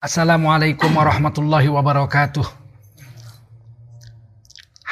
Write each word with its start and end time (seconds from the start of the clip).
Assalamualaikum 0.00 0.96
warahmatullahi 0.96 1.68
wabarakatuh. 1.68 2.48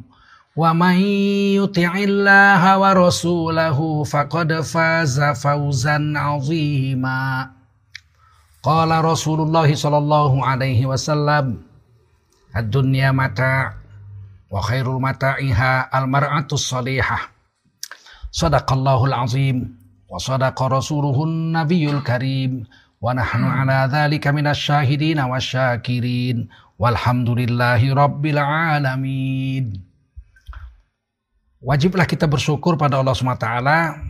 wa 0.58 0.74
man 0.74 0.98
yuti'illaha 1.54 2.82
wa 2.82 2.98
rasulahu 2.98 4.02
faqad 4.02 4.58
faza 4.66 5.38
fawzan 5.38 6.18
'azima. 6.18 7.54
Qala 8.68 9.00
Rasulullah 9.00 9.64
sallallahu 9.64 10.44
alaihi 10.44 10.84
wasallam 10.84 11.64
Ad-dunya 12.52 13.16
mata' 13.16 13.72
wa 14.48 14.60
khairul 14.64 15.00
mata'iha 15.00 15.92
al-mar'atus 15.92 16.68
salihah. 16.68 17.32
Sadaqallahul 18.32 19.12
azim 19.12 19.76
wa 20.08 20.20
sadaqa 20.20 20.68
rasuluhun 20.68 21.52
nabiyul 21.52 22.00
karim 22.04 22.64
wa 23.00 23.12
nahnu 23.12 23.48
ala 23.48 23.88
dhalika 23.88 24.32
minasy 24.32 24.68
syahidin 24.72 25.20
wasyakirin 25.20 26.48
walhamdulillahi 26.80 27.92
rabbil 27.92 28.40
alamin. 28.40 29.80
Wajiblah 31.58 32.06
kita 32.06 32.30
bersyukur 32.30 32.78
pada 32.78 33.02
Allah 33.02 33.18
SWT. 33.18 33.48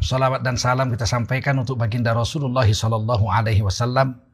Salawat 0.05 0.45
dan 0.45 0.61
salam 0.61 0.93
kita 0.93 1.09
sampaikan 1.09 1.57
untuk 1.57 1.81
baginda 1.81 2.13
Rasulullah 2.13 2.69
Sallallahu 2.69 3.25
Alaihi 3.25 3.65
Wasallam 3.65 4.28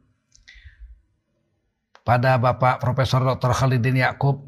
pada 2.05 2.37
Bapak 2.37 2.77
Profesor 2.77 3.25
Dr. 3.25 3.51
Khalidin 3.51 3.97
Yakub, 3.97 4.45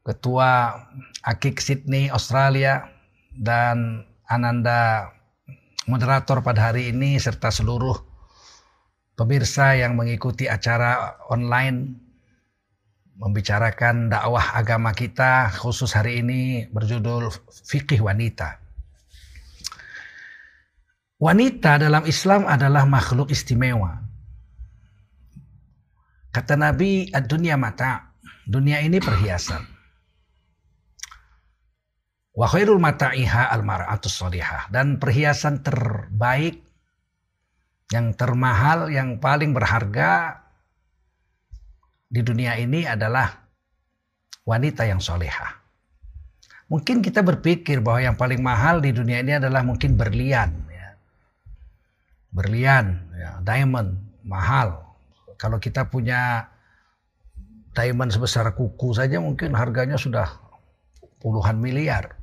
Ketua 0.00 0.72
Akik 1.20 1.60
Sydney, 1.60 2.08
Australia, 2.08 2.88
dan 3.36 4.08
Ananda 4.24 5.12
moderator 5.84 6.40
pada 6.40 6.72
hari 6.72 6.88
ini 6.88 7.20
serta 7.20 7.52
seluruh 7.52 8.00
pemirsa 9.12 9.76
yang 9.76 9.92
mengikuti 9.92 10.48
acara 10.48 11.20
online 11.28 12.08
membicarakan 13.20 14.08
dakwah 14.08 14.56
agama 14.56 14.96
kita 14.96 15.52
khusus 15.52 15.92
hari 15.92 16.24
ini 16.24 16.64
berjudul 16.72 17.28
fikih 17.68 18.00
wanita. 18.00 18.56
Wanita 21.20 21.76
dalam 21.76 22.08
Islam 22.08 22.48
adalah 22.48 22.88
makhluk 22.88 23.28
istimewa 23.28 24.09
Kata 26.30 26.54
Nabi, 26.54 27.10
dunia 27.26 27.58
mata. 27.58 28.14
Dunia 28.46 28.82
ini 28.82 28.98
perhiasan. 28.98 29.62
Wa 32.34 32.46
khairul 32.46 32.78
mata'iha 32.82 33.50
al-mar'atus 33.50 34.22
salihah. 34.22 34.70
Dan 34.70 34.98
perhiasan 34.98 35.62
terbaik, 35.62 36.70
yang 37.90 38.14
termahal, 38.14 38.86
yang 38.88 39.18
paling 39.18 39.50
berharga 39.50 40.38
di 42.06 42.22
dunia 42.22 42.54
ini 42.58 42.86
adalah 42.86 43.46
wanita 44.46 44.86
yang 44.86 45.02
solehah. 45.02 45.58
Mungkin 46.70 47.02
kita 47.02 47.26
berpikir 47.26 47.82
bahwa 47.82 47.98
yang 47.98 48.16
paling 48.18 48.38
mahal 48.38 48.78
di 48.78 48.94
dunia 48.94 49.26
ini 49.26 49.42
adalah 49.42 49.66
mungkin 49.66 49.98
berlian. 49.98 50.54
Ya. 50.70 50.94
Berlian, 52.30 53.10
ya, 53.10 53.42
diamond, 53.42 53.98
mahal. 54.22 54.89
Kalau 55.40 55.56
kita 55.56 55.88
punya 55.88 56.52
diamond 57.72 58.12
sebesar 58.12 58.52
kuku 58.52 58.92
saja 58.92 59.16
mungkin 59.24 59.56
harganya 59.56 59.96
sudah 59.96 60.28
puluhan 61.24 61.56
miliar. 61.56 62.20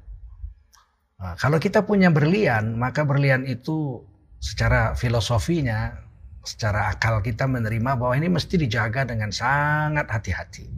Nah, 1.17 1.33
kalau 1.33 1.57
kita 1.57 1.81
punya 1.81 2.13
berlian, 2.13 2.77
maka 2.77 3.01
berlian 3.01 3.41
itu 3.49 4.05
secara 4.37 4.93
filosofinya, 4.93 5.97
secara 6.45 6.93
akal 6.93 7.25
kita 7.25 7.49
menerima 7.49 7.97
bahwa 7.97 8.13
ini 8.13 8.29
mesti 8.29 8.53
dijaga 8.61 9.09
dengan 9.09 9.33
sangat 9.33 10.05
hati-hati. 10.05 10.69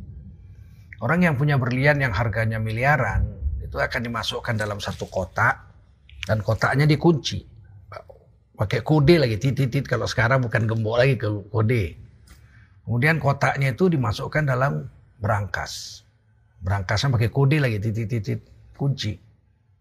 Orang 1.04 1.28
yang 1.28 1.36
punya 1.36 1.60
berlian 1.60 2.00
yang 2.00 2.16
harganya 2.16 2.56
miliaran, 2.56 3.28
itu 3.60 3.76
akan 3.76 4.00
dimasukkan 4.08 4.56
dalam 4.56 4.80
satu 4.80 5.12
kotak 5.12 5.60
dan 6.24 6.40
kotaknya 6.40 6.88
dikunci. 6.88 7.44
Pakai 8.56 8.80
kode 8.80 9.20
lagi, 9.20 9.36
titit-titit 9.40 9.88
kalau 9.88 10.08
sekarang 10.08 10.44
bukan 10.44 10.68
gembok 10.68 11.04
lagi 11.04 11.16
ke 11.20 11.28
kode. 11.52 12.09
Kemudian 12.90 13.22
kotaknya 13.22 13.78
itu 13.78 13.86
dimasukkan 13.86 14.50
dalam 14.50 14.90
berangkas. 15.22 16.02
Berangkasnya 16.66 17.14
pakai 17.14 17.30
kode 17.30 17.62
lagi, 17.62 17.78
titik-titik 17.78 18.42
kunci. 18.74 19.14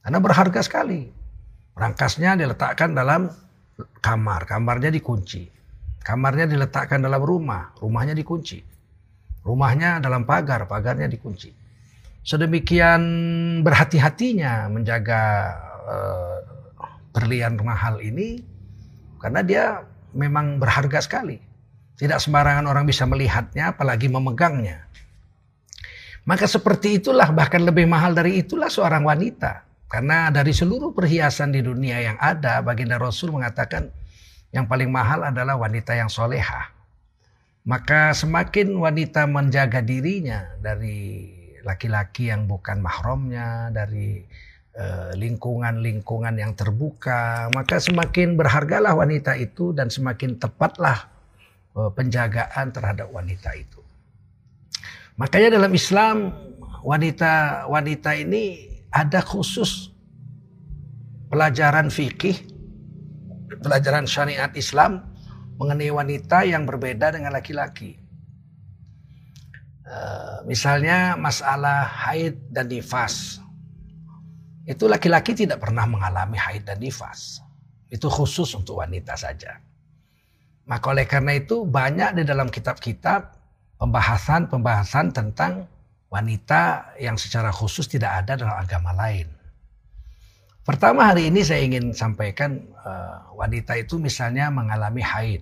Karena 0.05 0.21
berharga 0.21 0.61
sekali. 0.61 1.09
Berangkasnya 1.73 2.37
diletakkan 2.37 2.93
dalam 2.93 3.33
kamar, 4.05 4.45
kamarnya 4.45 4.93
dikunci. 4.93 5.49
Kamarnya 6.05 6.53
diletakkan 6.53 7.01
dalam 7.01 7.25
rumah, 7.25 7.73
rumahnya 7.81 8.13
dikunci. 8.13 8.61
Rumahnya 9.41 10.05
dalam 10.05 10.29
pagar, 10.29 10.69
pagarnya 10.69 11.09
dikunci. 11.09 11.49
Sedemikian 12.21 13.01
berhati-hatinya 13.65 14.69
menjaga 14.69 15.23
uh, 15.89 16.37
berlian 17.17 17.57
mahal 17.65 18.05
ini 18.05 18.45
karena 19.17 19.41
dia 19.41 19.65
memang 20.13 20.61
berharga 20.61 21.01
sekali. 21.01 21.48
Tidak 21.99 22.23
sembarangan 22.23 22.71
orang 22.71 22.87
bisa 22.87 23.03
melihatnya, 23.11 23.75
apalagi 23.75 24.07
memegangnya. 24.07 24.87
Maka 26.31 26.47
seperti 26.47 27.03
itulah, 27.03 27.35
bahkan 27.35 27.59
lebih 27.67 27.91
mahal 27.91 28.15
dari 28.15 28.39
itulah 28.39 28.71
seorang 28.71 29.03
wanita. 29.03 29.67
Karena 29.91 30.31
dari 30.31 30.55
seluruh 30.55 30.95
perhiasan 30.95 31.51
di 31.51 31.59
dunia 31.59 31.99
yang 31.99 32.19
ada, 32.23 32.63
baginda 32.63 33.03
Rasul 33.03 33.35
mengatakan 33.35 33.91
yang 34.55 34.71
paling 34.71 34.95
mahal 34.95 35.27
adalah 35.27 35.59
wanita 35.59 35.97
yang 35.99 36.07
soleha. 36.07 36.71
Maka 37.67 38.15
semakin 38.15 38.79
wanita 38.79 39.27
menjaga 39.27 39.83
dirinya 39.83 40.55
dari 40.63 41.35
laki-laki 41.67 42.31
yang 42.31 42.47
bukan 42.47 42.79
mahramnya, 42.79 43.75
dari 43.75 44.23
eh, 44.79 45.11
lingkungan-lingkungan 45.19 46.39
yang 46.39 46.55
terbuka, 46.55 47.51
maka 47.51 47.83
semakin 47.83 48.39
berhargalah 48.39 48.95
wanita 48.95 49.35
itu 49.35 49.75
dan 49.75 49.91
semakin 49.91 50.39
tepatlah 50.39 51.18
penjagaan 51.95 52.75
terhadap 52.75 53.07
wanita 53.15 53.55
itu. 53.55 53.79
Makanya 55.19 55.59
dalam 55.59 55.73
Islam 55.75 56.31
wanita 56.83 57.67
wanita 57.67 58.15
ini 58.19 58.71
ada 58.95 59.23
khusus 59.23 59.91
pelajaran 61.31 61.91
fikih, 61.91 62.39
pelajaran 63.63 64.07
syariat 64.07 64.51
Islam 64.55 65.05
mengenai 65.59 65.91
wanita 65.91 66.47
yang 66.47 66.65
berbeda 66.65 67.15
dengan 67.15 67.35
laki-laki. 67.35 67.99
Uh, 69.89 70.45
misalnya 70.45 71.17
masalah 71.17 71.89
haid 72.07 72.37
dan 72.53 72.69
nifas. 72.69 73.41
Itu 74.69 74.85
laki-laki 74.85 75.33
tidak 75.33 75.65
pernah 75.65 75.89
mengalami 75.89 76.37
haid 76.37 76.69
dan 76.69 76.77
nifas. 76.77 77.41
Itu 77.89 78.13
khusus 78.13 78.53
untuk 78.53 78.85
wanita 78.85 79.17
saja. 79.17 79.57
Maka 80.69 80.93
oleh 80.93 81.09
karena 81.09 81.33
itu 81.41 81.65
banyak 81.65 82.21
di 82.21 82.23
dalam 82.29 82.53
kitab-kitab 82.53 83.33
pembahasan-pembahasan 83.81 85.17
tentang 85.17 85.65
wanita 86.13 86.93
yang 87.01 87.17
secara 87.17 87.49
khusus 87.49 87.89
tidak 87.89 88.25
ada 88.25 88.37
dalam 88.37 88.57
agama 88.57 88.93
lain. 88.93 89.29
Pertama 90.69 91.09
hari 91.09 91.33
ini 91.33 91.41
saya 91.41 91.65
ingin 91.65 91.97
sampaikan 91.97 92.61
uh, 92.85 93.33
wanita 93.33 93.81
itu 93.81 93.97
misalnya 93.97 94.53
mengalami 94.53 95.01
haid. 95.01 95.41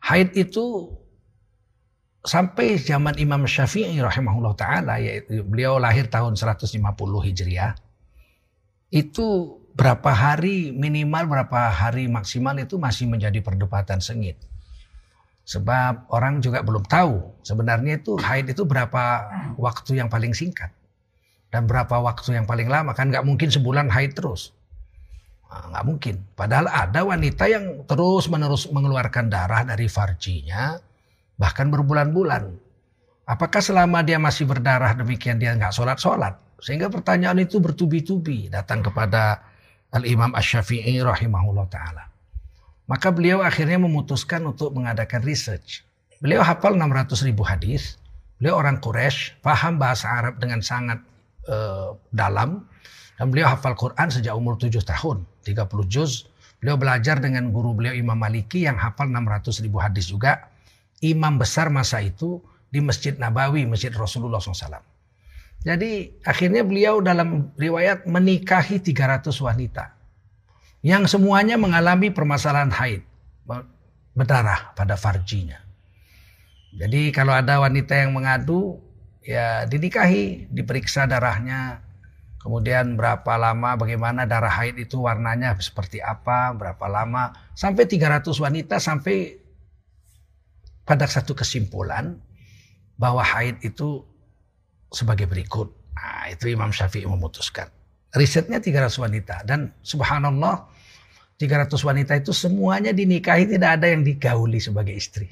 Haid 0.00 0.32
itu 0.32 0.88
sampai 2.24 2.80
zaman 2.80 3.20
Imam 3.20 3.44
Syafi'i 3.44 4.00
rahimahullah 4.00 4.54
taala 4.56 4.96
yaitu 4.96 5.44
beliau 5.44 5.76
lahir 5.76 6.08
tahun 6.08 6.40
150 6.40 6.80
Hijriah. 7.28 7.76
Itu 8.88 9.57
berapa 9.78 10.10
hari 10.10 10.74
minimal 10.74 11.30
berapa 11.30 11.70
hari 11.70 12.10
maksimal 12.10 12.58
itu 12.58 12.82
masih 12.82 13.06
menjadi 13.06 13.38
perdebatan 13.38 14.02
sengit. 14.02 14.34
Sebab 15.46 16.10
orang 16.10 16.42
juga 16.42 16.66
belum 16.66 16.82
tahu 16.84 17.40
sebenarnya 17.46 18.02
itu 18.02 18.18
haid 18.18 18.50
itu 18.50 18.66
berapa 18.66 19.30
waktu 19.54 20.02
yang 20.02 20.10
paling 20.10 20.34
singkat. 20.34 20.74
Dan 21.48 21.64
berapa 21.64 21.94
waktu 22.02 22.36
yang 22.36 22.44
paling 22.44 22.66
lama. 22.66 22.92
Kan 22.92 23.08
nggak 23.14 23.24
mungkin 23.24 23.48
sebulan 23.48 23.88
haid 23.88 24.18
terus. 24.18 24.52
Nah, 25.48 25.72
nggak 25.72 25.84
mungkin. 25.86 26.14
Padahal 26.36 26.68
ada 26.68 27.00
wanita 27.06 27.48
yang 27.48 27.86
terus 27.88 28.28
menerus 28.28 28.68
mengeluarkan 28.68 29.32
darah 29.32 29.64
dari 29.64 29.86
farjinya 29.88 30.76
bahkan 31.38 31.70
berbulan-bulan. 31.70 32.50
Apakah 33.30 33.62
selama 33.62 34.02
dia 34.02 34.18
masih 34.18 34.44
berdarah 34.44 34.92
demikian 34.98 35.38
dia 35.38 35.54
nggak 35.54 35.72
sholat 35.72 35.96
sholat 36.02 36.34
sehingga 36.58 36.90
pertanyaan 36.90 37.38
itu 37.38 37.62
bertubi-tubi 37.62 38.50
datang 38.50 38.82
kepada 38.82 39.38
al 39.92 40.04
Imam 40.04 40.34
Ash 40.36 40.52
Shafi'i 40.52 41.00
rahimahullah 41.00 41.66
taala 41.72 42.08
maka 42.88 43.12
beliau 43.12 43.44
akhirnya 43.44 43.76
memutuskan 43.76 44.40
untuk 44.48 44.72
mengadakan 44.72 45.20
research. 45.20 45.84
Beliau 46.24 46.40
hafal 46.40 46.74
600 46.74 47.28
ribu 47.28 47.44
hadis. 47.44 48.00
Beliau 48.40 48.56
orang 48.56 48.80
Quraisy, 48.80 49.44
paham 49.44 49.76
bahasa 49.76 50.08
Arab 50.08 50.40
dengan 50.40 50.64
sangat 50.64 50.98
uh, 51.52 51.92
dalam. 52.16 52.64
Dan 53.20 53.28
beliau 53.28 53.52
hafal 53.52 53.76
Quran 53.76 54.08
sejak 54.08 54.32
umur 54.32 54.56
7 54.56 54.80
tahun, 54.88 55.20
30 55.44 55.68
juz. 55.92 56.32
Beliau 56.64 56.80
belajar 56.80 57.20
dengan 57.20 57.52
guru 57.52 57.76
beliau 57.76 57.92
Imam 57.92 58.16
Maliki 58.16 58.64
yang 58.64 58.80
hafal 58.80 59.12
600 59.12 59.62
ribu 59.68 59.78
hadis 59.84 60.08
juga. 60.08 60.48
Imam 61.04 61.36
besar 61.36 61.68
masa 61.68 62.00
itu 62.00 62.40
di 62.72 62.80
Masjid 62.80 63.14
Nabawi, 63.14 63.68
Masjid 63.68 63.92
Rasulullah 63.92 64.40
SAW. 64.40 64.80
Jadi 65.68 66.16
akhirnya 66.24 66.64
beliau 66.64 67.04
dalam 67.04 67.52
riwayat 67.60 68.08
menikahi 68.08 68.80
300 68.80 69.28
wanita 69.36 69.92
yang 70.80 71.04
semuanya 71.04 71.60
mengalami 71.60 72.08
permasalahan 72.08 72.72
haid, 72.72 73.04
berdarah 74.16 74.72
pada 74.72 74.96
farjinya. 74.96 75.60
Jadi 76.72 77.12
kalau 77.12 77.36
ada 77.36 77.60
wanita 77.60 78.00
yang 78.00 78.16
mengadu, 78.16 78.80
ya 79.20 79.68
dinikahi, 79.68 80.48
diperiksa 80.48 81.04
darahnya, 81.04 81.84
kemudian 82.40 82.96
berapa 82.96 83.36
lama, 83.36 83.76
bagaimana 83.76 84.24
darah 84.24 84.48
haid 84.48 84.80
itu 84.80 85.04
warnanya 85.04 85.52
seperti 85.60 86.00
apa, 86.00 86.56
berapa 86.56 86.88
lama, 86.88 87.36
sampai 87.52 87.84
300 87.84 88.24
wanita 88.40 88.80
sampai 88.80 89.36
pada 90.88 91.04
satu 91.04 91.36
kesimpulan 91.36 92.16
bahwa 92.96 93.20
haid 93.20 93.60
itu 93.60 94.08
sebagai 94.92 95.28
berikut. 95.28 95.68
Nah, 95.94 96.30
itu 96.30 96.52
Imam 96.52 96.72
Syafi'i 96.72 97.04
memutuskan. 97.04 97.68
Risetnya 98.14 98.56
300 98.62 98.88
wanita 98.96 99.44
dan 99.44 99.68
subhanallah 99.84 100.64
300 101.38 101.70
wanita 101.86 102.18
itu 102.18 102.32
semuanya 102.34 102.90
dinikahi 102.90 103.46
tidak 103.46 103.78
ada 103.78 103.86
yang 103.92 104.02
digauli 104.02 104.58
sebagai 104.58 104.96
istri. 104.96 105.30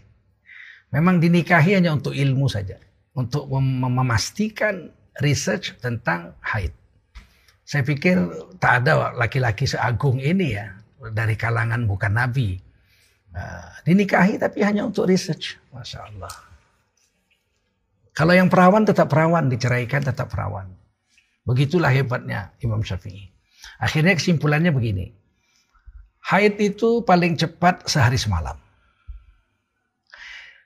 Memang 0.95 1.19
dinikahi 1.19 1.75
hanya 1.75 1.91
untuk 1.91 2.15
ilmu 2.15 2.47
saja, 2.47 2.79
untuk 3.19 3.51
mem 3.51 3.91
memastikan 3.91 4.87
research 5.19 5.75
tentang 5.83 6.39
haid. 6.45 6.71
Saya 7.67 7.83
pikir 7.83 8.23
tak 8.63 8.87
ada 8.87 9.11
laki-laki 9.19 9.67
seagung 9.67 10.23
ini 10.23 10.55
ya 10.55 10.71
dari 11.11 11.35
kalangan 11.35 11.91
bukan 11.91 12.15
nabi. 12.15 12.63
Uh, 13.35 13.69
dinikahi 13.83 14.39
tapi 14.39 14.63
hanya 14.63 14.87
untuk 14.87 15.11
research, 15.11 15.59
masya 15.75 16.07
Allah. 16.07 16.46
Kalau 18.17 18.33
yang 18.33 18.49
perawan 18.49 18.89
tetap 18.89 19.13
perawan, 19.13 19.53
diceraikan 19.53 20.01
tetap 20.01 20.33
perawan. 20.33 20.73
Begitulah 21.45 21.93
hebatnya 21.93 22.57
Imam 22.65 22.81
Syafi'i. 22.81 23.29
Akhirnya 23.77 24.17
kesimpulannya 24.17 24.73
begini. 24.73 25.13
Haid 26.33 26.57
itu 26.59 27.05
paling 27.05 27.37
cepat 27.37 27.85
sehari 27.85 28.17
semalam. 28.17 28.57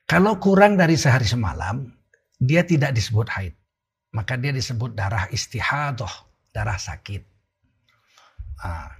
Kalau 0.06 0.38
kurang 0.38 0.78
dari 0.78 0.94
sehari 0.94 1.26
semalam, 1.26 1.90
dia 2.38 2.62
tidak 2.62 2.94
disebut 2.94 3.28
haid. 3.28 3.54
Maka 4.14 4.38
dia 4.38 4.54
disebut 4.54 4.94
darah 4.94 5.26
istihadoh, 5.30 6.10
darah 6.54 6.78
sakit. 6.78 7.22
Nah, 8.62 8.90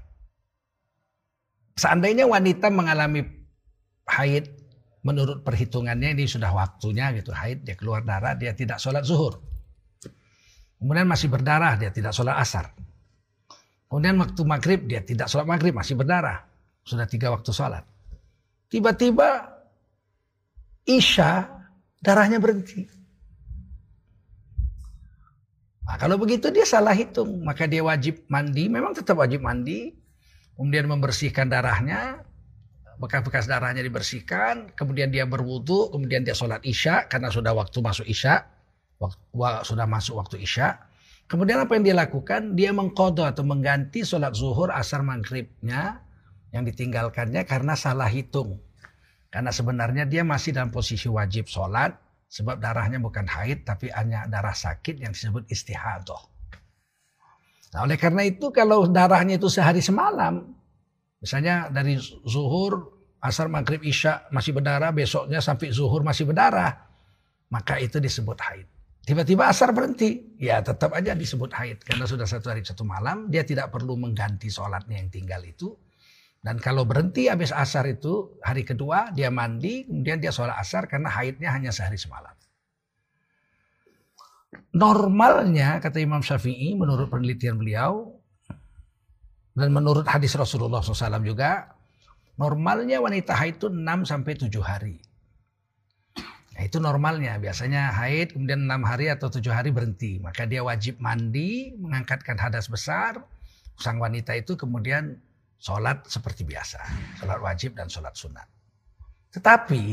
seandainya 1.79 2.29
wanita 2.29 2.69
mengalami 2.69 3.25
haid, 4.07 4.53
menurut 5.01 5.41
perhitungannya 5.41 6.13
ini 6.13 6.29
sudah 6.29 6.53
waktunya 6.53 7.13
gitu 7.17 7.33
haid, 7.33 7.65
dia 7.65 7.77
keluar 7.77 8.05
darah, 8.05 8.37
dia 8.37 8.53
tidak 8.53 8.77
sholat 8.77 9.05
zuhur. 9.05 9.41
Kemudian 10.81 11.09
masih 11.09 11.29
berdarah, 11.29 11.77
dia 11.77 11.93
tidak 11.93 12.13
sholat 12.17 12.41
asar. 12.41 12.73
Kemudian 13.89 14.17
waktu 14.21 14.41
maghrib, 14.45 14.81
dia 14.89 15.05
tidak 15.05 15.29
sholat 15.29 15.49
maghrib, 15.49 15.77
masih 15.77 15.97
berdarah. 15.97 16.45
Sudah 16.85 17.05
tiga 17.05 17.33
waktu 17.33 17.53
sholat. 17.53 17.85
Tiba-tiba 18.71 19.51
Isya, 20.89 21.49
darahnya 22.01 22.41
berhenti. 22.41 22.89
Nah, 25.85 25.99
kalau 25.99 26.17
begitu 26.23 26.55
dia 26.55 26.63
salah 26.63 26.95
hitung. 26.95 27.43
Maka 27.43 27.67
dia 27.67 27.83
wajib 27.83 28.25
mandi, 28.31 28.71
memang 28.71 28.95
tetap 28.95 29.19
wajib 29.19 29.43
mandi. 29.43 29.91
Kemudian 30.55 30.87
membersihkan 30.87 31.51
darahnya, 31.51 32.23
bekas-bekas 33.01 33.49
darahnya 33.49 33.81
dibersihkan, 33.81 34.77
kemudian 34.77 35.09
dia 35.09 35.25
berwudu, 35.25 35.89
kemudian 35.89 36.21
dia 36.21 36.37
sholat 36.37 36.61
isya 36.63 37.09
karena 37.09 37.33
sudah 37.33 37.57
waktu 37.57 37.81
masuk 37.81 38.05
isya, 38.05 38.45
sudah 39.65 39.87
masuk 39.89 40.21
waktu 40.21 40.45
Isya. 40.45 40.77
Kemudian 41.31 41.63
apa 41.63 41.79
yang 41.79 41.85
dia 41.87 41.97
lakukan? 41.97 42.59
Dia 42.59 42.75
mengkodo 42.75 43.23
atau 43.23 43.47
mengganti 43.47 44.03
sholat 44.03 44.35
zuhur 44.35 44.75
asar 44.75 45.01
maghribnya 45.07 46.03
yang 46.51 46.67
ditinggalkannya 46.67 47.47
karena 47.47 47.79
salah 47.79 48.11
hitung. 48.11 48.59
Karena 49.31 49.55
sebenarnya 49.55 50.11
dia 50.11 50.27
masih 50.27 50.51
dalam 50.51 50.75
posisi 50.75 51.07
wajib 51.07 51.47
sholat 51.47 51.95
sebab 52.27 52.59
darahnya 52.59 52.99
bukan 52.99 53.31
haid 53.31 53.63
tapi 53.63 53.95
hanya 53.95 54.27
darah 54.27 54.55
sakit 54.55 54.99
yang 54.99 55.15
disebut 55.15 55.47
istihadoh. 55.47 56.19
Nah 57.71 57.87
oleh 57.87 57.95
karena 57.95 58.27
itu 58.27 58.51
kalau 58.51 58.91
darahnya 58.91 59.39
itu 59.39 59.47
sehari 59.47 59.79
semalam, 59.79 60.51
misalnya 61.23 61.71
dari 61.71 61.95
zuhur, 62.27 62.90
asar, 63.21 63.47
maghrib, 63.53 63.85
isya 63.85 64.29
masih 64.33 64.57
berdarah, 64.57 64.91
besoknya 64.91 65.39
sampai 65.45 65.71
zuhur 65.71 66.01
masih 66.01 66.25
berdarah, 66.25 66.73
maka 67.53 67.77
itu 67.77 68.01
disebut 68.01 68.39
haid. 68.41 68.67
Tiba-tiba 69.01 69.49
asar 69.49 69.73
berhenti, 69.73 70.37
ya 70.37 70.61
tetap 70.61 70.93
aja 70.93 71.17
disebut 71.17 71.51
haid. 71.51 71.83
Karena 71.83 72.05
sudah 72.05 72.29
satu 72.29 72.53
hari 72.53 72.61
satu 72.63 72.85
malam, 72.85 73.33
dia 73.33 73.43
tidak 73.43 73.73
perlu 73.73 73.97
mengganti 73.97 74.53
sholatnya 74.53 75.01
yang 75.01 75.09
tinggal 75.09 75.41
itu. 75.41 75.73
Dan 76.41 76.57
kalau 76.57 76.89
berhenti 76.89 77.29
habis 77.29 77.53
asar 77.53 77.85
itu, 77.89 78.41
hari 78.41 78.65
kedua 78.65 79.13
dia 79.13 79.29
mandi, 79.29 79.85
kemudian 79.85 80.21
dia 80.21 80.33
sholat 80.33 80.57
asar 80.57 80.89
karena 80.89 81.13
haidnya 81.13 81.53
hanya 81.53 81.69
sehari 81.73 82.01
semalam. 82.01 82.33
Normalnya, 84.71 85.83
kata 85.83 85.99
Imam 85.99 86.23
Syafi'i, 86.23 86.79
menurut 86.79 87.11
penelitian 87.11 87.59
beliau, 87.59 88.15
dan 89.59 89.75
menurut 89.75 90.07
hadis 90.07 90.39
Rasulullah 90.39 90.81
SAW 90.81 91.27
juga, 91.27 91.80
normalnya 92.41 93.05
wanita 93.05 93.37
haid 93.37 93.61
itu 93.61 93.69
6 93.69 94.09
sampai 94.09 94.33
7 94.33 94.49
hari. 94.65 94.97
Nah, 96.61 96.69
itu 96.69 96.77
normalnya. 96.77 97.41
Biasanya 97.41 97.89
haid 97.93 98.37
kemudian 98.37 98.69
enam 98.69 98.85
hari 98.85 99.09
atau 99.09 99.33
tujuh 99.33 99.49
hari 99.49 99.73
berhenti. 99.73 100.21
Maka 100.21 100.45
dia 100.45 100.61
wajib 100.61 101.01
mandi, 101.01 101.73
mengangkatkan 101.77 102.37
hadas 102.37 102.69
besar. 102.69 103.17
Sang 103.81 103.97
wanita 103.97 104.37
itu 104.37 104.61
kemudian 104.61 105.17
sholat 105.57 106.05
seperti 106.05 106.45
biasa. 106.45 106.81
Sholat 107.17 107.41
wajib 107.41 107.81
dan 107.81 107.89
sholat 107.89 108.13
sunat. 108.13 108.45
Tetapi 109.33 109.85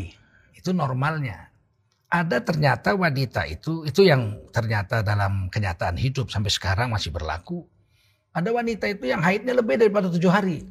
itu 0.60 0.76
normalnya. 0.76 1.48
Ada 2.08 2.40
ternyata 2.40 2.96
wanita 2.96 3.48
itu, 3.48 3.84
itu 3.84 4.04
yang 4.04 4.40
ternyata 4.56 5.04
dalam 5.04 5.52
kenyataan 5.52 5.96
hidup 6.00 6.32
sampai 6.32 6.52
sekarang 6.52 6.92
masih 6.92 7.12
berlaku. 7.12 7.68
Ada 8.32 8.52
wanita 8.52 8.92
itu 8.92 9.12
yang 9.12 9.20
haidnya 9.24 9.56
lebih 9.56 9.76
daripada 9.76 10.08
tujuh 10.12 10.32
hari. 10.32 10.68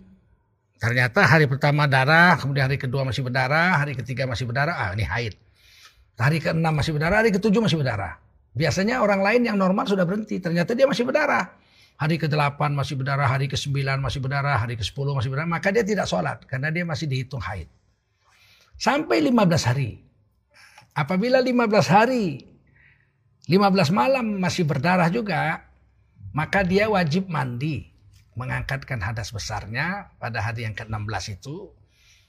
Ternyata 0.77 1.25
hari 1.25 1.49
pertama 1.49 1.89
darah, 1.89 2.37
kemudian 2.37 2.69
hari 2.69 2.77
kedua 2.77 3.01
masih 3.01 3.25
berdarah, 3.25 3.81
hari 3.81 3.97
ketiga 3.97 4.29
masih 4.29 4.45
berdarah, 4.45 4.77
ah 4.77 4.91
ini 4.93 5.09
haid. 5.09 5.35
Hari 6.21 6.41
ke-6 6.41 6.61
masih 6.61 6.93
berdarah, 6.97 7.17
hari 7.25 7.33
ke-7 7.33 7.57
masih 7.61 7.79
berdarah. 7.81 8.21
Biasanya 8.57 9.05
orang 9.05 9.21
lain 9.21 9.43
yang 9.49 9.57
normal 9.57 9.85
sudah 9.89 10.05
berhenti, 10.05 10.41
ternyata 10.41 10.77
dia 10.77 10.89
masih 10.89 11.05
berdarah. 11.05 11.49
Hari 11.97 12.21
ke-8 12.21 12.61
masih 12.77 12.97
berdarah, 13.01 13.25
hari 13.25 13.49
ke-9 13.49 13.73
masih 14.01 14.21
berdarah, 14.21 14.57
hari 14.61 14.77
ke-10 14.77 15.07
masih 15.17 15.29
berdarah, 15.33 15.49
maka 15.49 15.69
dia 15.73 15.85
tidak 15.85 16.05
sholat 16.05 16.45
karena 16.45 16.69
dia 16.69 16.85
masih 16.85 17.09
dihitung 17.09 17.41
haid. 17.41 17.69
Sampai 18.77 19.25
15 19.25 19.65
hari. 19.65 20.05
Apabila 20.93 21.41
15 21.41 21.89
hari, 21.89 22.45
15 23.49 23.97
malam 23.97 24.41
masih 24.41 24.69
berdarah 24.69 25.09
juga, 25.09 25.65
maka 26.37 26.61
dia 26.61 26.89
wajib 26.93 27.33
mandi. 27.33 27.96
Mengangkatkan 28.37 29.01
hadas 29.01 29.33
besarnya 29.33 30.13
pada 30.21 30.45
hari 30.45 30.69
yang 30.69 30.77
ke-16 30.77 31.41
itu. 31.41 31.73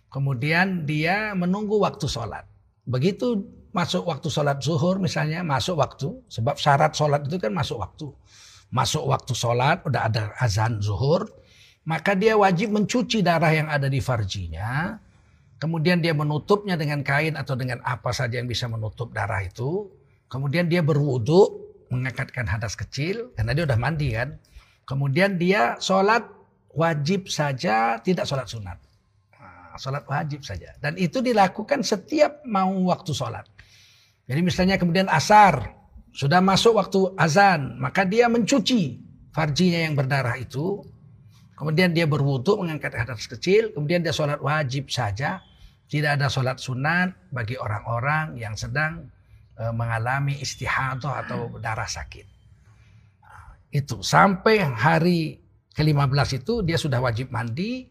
Kemudian 0.07 0.87
dia 0.87 1.35
menunggu 1.35 1.83
waktu 1.83 2.07
sholat. 2.07 2.47
Begitu 2.87 3.43
masuk 3.75 4.07
waktu 4.07 4.31
sholat 4.31 4.63
zuhur 4.63 5.03
misalnya, 5.03 5.43
masuk 5.43 5.77
waktu. 5.83 6.15
Sebab 6.31 6.55
syarat 6.55 6.95
sholat 6.95 7.27
itu 7.27 7.35
kan 7.35 7.51
masuk 7.51 7.83
waktu. 7.83 8.07
Masuk 8.71 9.03
waktu 9.03 9.35
sholat, 9.35 9.83
udah 9.83 10.07
ada 10.07 10.31
azan 10.39 10.79
zuhur. 10.79 11.27
Maka 11.87 12.15
dia 12.15 12.35
wajib 12.35 12.71
mencuci 12.71 13.23
darah 13.23 13.51
yang 13.51 13.67
ada 13.67 13.87
di 13.87 13.99
farjinya. 14.03 14.99
kemudian 15.57 15.97
dia 16.05 16.13
menutupnya 16.13 16.77
dengan 16.77 17.01
kain 17.01 17.33
atau 17.33 17.57
dengan 17.57 17.81
apa 17.81 18.13
saja 18.13 18.37
yang 18.37 18.45
bisa 18.45 18.69
menutup 18.69 19.09
darah 19.09 19.41
itu, 19.41 19.89
kemudian 20.29 20.69
dia 20.69 20.85
berwudu, 20.85 21.65
mengangkatkan 21.89 22.45
hadas 22.45 22.77
kecil, 22.77 23.33
karena 23.33 23.57
dia 23.57 23.65
udah 23.65 23.79
mandi 23.81 24.13
kan. 24.13 24.37
Kemudian 24.87 25.35
dia 25.35 25.75
sholat 25.83 26.23
wajib 26.71 27.27
saja, 27.27 27.99
tidak 27.99 28.23
sholat 28.23 28.47
sunat. 28.47 28.79
Nah, 29.35 29.75
sholat 29.75 30.07
wajib 30.07 30.47
saja. 30.47 30.71
Dan 30.79 30.95
itu 30.95 31.19
dilakukan 31.19 31.83
setiap 31.83 32.39
mau 32.47 32.71
waktu 32.87 33.11
sholat. 33.11 33.43
Jadi 34.27 34.39
misalnya 34.39 34.79
kemudian 34.79 35.11
asar, 35.11 35.75
sudah 36.15 36.39
masuk 36.39 36.79
waktu 36.79 37.11
azan, 37.19 37.75
maka 37.83 38.07
dia 38.07 38.31
mencuci 38.31 39.03
farjinya 39.35 39.91
yang 39.91 39.93
berdarah 39.93 40.39
itu, 40.39 40.81
Kemudian 41.57 41.89
dia 41.89 42.05
berwudu 42.05 42.61
mengangkat 42.61 42.93
hadas 42.93 43.25
kecil. 43.25 43.73
Kemudian 43.73 44.05
dia 44.05 44.13
sholat 44.13 44.37
wajib 44.37 44.93
saja. 44.93 45.41
Tidak 45.89 46.21
ada 46.21 46.29
sholat 46.29 46.61
sunat 46.61 47.33
bagi 47.33 47.57
orang-orang 47.57 48.37
yang 48.37 48.53
sedang 48.53 49.09
e, 49.57 49.63
mengalami 49.73 50.37
istihadah 50.37 51.25
atau 51.25 51.49
darah 51.57 51.89
sakit. 51.89 52.36
Itu 53.69 53.99
sampai 53.99 54.63
hari 54.63 55.43
ke-15 55.75 56.41
itu 56.41 56.53
dia 56.65 56.79
sudah 56.79 56.97
wajib 57.03 57.29
mandi, 57.29 57.85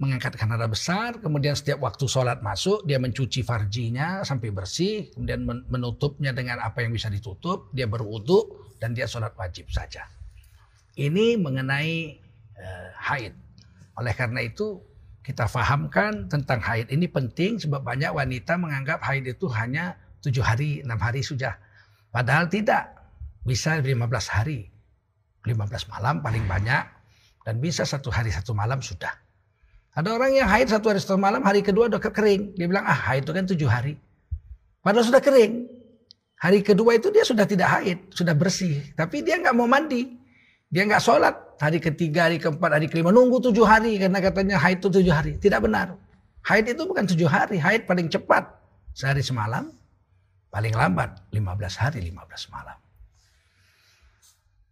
mengangkat 0.00 0.40
kanada 0.40 0.64
besar, 0.64 1.20
kemudian 1.20 1.52
setiap 1.52 1.84
waktu 1.84 2.08
sholat 2.08 2.40
masuk 2.40 2.88
dia 2.88 2.96
mencuci 2.96 3.44
farjinya 3.44 4.24
sampai 4.24 4.48
bersih, 4.48 5.12
kemudian 5.12 5.44
menutupnya 5.44 6.32
dengan 6.32 6.64
apa 6.64 6.80
yang 6.80 6.96
bisa 6.96 7.12
ditutup, 7.12 7.68
dia 7.76 7.84
berwudu 7.84 8.72
dan 8.80 8.96
dia 8.96 9.04
sholat 9.04 9.36
wajib 9.36 9.68
saja. 9.68 10.08
Ini 10.96 11.36
mengenai 11.36 12.16
uh, 12.56 12.88
haid. 12.96 13.36
Oleh 14.00 14.16
karena 14.16 14.40
itu 14.40 14.80
kita 15.20 15.44
fahamkan 15.44 16.32
tentang 16.32 16.64
haid 16.64 16.88
ini 16.88 17.04
penting 17.04 17.60
sebab 17.60 17.84
banyak 17.84 18.08
wanita 18.08 18.56
menganggap 18.56 19.04
haid 19.04 19.28
itu 19.28 19.52
hanya 19.52 20.00
tujuh 20.24 20.40
hari, 20.40 20.80
enam 20.80 20.96
hari 20.96 21.20
sudah. 21.20 21.60
Padahal 22.08 22.48
tidak. 22.48 22.96
Bisa 23.40 23.76
15 23.76 23.96
hari. 24.32 24.68
15 25.44 25.92
malam 25.92 26.20
paling 26.20 26.44
banyak. 26.44 26.84
Dan 27.40 27.56
bisa 27.58 27.88
satu 27.88 28.12
hari 28.12 28.28
satu 28.28 28.52
malam 28.52 28.84
sudah. 28.84 29.10
Ada 29.96 30.12
orang 30.14 30.36
yang 30.36 30.46
haid 30.46 30.70
satu 30.70 30.92
hari 30.92 31.00
satu 31.02 31.18
malam, 31.18 31.42
hari 31.42 31.64
kedua 31.64 31.90
udah 31.90 31.98
kering. 31.98 32.54
Dia 32.54 32.68
bilang, 32.70 32.86
ah 32.86 32.94
haid 33.10 33.26
itu 33.26 33.32
kan 33.32 33.44
tujuh 33.48 33.66
hari. 33.66 33.98
Padahal 34.84 35.08
sudah 35.08 35.22
kering. 35.24 35.66
Hari 36.40 36.64
kedua 36.64 36.96
itu 36.96 37.12
dia 37.12 37.24
sudah 37.26 37.44
tidak 37.44 37.68
haid, 37.68 37.98
sudah 38.14 38.32
bersih. 38.32 38.80
Tapi 38.96 39.20
dia 39.20 39.36
nggak 39.40 39.52
mau 39.56 39.68
mandi. 39.68 40.16
Dia 40.70 40.86
nggak 40.86 41.02
sholat 41.02 41.34
hari 41.58 41.82
ketiga, 41.82 42.30
hari 42.30 42.38
keempat, 42.38 42.70
hari 42.70 42.86
kelima. 42.86 43.10
Nunggu 43.10 43.42
tujuh 43.50 43.66
hari 43.66 43.98
karena 43.98 44.22
katanya 44.22 44.56
haid 44.56 44.78
itu 44.78 44.88
tujuh 44.88 45.12
hari. 45.12 45.32
Tidak 45.36 45.58
benar. 45.58 45.98
Haid 46.46 46.72
itu 46.72 46.82
bukan 46.86 47.04
tujuh 47.04 47.28
hari. 47.28 47.60
Haid 47.60 47.84
paling 47.84 48.08
cepat 48.08 48.46
sehari 48.96 49.20
semalam. 49.20 49.68
Paling 50.50 50.74
lambat 50.74 51.18
15 51.30 51.82
hari 51.82 52.00
15 52.10 52.54
malam. 52.54 52.78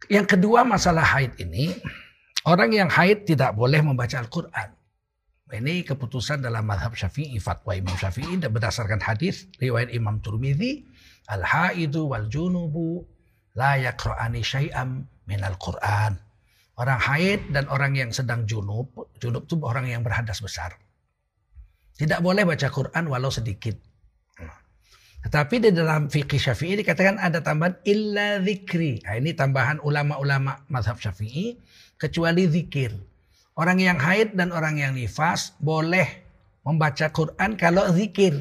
Yang 0.07 0.38
kedua 0.38 0.62
masalah 0.62 1.02
haid 1.02 1.35
ini. 1.43 1.75
Orang 2.47 2.71
yang 2.71 2.87
haid 2.87 3.26
tidak 3.26 3.59
boleh 3.59 3.83
membaca 3.83 4.14
Al-Quran. 4.14 4.78
Ini 5.49 5.83
keputusan 5.83 6.45
dalam 6.45 6.62
madhab 6.69 6.95
syafi'i, 6.95 7.40
fatwa 7.40 7.73
Imam 7.73 7.97
Syafi'i 7.97 8.37
berdasarkan 8.37 9.00
hadis 9.00 9.49
riwayat 9.59 9.90
Imam 9.90 10.21
Turmidi, 10.21 10.85
al-haidu 11.33 12.12
wal 12.12 12.28
junubu 12.28 13.09
la 13.57 13.81
yakra'ani 13.81 14.45
syai'am 14.45 15.09
minal 15.25 15.57
Quran. 15.57 16.21
Orang 16.78 17.00
haid 17.00 17.50
dan 17.50 17.67
orang 17.73 17.99
yang 17.99 18.14
sedang 18.14 18.47
junub, 18.47 18.93
junub 19.19 19.50
itu 19.50 19.59
orang 19.67 19.90
yang 19.90 20.07
berhadas 20.07 20.38
besar. 20.38 20.78
Tidak 21.99 22.23
boleh 22.23 22.47
baca 22.47 22.71
Quran 22.71 23.11
walau 23.11 23.35
sedikit. 23.35 23.75
Tetapi 25.19 25.55
di 25.59 25.71
dalam 25.75 26.07
fikih 26.07 26.39
syafi'i 26.39 26.79
dikatakan 26.79 27.19
ada 27.19 27.43
tambahan 27.43 27.75
illa 27.83 28.39
zikri. 28.39 29.03
Nah, 29.03 29.19
ini 29.19 29.35
tambahan 29.35 29.83
ulama-ulama 29.83 30.63
mazhab 30.71 31.03
syafi'i. 31.03 31.59
Kecuali 31.99 32.47
zikir. 32.47 32.95
Orang 33.59 33.83
yang 33.83 33.99
haid 33.99 34.39
dan 34.39 34.55
orang 34.55 34.79
yang 34.79 34.95
nifas 34.95 35.59
boleh 35.59 36.07
membaca 36.63 37.11
Quran 37.11 37.59
kalau 37.59 37.91
zikir. 37.91 38.39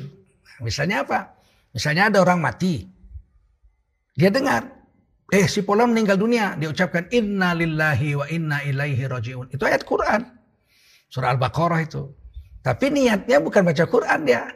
Misalnya 0.62 1.02
apa? 1.02 1.34
Misalnya 1.74 2.14
ada 2.14 2.22
orang 2.22 2.38
mati. 2.38 2.86
Dia 4.14 4.30
dengar. 4.30 4.70
Eh 5.34 5.50
si 5.50 5.66
Pola 5.66 5.90
meninggal 5.90 6.22
dunia. 6.22 6.54
Dia 6.62 6.70
ucapkan 6.70 7.10
inna 7.10 7.58
lillahi 7.58 8.14
wa 8.14 8.26
inna 8.30 8.62
ilaihi 8.62 9.04
rajiun. 9.10 9.50
Itu 9.50 9.66
ayat 9.66 9.82
Quran. 9.82 10.22
Surah 11.10 11.34
Al-Baqarah 11.34 11.82
itu. 11.82 12.14
Tapi 12.62 12.94
niatnya 12.94 13.42
bukan 13.42 13.66
baca 13.66 13.86
Quran 13.90 14.20
dia. 14.28 14.54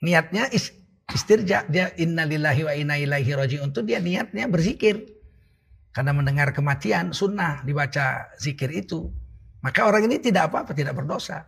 Niatnya 0.00 0.48
istirja. 1.12 1.64
Dia 1.68 1.92
inna 1.96 2.28
lillahi 2.28 2.62
wa 2.64 2.72
inna 2.76 2.94
ilaihi 3.00 3.32
rajiun. 3.32 3.72
Itu 3.72 3.82
dia 3.84 3.98
niatnya 4.00 4.48
berzikir. 4.48 5.04
Karena 5.92 6.14
mendengar 6.14 6.52
kematian 6.54 7.10
sunnah 7.10 7.64
dibaca 7.64 8.30
zikir 8.38 8.70
itu. 8.70 9.08
Maka 9.64 9.88
orang 9.90 10.06
ini 10.06 10.22
tidak 10.22 10.52
apa-apa, 10.52 10.70
tidak 10.76 10.94
berdosa. 10.94 11.42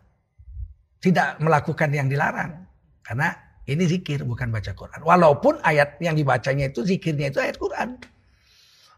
Tidak 0.99 1.39
melakukan 1.39 1.89
yang 1.95 2.11
dilarang. 2.11 2.67
Karena 3.01 3.31
ini 3.71 3.87
zikir 3.87 4.27
bukan 4.27 4.51
baca 4.51 4.75
Quran. 4.75 5.01
Walaupun 5.07 5.63
ayat 5.63 6.03
yang 6.03 6.19
dibacanya 6.19 6.75
itu 6.75 6.83
zikirnya 6.83 7.31
itu 7.31 7.39
ayat 7.39 7.57
Quran. 7.57 7.95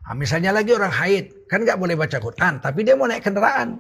Nah, 0.03 0.15
misalnya 0.19 0.51
lagi 0.51 0.75
orang 0.75 0.91
haid, 0.91 1.47
kan 1.47 1.63
nggak 1.63 1.79
boleh 1.79 1.95
baca 1.95 2.19
Quran, 2.19 2.59
tapi 2.59 2.83
dia 2.83 2.99
mau 2.99 3.07
naik 3.07 3.23
kendaraan. 3.23 3.79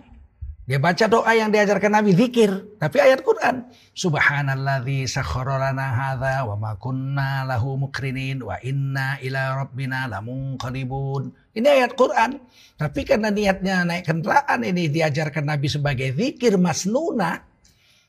Dia 0.73 0.81
baca 0.81 1.05
doa 1.05 1.29
yang 1.37 1.52
diajarkan 1.52 2.00
Nabi 2.00 2.17
zikir, 2.17 2.81
tapi 2.81 2.97
ayat 2.97 3.21
Quran. 3.21 3.69
Subhanalladzi 3.93 5.05
sakhkhara 5.05 5.61
lana 5.61 5.93
hadza 5.93 6.49
wa 6.49 6.57
ma 6.57 6.73
kunna 6.81 7.45
lahu 7.45 7.76
mukrinin 7.76 8.41
wa 8.41 8.57
inna 8.64 9.21
ila 9.21 9.69
rabbina 9.69 10.09
lamunqalibun. 10.09 11.29
Ini 11.52 11.69
ayat 11.69 11.93
Quran. 11.93 12.41
Tapi 12.81 13.05
karena 13.05 13.29
niatnya 13.29 13.85
naik 13.85 14.09
kendaraan 14.09 14.64
ini 14.64 14.88
diajarkan 14.88 15.45
Nabi 15.45 15.69
sebagai 15.69 16.09
zikir 16.17 16.57
masnuna, 16.57 17.37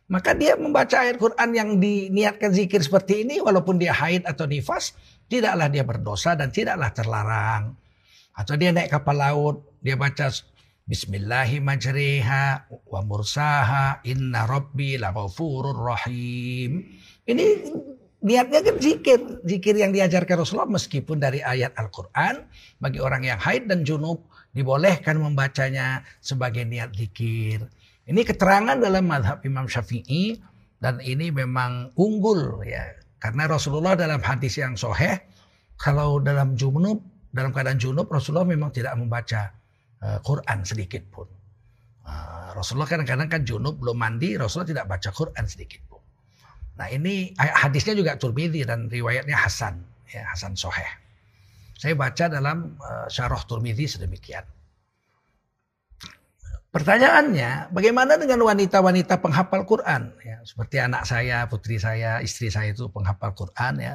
maka 0.08 0.32
dia 0.32 0.56
membaca 0.56 1.04
ayat 1.04 1.20
Quran 1.20 1.50
yang 1.52 1.70
diniatkan 1.84 2.56
zikir 2.56 2.80
seperti 2.80 3.28
ini 3.28 3.44
walaupun 3.44 3.76
dia 3.76 3.92
haid 3.92 4.24
atau 4.24 4.48
nifas, 4.48 4.96
tidaklah 5.28 5.68
dia 5.68 5.84
berdosa 5.84 6.40
dan 6.40 6.48
tidaklah 6.48 6.96
terlarang. 6.96 7.76
Atau 8.40 8.56
dia 8.56 8.72
naik 8.72 8.88
kapal 8.88 9.20
laut, 9.20 9.68
dia 9.84 10.00
baca 10.00 10.32
Bismillahirrahmanirrahim 10.84 12.68
wa 12.92 13.00
mursaha 13.08 14.04
inna 14.04 14.44
rabbi 14.44 15.00
laghafurur 15.00 15.80
rahim. 15.80 17.00
Ini 17.24 17.72
niatnya 18.20 18.60
kan 18.60 18.76
zikir, 18.84 19.40
zikir 19.48 19.80
yang 19.80 19.96
diajarkan 19.96 20.44
Rasulullah 20.44 20.76
meskipun 20.76 21.24
dari 21.24 21.40
ayat 21.40 21.72
Al-Qur'an 21.80 22.52
bagi 22.84 23.00
orang 23.00 23.24
yang 23.24 23.40
haid 23.40 23.72
dan 23.72 23.88
junub 23.88 24.28
dibolehkan 24.52 25.24
membacanya 25.24 26.04
sebagai 26.20 26.68
niat 26.68 26.92
zikir. 26.92 27.64
Ini 28.04 28.20
keterangan 28.28 28.76
dalam 28.76 29.08
madhab 29.08 29.40
Imam 29.48 29.72
Syafi'i 29.72 30.36
dan 30.84 31.00
ini 31.00 31.32
memang 31.32 31.96
unggul 31.96 32.60
ya 32.68 32.92
karena 33.24 33.48
Rasulullah 33.48 33.96
dalam 33.96 34.20
hadis 34.20 34.60
yang 34.60 34.76
soheh 34.76 35.16
kalau 35.80 36.20
dalam 36.20 36.60
junub 36.60 37.00
dalam 37.32 37.56
keadaan 37.56 37.80
junub 37.80 38.12
Rasulullah 38.12 38.44
memang 38.44 38.76
tidak 38.76 39.00
membaca 39.00 39.63
Quran 40.20 40.60
sedikit 40.68 41.04
pun. 41.08 41.28
Uh, 42.04 42.52
Rasulullah 42.52 42.90
kadang-kadang 42.90 43.32
kan 43.32 43.42
junub 43.48 43.80
belum 43.80 43.96
mandi, 43.96 44.36
Rasulullah 44.36 44.70
tidak 44.70 44.86
baca 44.92 45.10
Quran 45.16 45.46
sedikit 45.48 45.82
pun. 45.88 46.04
Nah 46.76 46.92
ini 46.92 47.32
hadisnya 47.38 47.96
juga 47.96 48.20
Turmidi 48.20 48.68
dan 48.68 48.92
riwayatnya 48.92 49.38
Hasan, 49.40 49.80
ya 50.12 50.28
Hasan 50.28 50.60
Soheh. 50.60 50.90
Saya 51.80 51.96
baca 51.96 52.28
dalam 52.28 52.76
uh, 52.80 53.08
Syarah 53.08 53.42
Turmidi 53.48 53.88
sedemikian. 53.88 54.44
Pertanyaannya, 56.74 57.70
bagaimana 57.70 58.18
dengan 58.18 58.50
wanita-wanita 58.50 59.22
penghafal 59.22 59.62
Quran? 59.62 60.10
Ya, 60.26 60.42
seperti 60.42 60.82
anak 60.82 61.06
saya, 61.06 61.46
putri 61.46 61.78
saya, 61.78 62.18
istri 62.26 62.50
saya 62.50 62.74
itu 62.74 62.90
penghafal 62.90 63.30
Quran 63.38 63.78
ya. 63.78 63.94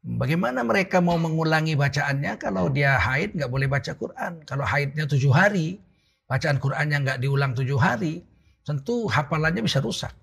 Bagaimana 0.00 0.64
mereka 0.64 1.04
mau 1.04 1.20
mengulangi 1.20 1.76
bacaannya 1.76 2.40
kalau 2.40 2.72
dia 2.72 2.96
haid 2.96 3.36
nggak 3.36 3.52
boleh 3.52 3.68
baca 3.68 3.92
Quran. 3.92 4.40
Kalau 4.48 4.64
haidnya 4.64 5.04
tujuh 5.04 5.28
hari, 5.28 5.76
bacaan 6.24 6.56
Qurannya 6.56 7.04
nggak 7.04 7.18
diulang 7.20 7.52
tujuh 7.52 7.76
hari, 7.76 8.24
tentu 8.64 9.04
hafalannya 9.12 9.60
bisa 9.60 9.84
rusak. 9.84 10.16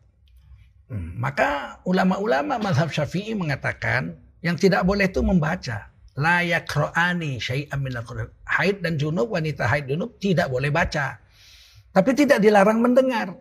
Hmm, 0.90 1.20
maka 1.22 1.78
ulama-ulama 1.86 2.58
mazhab 2.58 2.90
syafi'i 2.90 3.38
mengatakan 3.38 4.18
yang 4.42 4.58
tidak 4.58 4.82
boleh 4.82 5.06
itu 5.06 5.22
membaca. 5.22 5.94
Layak 6.18 6.66
ro'ani 6.74 7.38
syai'am 7.38 7.78
minal 7.78 8.02
Quran. 8.02 8.34
Haid 8.50 8.82
dan 8.82 8.98
junub, 8.98 9.30
wanita 9.30 9.70
haid 9.70 9.86
junub 9.86 10.18
tidak 10.18 10.50
boleh 10.50 10.74
baca. 10.74 11.22
Tapi 11.94 12.12
tidak 12.18 12.42
dilarang 12.42 12.82
mendengar. 12.82 13.38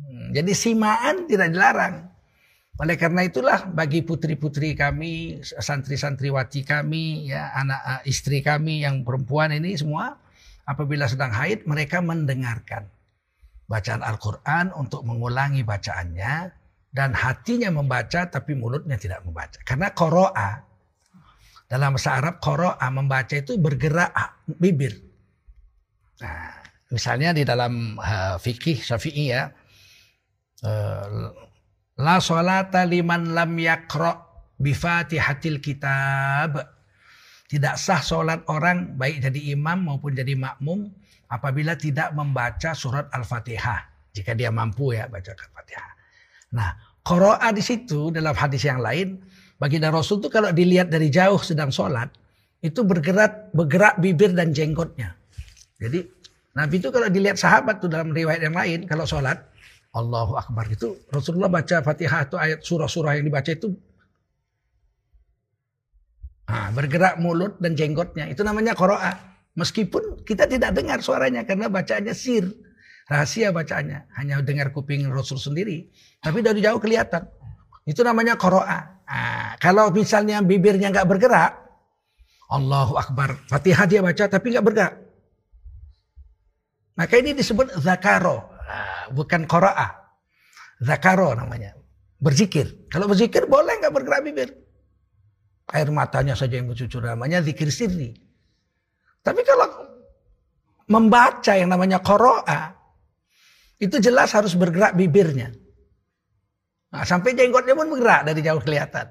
Hmm, 0.00 0.32
jadi 0.32 0.52
simaan 0.56 1.28
tidak 1.28 1.52
dilarang. 1.52 2.15
Oleh 2.76 3.00
karena 3.00 3.24
itulah 3.24 3.64
bagi 3.72 4.04
putri-putri 4.04 4.76
kami, 4.76 5.40
santri-santriwati 5.40 6.60
kami, 6.60 7.32
ya 7.32 7.56
anak 7.56 7.80
eh, 7.80 8.12
istri 8.12 8.44
kami 8.44 8.84
yang 8.84 9.00
perempuan 9.00 9.56
ini 9.56 9.72
semua 9.72 10.12
apabila 10.68 11.08
sedang 11.08 11.32
haid 11.32 11.64
mereka 11.64 12.04
mendengarkan 12.04 12.84
bacaan 13.64 14.04
Al-Qur'an 14.04 14.76
untuk 14.76 15.08
mengulangi 15.08 15.64
bacaannya 15.64 16.52
dan 16.92 17.10
hatinya 17.16 17.72
membaca 17.72 18.28
tapi 18.28 18.52
mulutnya 18.52 19.00
tidak 19.00 19.24
membaca. 19.24 19.56
Karena 19.64 19.96
koroa 19.96 20.50
dalam 21.66 21.96
bahasa 21.96 22.20
Arab 22.20 22.44
koroa 22.44 22.86
membaca 22.92 23.34
itu 23.34 23.56
bergerak 23.56 24.12
bibir. 24.60 25.00
Nah, 26.20 26.60
misalnya 26.92 27.32
di 27.32 27.42
dalam 27.42 27.96
uh, 27.98 28.36
fikih 28.36 28.84
Syafi'i 28.84 29.24
ya 29.32 29.50
uh, 30.62 31.45
la 32.00 32.20
salata 32.20 32.84
liman 32.84 33.32
lam 33.32 33.52
yakra 33.56 34.16
bi 34.56 34.72
fatihatil 34.72 35.60
kitab. 35.60 36.60
Tidak 37.46 37.78
sah 37.78 38.02
sholat 38.02 38.42
orang 38.50 38.98
baik 38.98 39.22
jadi 39.22 39.54
imam 39.54 39.86
maupun 39.86 40.18
jadi 40.18 40.34
makmum 40.34 40.90
apabila 41.30 41.78
tidak 41.78 42.10
membaca 42.10 42.74
surat 42.74 43.06
Al-Fatihah. 43.14 44.10
Jika 44.10 44.34
dia 44.34 44.50
mampu 44.50 44.90
ya 44.90 45.06
baca 45.06 45.30
Al-Fatihah. 45.30 45.90
Nah, 46.58 46.74
Qira'a 47.06 47.54
di 47.54 47.62
situ 47.62 48.10
dalam 48.10 48.34
hadis 48.34 48.66
yang 48.66 48.82
lain 48.82 49.22
bagi 49.62 49.78
Rasul 49.78 50.18
itu 50.18 50.26
kalau 50.26 50.50
dilihat 50.50 50.90
dari 50.90 51.06
jauh 51.06 51.38
sedang 51.38 51.70
sholat 51.70 52.10
itu 52.66 52.82
bergerak 52.82 53.54
bergerak 53.54 54.02
bibir 54.02 54.34
dan 54.34 54.50
jenggotnya. 54.50 55.14
Jadi 55.78 56.02
Nabi 56.58 56.82
itu 56.82 56.88
kalau 56.90 57.06
dilihat 57.06 57.38
sahabat 57.38 57.78
tuh 57.78 57.86
dalam 57.86 58.10
riwayat 58.10 58.42
yang 58.42 58.56
lain 58.58 58.90
kalau 58.90 59.06
sholat 59.06 59.38
Allahu 59.96 60.36
Akbar 60.36 60.68
itu 60.68 61.00
Rasulullah 61.08 61.48
baca 61.48 61.80
Fatihah 61.80 62.28
atau 62.28 62.36
ayat 62.36 62.60
surah-surah 62.60 63.16
yang 63.16 63.24
dibaca 63.32 63.48
itu 63.48 63.72
nah, 66.44 66.68
bergerak 66.76 67.16
mulut 67.16 67.56
dan 67.56 67.72
jenggotnya 67.72 68.28
itu 68.28 68.44
namanya 68.44 68.76
koroa 68.76 69.16
meskipun 69.56 70.20
kita 70.28 70.44
tidak 70.44 70.76
dengar 70.76 71.00
suaranya 71.00 71.48
karena 71.48 71.72
bacanya 71.72 72.12
sir 72.12 72.44
rahasia 73.08 73.56
bacaannya 73.56 74.12
hanya 74.20 74.44
dengar 74.44 74.68
kuping 74.76 75.08
Rasul 75.08 75.40
sendiri 75.40 75.88
tapi 76.20 76.42
dari 76.42 76.58
jauh 76.58 76.82
kelihatan. 76.82 77.22
Itu 77.86 78.02
namanya 78.02 78.34
koroa. 78.34 79.06
Nah, 79.06 79.54
kalau 79.62 79.94
misalnya 79.94 80.42
bibirnya 80.42 80.90
nggak 80.90 81.06
bergerak, 81.06 81.54
Allahu 82.50 82.98
Akbar. 82.98 83.38
Fatihah 83.46 83.86
dia 83.86 84.02
baca 84.02 84.26
tapi 84.26 84.50
nggak 84.50 84.66
bergerak. 84.66 84.94
Maka 86.98 87.14
ini 87.22 87.30
disebut 87.38 87.78
zakaro. 87.78 88.55
Bukan 89.12 89.46
koroa. 89.46 89.88
Zakaro 90.82 91.34
namanya. 91.36 91.74
Berzikir. 92.18 92.88
Kalau 92.88 93.06
berzikir 93.06 93.44
boleh 93.46 93.76
nggak 93.80 93.92
bergerak 93.92 94.20
bibir. 94.24 94.50
Air 95.74 95.90
matanya 95.90 96.38
saja 96.38 96.56
yang 96.56 96.70
bercucur 96.70 97.02
namanya 97.02 97.42
zikir 97.42 97.68
sirri. 97.74 98.14
Tapi 99.26 99.42
kalau 99.42 99.66
membaca 100.86 101.52
yang 101.58 101.74
namanya 101.74 101.98
koroa, 101.98 102.70
itu 103.82 103.98
jelas 103.98 104.30
harus 104.32 104.54
bergerak 104.54 104.94
bibirnya. 104.94 105.50
Nah, 106.94 107.02
sampai 107.02 107.34
jenggotnya 107.34 107.74
pun 107.74 107.90
bergerak 107.90 108.30
dari 108.30 108.40
jauh 108.40 108.62
kelihatan. 108.62 109.10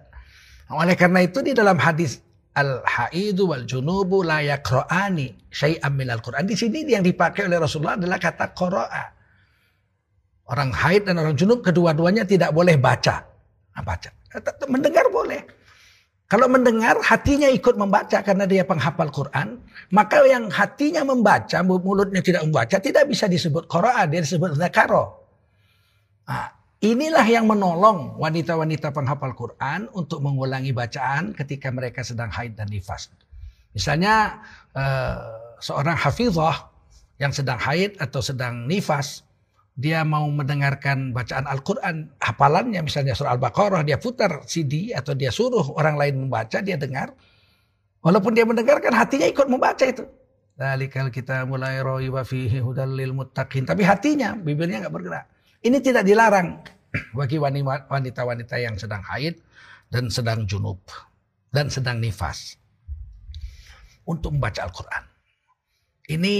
Oleh 0.71 0.95
karena 0.97 1.21
itu 1.21 1.43
di 1.45 1.53
dalam 1.53 1.77
hadis 1.77 2.17
al-haidu 2.55 3.51
wal 3.51 3.67
junubu 3.67 4.23
la 4.25 4.41
yakra'ani 4.41 5.51
syai'am 5.51 5.93
minal 5.93 6.23
Qur'an. 6.23 6.47
Di 6.47 6.55
sini 6.57 6.87
yang 6.87 7.03
dipakai 7.03 7.45
oleh 7.45 7.59
Rasulullah 7.59 7.99
adalah 7.99 8.17
kata 8.17 8.55
qara'a. 8.55 9.05
Orang 10.45 10.69
haid 10.69 11.09
dan 11.09 11.17
orang 11.17 11.33
junub 11.33 11.65
kedua-duanya 11.65 12.23
tidak 12.25 12.53
boleh 12.53 12.77
baca. 12.77 13.25
Nah, 13.73 13.83
baca. 13.83 14.09
Mendengar 14.69 15.09
boleh. 15.09 15.41
Kalau 16.25 16.49
mendengar 16.49 16.97
hatinya 17.05 17.49
ikut 17.49 17.77
membaca 17.77 18.21
karena 18.25 18.49
dia 18.49 18.65
penghafal 18.65 19.13
Quran, 19.13 19.61
maka 19.93 20.25
yang 20.25 20.49
hatinya 20.49 21.05
membaca, 21.05 21.61
mulutnya 21.61 22.21
tidak 22.21 22.45
membaca, 22.49 22.81
tidak 22.81 23.05
bisa 23.05 23.29
disebut 23.29 23.69
qara'a, 23.69 24.09
dia 24.09 24.25
disebut 24.25 24.57
zakaro. 24.57 25.21
Nah, 26.25 26.49
Inilah 26.85 27.25
yang 27.25 27.49
menolong 27.49 28.13
wanita-wanita 28.21 28.93
penghafal 28.93 29.33
Quran 29.33 29.89
untuk 29.97 30.21
mengulangi 30.21 30.69
bacaan 30.69 31.33
ketika 31.33 31.73
mereka 31.73 32.05
sedang 32.05 32.29
haid 32.29 32.53
dan 32.53 32.69
nifas. 32.69 33.09
Misalnya 33.73 34.45
eh, 34.77 35.17
seorang 35.57 35.97
hafizah 35.97 36.69
yang 37.17 37.33
sedang 37.33 37.57
haid 37.57 37.97
atau 37.97 38.21
sedang 38.21 38.69
nifas, 38.69 39.24
dia 39.75 40.07
mau 40.07 40.23
mendengarkan 40.31 41.11
bacaan 41.11 41.43
Al-Quran, 41.51 42.15
hafalannya 42.23 42.79
misalnya 42.79 43.11
surah 43.11 43.35
Al-Baqarah, 43.35 43.83
dia 43.83 43.99
putar 43.99 44.47
CD 44.47 44.95
atau 44.95 45.11
dia 45.11 45.35
suruh 45.35 45.75
orang 45.75 45.99
lain 45.99 46.15
membaca, 46.27 46.63
dia 46.63 46.79
dengar. 46.79 47.11
Walaupun 47.99 48.31
dia 48.31 48.47
mendengarkan, 48.47 48.95
hatinya 48.95 49.27
ikut 49.27 49.51
membaca 49.51 49.83
itu. 49.83 50.07
Dalikal 50.55 51.11
kita 51.11 51.43
mulai 51.43 51.83
roi 51.83 52.07
wa 52.07 52.23
fihi 52.23 52.63
hudalil 52.63 53.11
muttaqin. 53.11 53.67
Tapi 53.67 53.83
hatinya, 53.83 54.39
bibirnya 54.39 54.87
nggak 54.87 54.95
bergerak. 54.95 55.27
Ini 55.59 55.83
tidak 55.83 56.07
dilarang 56.07 56.63
bagi 57.19 57.35
wanita-wanita 57.35 58.55
yang 58.55 58.79
sedang 58.79 59.03
haid 59.03 59.43
dan 59.91 60.07
sedang 60.07 60.47
junub 60.47 60.79
dan 61.51 61.67
sedang 61.67 61.99
nifas 61.99 62.55
untuk 64.07 64.31
membaca 64.39 64.63
Al-Quran. 64.63 65.03
Ini 66.15 66.35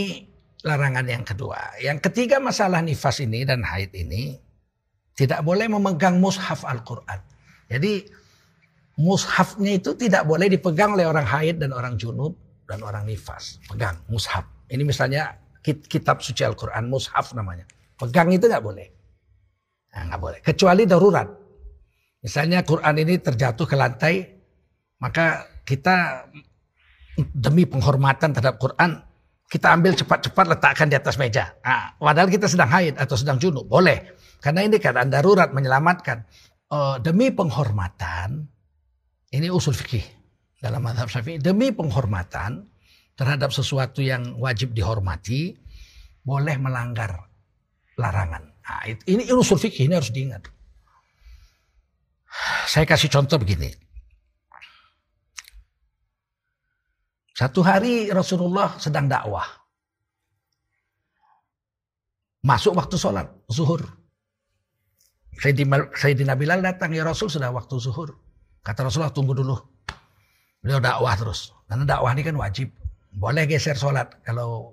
larangan 0.66 1.06
yang 1.06 1.22
kedua. 1.22 1.78
Yang 1.78 2.10
ketiga 2.10 2.42
masalah 2.42 2.82
nifas 2.82 3.22
ini 3.22 3.46
dan 3.46 3.62
haid 3.62 3.94
ini 3.94 4.34
tidak 5.14 5.46
boleh 5.46 5.70
memegang 5.70 6.18
mushaf 6.18 6.66
Al-Quran. 6.66 7.22
Jadi 7.70 8.10
mushafnya 8.98 9.78
itu 9.78 9.94
tidak 9.94 10.26
boleh 10.26 10.50
dipegang 10.50 10.98
oleh 10.98 11.06
orang 11.06 11.24
haid 11.24 11.62
dan 11.62 11.70
orang 11.72 11.96
junub 12.02 12.34
dan 12.66 12.82
orang 12.82 13.06
nifas. 13.06 13.62
Pegang 13.70 14.02
mushaf. 14.10 14.44
Ini 14.66 14.82
misalnya 14.82 15.38
kitab 15.64 16.26
suci 16.26 16.42
Al-Quran, 16.42 16.90
mushaf 16.90 17.38
namanya. 17.38 17.70
Pegang 17.96 18.34
itu 18.34 18.50
nggak 18.50 18.66
boleh. 18.66 18.88
Nah, 19.96 20.02
nggak 20.12 20.22
boleh. 20.22 20.40
Kecuali 20.42 20.84
darurat. 20.90 21.30
Misalnya 22.26 22.66
Quran 22.66 22.96
ini 23.06 23.22
terjatuh 23.22 23.70
ke 23.70 23.78
lantai, 23.78 24.26
maka 24.98 25.46
kita 25.62 26.26
demi 27.32 27.70
penghormatan 27.70 28.34
terhadap 28.34 28.58
Quran, 28.58 28.98
kita 29.46 29.78
ambil 29.78 29.94
cepat-cepat 29.94 30.46
letakkan 30.58 30.90
di 30.90 30.98
atas 30.98 31.22
meja. 31.22 31.54
Nah, 31.62 31.94
padahal 32.02 32.30
kita 32.34 32.50
sedang 32.50 32.70
haid 32.70 32.98
atau 32.98 33.14
sedang 33.14 33.38
junub, 33.38 33.70
boleh. 33.70 34.18
Karena 34.42 34.66
ini 34.66 34.82
keadaan 34.82 35.14
darurat 35.14 35.54
menyelamatkan. 35.54 36.26
Uh, 36.66 36.98
demi 36.98 37.30
penghormatan, 37.30 38.50
ini 39.30 39.48
usul 39.54 39.78
fikih 39.78 40.02
dalam 40.58 40.82
madhab 40.82 41.06
syafi'i. 41.06 41.38
Demi 41.38 41.70
penghormatan 41.70 42.66
terhadap 43.14 43.54
sesuatu 43.54 44.02
yang 44.02 44.42
wajib 44.42 44.74
dihormati, 44.74 45.54
boleh 46.26 46.58
melanggar 46.58 47.30
larangan. 48.02 48.50
Nah, 48.66 48.82
ini 48.90 49.30
usul 49.30 49.62
fikih 49.62 49.86
ini 49.86 49.94
harus 49.94 50.10
diingat. 50.10 50.50
Saya 52.66 52.84
kasih 52.90 53.14
contoh 53.14 53.38
begini. 53.38 53.85
Satu 57.36 57.60
hari 57.68 58.08
Rasulullah 58.16 58.80
sedang 58.80 59.12
dakwah. 59.12 59.44
Masuk 62.48 62.80
waktu 62.80 62.96
sholat, 62.96 63.28
zuhur. 63.52 63.84
Sayyidina 65.36 66.40
Bilal 66.40 66.64
datang, 66.64 66.96
ya 66.96 67.04
Rasul 67.04 67.28
sudah 67.28 67.52
waktu 67.52 67.76
zuhur. 67.76 68.16
Kata 68.64 68.88
Rasulullah 68.88 69.12
tunggu 69.12 69.36
dulu. 69.36 69.60
Beliau 70.64 70.80
dakwah 70.80 71.12
terus. 71.20 71.52
Karena 71.68 71.84
dakwah 71.84 72.16
ini 72.16 72.24
kan 72.24 72.40
wajib. 72.40 72.72
Boleh 73.12 73.44
geser 73.44 73.76
sholat. 73.76 74.24
Kalau 74.24 74.72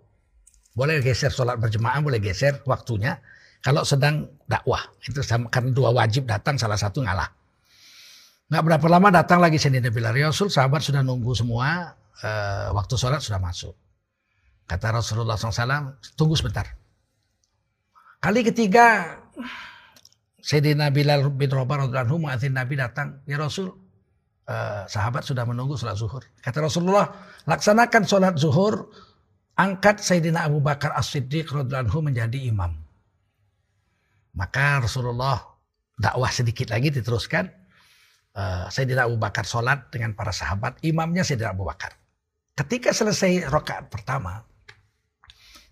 boleh 0.78 1.02
geser 1.02 1.34
sholat 1.34 1.58
berjemaah, 1.58 1.98
boleh 1.98 2.22
geser 2.22 2.62
waktunya. 2.62 3.18
Kalau 3.58 3.82
sedang 3.82 4.30
dakwah, 4.46 4.86
itu 5.02 5.18
sama, 5.26 5.50
karena 5.50 5.74
dua 5.74 5.90
wajib 5.90 6.30
datang, 6.30 6.62
salah 6.62 6.78
satu 6.78 7.02
ngalah. 7.02 7.26
Nggak 8.54 8.62
berapa 8.70 8.86
lama 8.86 9.08
datang 9.10 9.42
lagi 9.42 9.58
Sayyidina 9.58 9.90
Bilal. 9.90 10.14
Ya 10.14 10.30
Rasul, 10.30 10.46
sahabat 10.46 10.84
sudah 10.86 11.02
nunggu 11.02 11.34
semua, 11.34 11.98
e, 12.20 12.30
waktu 12.76 12.94
sholat 13.00 13.24
sudah 13.24 13.40
masuk. 13.40 13.72
Kata 14.68 14.88
Rasulullah 14.88 15.36
SAW, 15.36 16.00
tunggu 16.16 16.32
sebentar. 16.38 16.64
Kali 18.22 18.46
ketiga, 18.46 19.18
Sayyidina 20.42 20.90
Bilal 20.90 21.26
bin 21.34 21.50
Rabah 21.50 21.86
radhiyallahu 21.86 22.26
anhu 22.26 22.50
Nabi 22.50 22.74
datang, 22.78 23.22
"Ya 23.26 23.38
Rasul, 23.38 23.70
eh, 24.46 24.86
sahabat 24.90 25.22
sudah 25.22 25.46
menunggu 25.46 25.78
sholat 25.78 25.94
zuhur." 25.94 26.22
Kata 26.42 26.66
Rasulullah, 26.66 27.10
"Laksanakan 27.46 28.02
sholat 28.06 28.34
zuhur, 28.38 28.90
angkat 29.54 30.02
Sayyidina 30.02 30.46
Abu 30.46 30.58
Bakar 30.58 30.94
As-Siddiq 30.98 31.46
radhiyallahu 31.46 32.10
menjadi 32.10 32.50
imam." 32.50 32.74
Maka 34.34 34.82
Rasulullah 34.82 35.38
dakwah 35.94 36.30
sedikit 36.30 36.74
lagi 36.74 36.90
diteruskan. 36.90 37.50
Uh, 38.32 38.64
Sayyidina 38.72 39.06
Abu 39.06 39.20
Bakar 39.20 39.44
sholat 39.44 39.92
dengan 39.92 40.16
para 40.16 40.32
sahabat. 40.34 40.80
Imamnya 40.82 41.22
Sayyidina 41.22 41.52
Abu 41.52 41.68
Bakar. 41.68 42.01
Ketika 42.62 42.94
selesai 42.94 43.50
rokaat 43.50 43.90
pertama. 43.90 44.38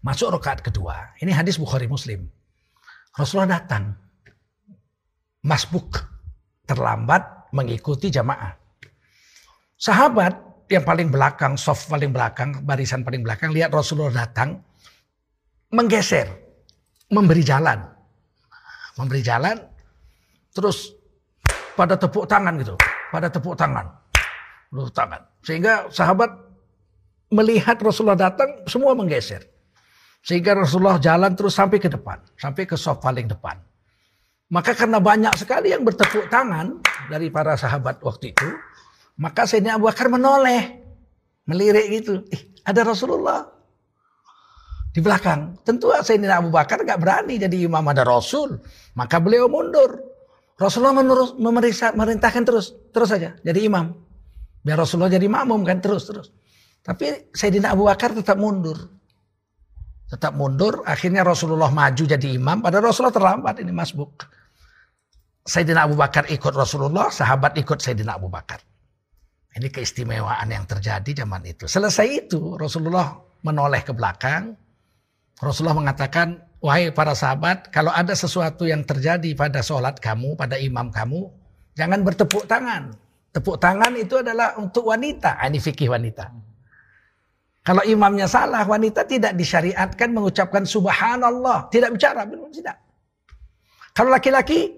Masuk 0.00 0.35
rokaat 0.35 0.64
kedua. 0.64 1.14
Ini 1.22 1.31
hadis 1.31 1.61
Bukhari 1.61 1.87
Muslim. 1.87 2.26
Rasulullah 3.14 3.61
datang. 3.62 3.94
Masbuk. 5.46 6.03
Terlambat 6.66 7.53
mengikuti 7.55 8.11
jamaah. 8.11 8.59
Sahabat 9.79 10.66
yang 10.70 10.83
paling 10.87 11.09
belakang, 11.11 11.55
soft 11.59 11.87
paling 11.87 12.11
belakang, 12.11 12.62
barisan 12.62 13.03
paling 13.03 13.26
belakang, 13.26 13.50
lihat 13.50 13.74
Rasulullah 13.74 14.29
datang, 14.29 14.61
menggeser, 15.72 16.31
memberi 17.11 17.42
jalan 17.42 18.00
memberi 19.00 19.24
jalan. 19.24 19.57
terus 20.50 20.90
pada 21.79 21.94
tepuk 21.94 22.26
tangan 22.26 22.59
gitu, 22.59 22.74
pada 23.14 23.31
tepuk 23.31 23.55
tangan, 23.55 23.87
tepuk 24.66 24.90
tangan. 24.90 25.22
Sehingga 25.46 25.87
sahabat 25.94 26.26
melihat 27.31 27.79
Rasulullah 27.79 28.19
datang, 28.19 28.66
semua 28.66 28.93
menggeser. 28.93 29.47
Sehingga 30.21 30.53
Rasulullah 30.53 31.01
jalan 31.01 31.33
terus 31.33 31.57
sampai 31.57 31.81
ke 31.81 31.88
depan, 31.88 32.21
sampai 32.37 32.69
ke 32.69 32.77
soft 32.77 33.01
paling 33.01 33.25
depan. 33.25 33.57
Maka 34.51 34.75
karena 34.75 34.99
banyak 34.99 35.33
sekali 35.38 35.71
yang 35.71 35.87
bertepuk 35.87 36.27
tangan 36.29 36.83
dari 37.09 37.31
para 37.31 37.55
sahabat 37.55 38.03
waktu 38.03 38.35
itu, 38.35 38.49
maka 39.16 39.47
Sayyidina 39.47 39.79
Abu 39.79 39.87
Bakar 39.88 40.11
menoleh, 40.11 40.83
melirik 41.47 41.87
gitu. 42.03 42.27
Eh, 42.29 42.51
ada 42.66 42.83
Rasulullah 42.83 43.47
di 44.90 44.99
belakang. 44.99 45.62
Tentu 45.62 45.95
Sayyidina 45.95 46.43
Abu 46.43 46.51
Bakar 46.51 46.83
gak 46.83 46.99
berani 46.99 47.38
jadi 47.38 47.57
imam 47.64 47.85
ada 47.87 48.03
Rasul. 48.03 48.59
Maka 48.99 49.23
beliau 49.23 49.47
mundur. 49.47 50.03
Rasulullah 50.61 50.99
menurus, 50.99 51.33
memeriksa, 51.38 51.95
merintahkan 51.97 52.43
terus. 52.45 52.75
Terus 52.93 53.09
saja 53.09 53.38
jadi 53.40 53.71
imam. 53.71 53.97
Biar 54.61 54.77
Rasulullah 54.77 55.09
jadi 55.09 55.25
makmum 55.25 55.64
kan 55.64 55.81
terus 55.81 56.05
terus. 56.05 56.29
Tapi 56.81 57.33
Sayyidina 57.37 57.77
Abu 57.77 57.87
Bakar 57.87 58.16
tetap 58.16 58.40
mundur. 58.40 58.77
Tetap 60.09 60.33
mundur. 60.33 60.81
Akhirnya 60.88 61.23
Rasulullah 61.23 61.69
maju 61.69 62.05
jadi 62.09 62.29
imam. 62.35 62.64
Pada 62.64 62.81
Rasulullah 62.81 63.14
terlambat 63.14 63.61
ini 63.61 63.71
masbuk. 63.71 64.25
Sayyidina 65.45 65.85
Abu 65.85 65.95
Bakar 66.01 66.27
ikut 66.33 66.57
Rasulullah. 66.57 67.12
Sahabat 67.12 67.61
ikut 67.61 67.79
Sayyidina 67.79 68.16
Abu 68.16 68.33
Bakar. 68.33 68.64
Ini 69.51 69.66
keistimewaan 69.69 70.47
yang 70.49 70.64
terjadi 70.64 71.27
zaman 71.27 71.43
itu. 71.43 71.66
Selesai 71.66 72.27
itu 72.27 72.55
Rasulullah 72.55 73.19
menoleh 73.43 73.83
ke 73.83 73.90
belakang. 73.90 74.55
Rasulullah 75.40 75.75
mengatakan, 75.75 76.38
wahai 76.61 76.93
para 76.93 77.16
sahabat, 77.16 77.73
kalau 77.73 77.90
ada 77.90 78.12
sesuatu 78.12 78.69
yang 78.69 78.85
terjadi 78.85 79.33
pada 79.33 79.64
sholat 79.64 79.97
kamu, 79.99 80.37
pada 80.37 80.61
imam 80.61 80.93
kamu, 80.93 81.33
jangan 81.75 82.05
bertepuk 82.05 82.45
tangan. 82.45 82.95
Tepuk 83.33 83.57
tangan 83.57 83.95
itu 83.97 84.21
adalah 84.21 84.55
untuk 84.61 84.90
wanita. 84.90 85.40
Ah, 85.40 85.49
ini 85.49 85.59
fikih 85.62 85.90
wanita. 85.90 86.49
Kalau 87.61 87.85
imamnya 87.85 88.25
salah, 88.25 88.64
wanita 88.64 89.05
tidak 89.05 89.37
disyariatkan 89.37 90.16
mengucapkan 90.16 90.64
subhanallah. 90.64 91.68
Tidak 91.68 91.92
bicara, 91.92 92.25
belum 92.25 92.49
tidak. 92.49 92.81
Kalau 93.92 94.09
laki-laki, 94.09 94.73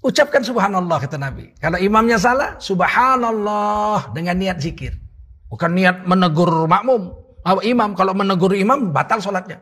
ucapkan 0.00 0.40
subhanallah 0.40 0.96
kata 0.96 1.20
Nabi. 1.20 1.52
Kalau 1.60 1.76
imamnya 1.76 2.16
salah, 2.16 2.56
subhanallah 2.56 4.16
dengan 4.16 4.40
niat 4.40 4.64
zikir. 4.64 4.96
Bukan 5.52 5.76
niat 5.76 6.08
menegur 6.08 6.64
makmum. 6.64 7.20
Imam 7.60 7.92
kalau 7.92 8.16
menegur 8.16 8.56
imam 8.56 8.88
batal 8.88 9.20
sholatnya. 9.20 9.60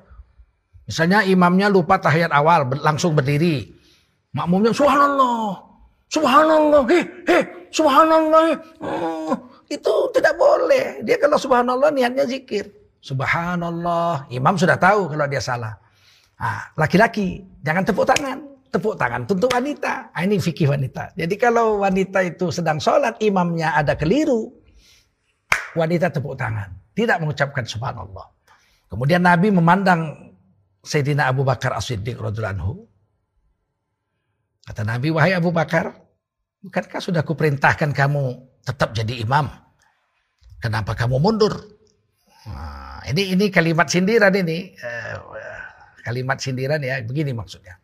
Misalnya 0.87 1.27
imamnya 1.27 1.67
lupa 1.67 1.99
tahiyat 1.99 2.31
awal 2.31 2.71
langsung 2.79 3.19
berdiri. 3.19 3.67
Makmumnya 4.31 4.71
subhanallah. 4.71 5.59
Subhanallah. 6.07 6.81
Hei, 6.87 7.03
hei, 7.27 7.43
subhanallah. 7.75 8.43
Oh, 8.79 9.35
itu 9.77 9.95
tidak 10.13 10.35
boleh. 10.37 11.01
Dia 11.05 11.17
kalau 11.17 11.41
subhanallah 11.41 11.91
niatnya 11.93 12.29
zikir. 12.29 12.69
Subhanallah. 13.03 14.29
Imam 14.31 14.55
sudah 14.55 14.77
tahu 14.77 15.11
kalau 15.11 15.27
dia 15.27 15.43
salah. 15.43 15.75
laki-laki 16.75 17.43
jangan 17.63 17.87
tepuk 17.87 18.07
tangan. 18.07 18.39
Tepuk 18.73 18.97
tangan 18.97 19.29
untuk 19.29 19.53
wanita. 19.53 20.11
Nah, 20.17 20.23
ini 20.25 20.41
fikih 20.41 20.73
wanita. 20.73 21.13
Jadi 21.13 21.35
kalau 21.37 21.85
wanita 21.85 22.25
itu 22.25 22.49
sedang 22.49 22.81
sholat, 22.81 23.21
imamnya 23.21 23.77
ada 23.77 23.93
keliru. 23.95 24.49
Wanita 25.77 26.09
tepuk 26.09 26.35
tangan. 26.41 26.73
Tidak 26.97 27.21
mengucapkan 27.21 27.69
subhanallah. 27.69 28.27
Kemudian 28.89 29.25
Nabi 29.25 29.53
memandang 29.53 30.33
Sayyidina 30.83 31.31
Abu 31.31 31.47
Bakar 31.47 31.77
As-Siddiq 31.77 32.19
radhiyallahu 32.19 32.93
Kata 34.63 34.87
Nabi, 34.87 35.11
wahai 35.11 35.35
Abu 35.35 35.51
Bakar, 35.51 35.91
bukankah 36.63 37.03
sudah 37.03 37.27
kuperintahkan 37.27 37.91
kamu 37.91 38.23
tetap 38.63 38.95
jadi 38.95 39.27
imam? 39.27 39.51
Kenapa 40.62 40.94
kamu 40.94 41.18
mundur? 41.18 41.59
Nah, 42.46 43.03
ini 43.11 43.35
ini 43.35 43.51
kalimat 43.51 43.90
sindiran 43.90 44.31
ini, 44.31 44.70
uh, 44.79 45.18
kalimat 46.07 46.38
sindiran 46.38 46.79
ya, 46.79 47.03
begini 47.03 47.35
maksudnya. 47.35 47.75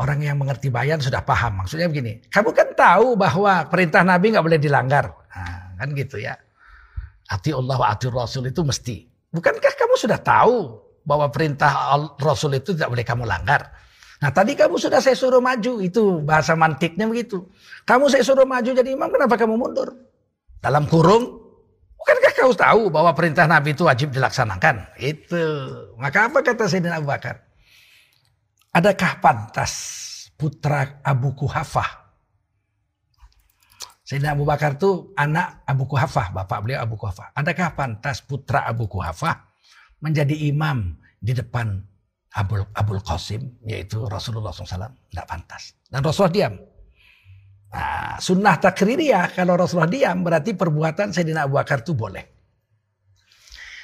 Orang 0.00 0.24
yang 0.24 0.40
mengerti 0.40 0.72
bayan 0.72 1.04
sudah 1.04 1.20
paham. 1.20 1.60
Maksudnya 1.60 1.86
begini, 1.92 2.24
kamu 2.32 2.50
kan 2.56 2.72
tahu 2.72 3.14
bahwa 3.14 3.68
perintah 3.68 4.00
Nabi 4.00 4.32
nggak 4.32 4.44
boleh 4.44 4.56
dilanggar, 4.56 5.12
nah, 5.28 5.76
kan 5.76 5.92
gitu 5.92 6.16
ya. 6.16 6.32
Ati 7.28 7.52
Allah 7.52 7.76
wa 7.76 7.92
Rasul 7.92 8.48
itu 8.48 8.64
mesti. 8.64 9.04
Bukankah 9.28 9.74
kamu 9.76 9.94
sudah 10.00 10.20
tahu 10.24 10.80
bahwa 11.04 11.28
perintah 11.28 11.92
Rasul 12.16 12.56
itu 12.56 12.72
tidak 12.72 12.88
boleh 12.88 13.04
kamu 13.04 13.28
langgar? 13.28 13.68
Nah 14.24 14.32
tadi 14.32 14.56
kamu 14.56 14.80
sudah 14.80 15.04
saya 15.04 15.12
suruh 15.12 15.44
maju, 15.44 15.84
itu 15.84 16.24
bahasa 16.24 16.56
mantiknya 16.56 17.04
begitu. 17.04 17.44
Kamu 17.84 18.08
saya 18.08 18.24
suruh 18.24 18.48
maju 18.48 18.72
jadi 18.72 18.96
imam, 18.96 19.12
kenapa 19.12 19.36
kamu 19.36 19.60
mundur? 19.60 19.92
Dalam 20.64 20.88
kurung, 20.88 21.44
bukankah 22.00 22.32
kamu 22.32 22.54
tahu 22.56 22.82
bahwa 22.88 23.12
perintah 23.12 23.44
Nabi 23.44 23.76
itu 23.76 23.84
wajib 23.84 24.08
dilaksanakan? 24.16 24.96
Itu. 24.96 25.44
Maka 26.00 26.32
apa 26.32 26.40
kata 26.40 26.64
Sayyidina 26.64 27.04
Abu 27.04 27.12
Bakar? 27.12 27.44
Adakah 28.72 29.20
pantas 29.20 29.72
putra 30.40 31.04
Abu 31.04 31.36
Kuhafah 31.36 32.04
Sayyidina 34.04 34.36
Abu 34.36 34.44
Bakar 34.44 34.76
itu 34.76 35.16
anak 35.16 35.64
Abu 35.64 35.88
Kuhafah, 35.88 36.36
bapak 36.36 36.60
beliau 36.60 36.84
Abu 36.84 37.00
Kuhafah. 37.00 37.32
Adakah 37.32 37.72
pantas 37.72 38.20
putra 38.20 38.68
Abu 38.68 38.84
Kuhafah 38.84 39.48
menjadi 40.04 40.36
imam 40.52 41.00
di 41.24 41.32
depan 41.32 41.80
Abul, 42.36 42.68
Abul 42.76 43.00
Qasim, 43.00 43.64
yaitu 43.64 44.04
Rasulullah 44.04 44.52
SAW? 44.52 44.92
Tidak 45.08 45.24
pantas. 45.24 45.72
Dan 45.88 46.04
Rasulullah 46.04 46.34
diam. 46.36 46.54
Nah, 47.74 48.22
sunnah 48.22 48.54
takririyah, 48.62 49.34
kalau 49.34 49.58
Rasulullah 49.58 49.90
diam, 49.90 50.22
berarti 50.22 50.54
perbuatan 50.54 51.10
Sayyidina 51.10 51.50
Abu 51.50 51.58
Bakar 51.58 51.82
itu 51.82 51.90
boleh. 51.90 52.22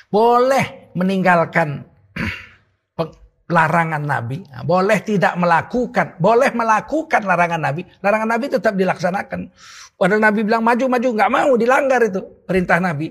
Boleh 0.07 0.94
meninggalkan 0.94 1.83
larangan 3.50 3.98
Nabi, 3.98 4.46
boleh 4.62 4.98
tidak 5.03 5.35
melakukan, 5.35 6.14
boleh 6.22 6.55
melakukan 6.55 7.26
larangan 7.26 7.59
Nabi, 7.66 7.83
larangan 7.98 8.31
Nabi 8.31 8.46
tetap 8.46 8.79
dilaksanakan. 8.79 9.50
Padahal 9.98 10.22
Nabi 10.22 10.40
bilang 10.46 10.62
maju 10.62 10.87
maju 10.87 11.09
nggak 11.11 11.31
mau 11.35 11.50
dilanggar 11.59 12.00
itu 12.07 12.22
perintah 12.46 12.79
Nabi. 12.79 13.11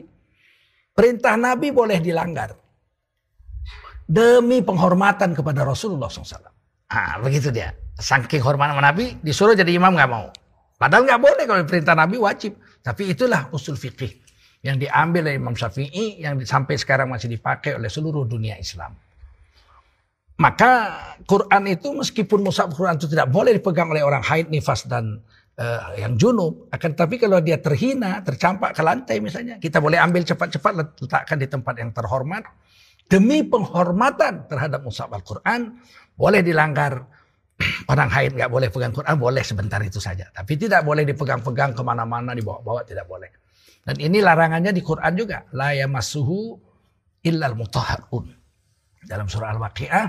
Perintah 0.96 1.36
Nabi 1.36 1.76
boleh 1.76 2.00
dilanggar 2.00 2.56
demi 4.08 4.64
penghormatan 4.64 5.36
kepada 5.36 5.68
Rasulullah 5.68 6.10
SAW. 6.10 6.50
Ah 6.90 7.20
begitu 7.20 7.52
dia. 7.52 7.76
Saking 8.00 8.42
hormat 8.42 8.72
Nabi 8.80 9.20
disuruh 9.20 9.54
jadi 9.54 9.76
imam 9.76 9.92
nggak 9.92 10.10
mau. 10.10 10.32
Padahal 10.80 11.04
nggak 11.04 11.22
boleh 11.22 11.44
kalau 11.44 11.62
perintah 11.68 11.92
Nabi 11.92 12.16
wajib. 12.16 12.56
Tapi 12.80 13.12
itulah 13.12 13.52
usul 13.52 13.76
fikih 13.76 14.16
yang 14.64 14.80
diambil 14.80 15.28
dari 15.28 15.36
Imam 15.36 15.52
Syafi'i 15.52 16.24
yang 16.24 16.40
sampai 16.40 16.80
sekarang 16.80 17.12
masih 17.12 17.28
dipakai 17.28 17.76
oleh 17.76 17.92
seluruh 17.92 18.24
dunia 18.24 18.56
Islam. 18.56 18.96
Maka 20.40 20.72
Quran 21.28 21.68
itu 21.68 21.92
meskipun 21.92 22.40
mushaf 22.40 22.72
Quran 22.72 22.96
itu 22.96 23.12
tidak 23.12 23.28
boleh 23.28 23.60
dipegang 23.60 23.92
oleh 23.92 24.00
orang 24.08 24.24
haid, 24.24 24.48
nifas 24.48 24.88
dan 24.88 25.20
uh, 25.60 26.00
yang 26.00 26.16
junub. 26.16 26.72
Akan 26.72 26.96
tapi 26.96 27.20
kalau 27.20 27.44
dia 27.44 27.60
terhina, 27.60 28.24
tercampak 28.24 28.72
ke 28.72 28.80
lantai 28.80 29.20
misalnya, 29.20 29.60
kita 29.60 29.84
boleh 29.84 30.00
ambil 30.00 30.24
cepat-cepat 30.24 31.04
letakkan 31.04 31.36
di 31.44 31.48
tempat 31.52 31.76
yang 31.76 31.92
terhormat. 31.92 32.48
Demi 33.12 33.44
penghormatan 33.44 34.48
terhadap 34.48 34.80
mushaf 34.80 35.12
Al-Quran, 35.12 35.76
boleh 36.16 36.40
dilanggar. 36.40 37.04
Orang 37.92 38.08
haid 38.08 38.40
nggak 38.40 38.52
boleh 38.52 38.72
pegang 38.72 38.96
Quran, 38.96 39.16
boleh 39.20 39.44
sebentar 39.44 39.80
itu 39.84 40.00
saja. 40.00 40.32
Tapi 40.32 40.56
tidak 40.56 40.88
boleh 40.88 41.04
dipegang-pegang 41.04 41.76
ke 41.76 41.82
mana-mana, 41.84 42.32
dibawa-bawa, 42.32 42.88
tidak 42.88 43.06
boleh. 43.06 43.30
Dan 43.84 44.00
ini 44.00 44.24
larangannya 44.24 44.72
di 44.72 44.84
Quran 44.84 45.14
juga. 45.16 45.44
La 45.56 45.76
yamassuhu 45.76 46.56
illal 47.26 47.56
mutahharun. 47.56 48.26
Dalam 49.00 49.28
surah 49.32 49.56
Al-Waqi'ah, 49.56 50.06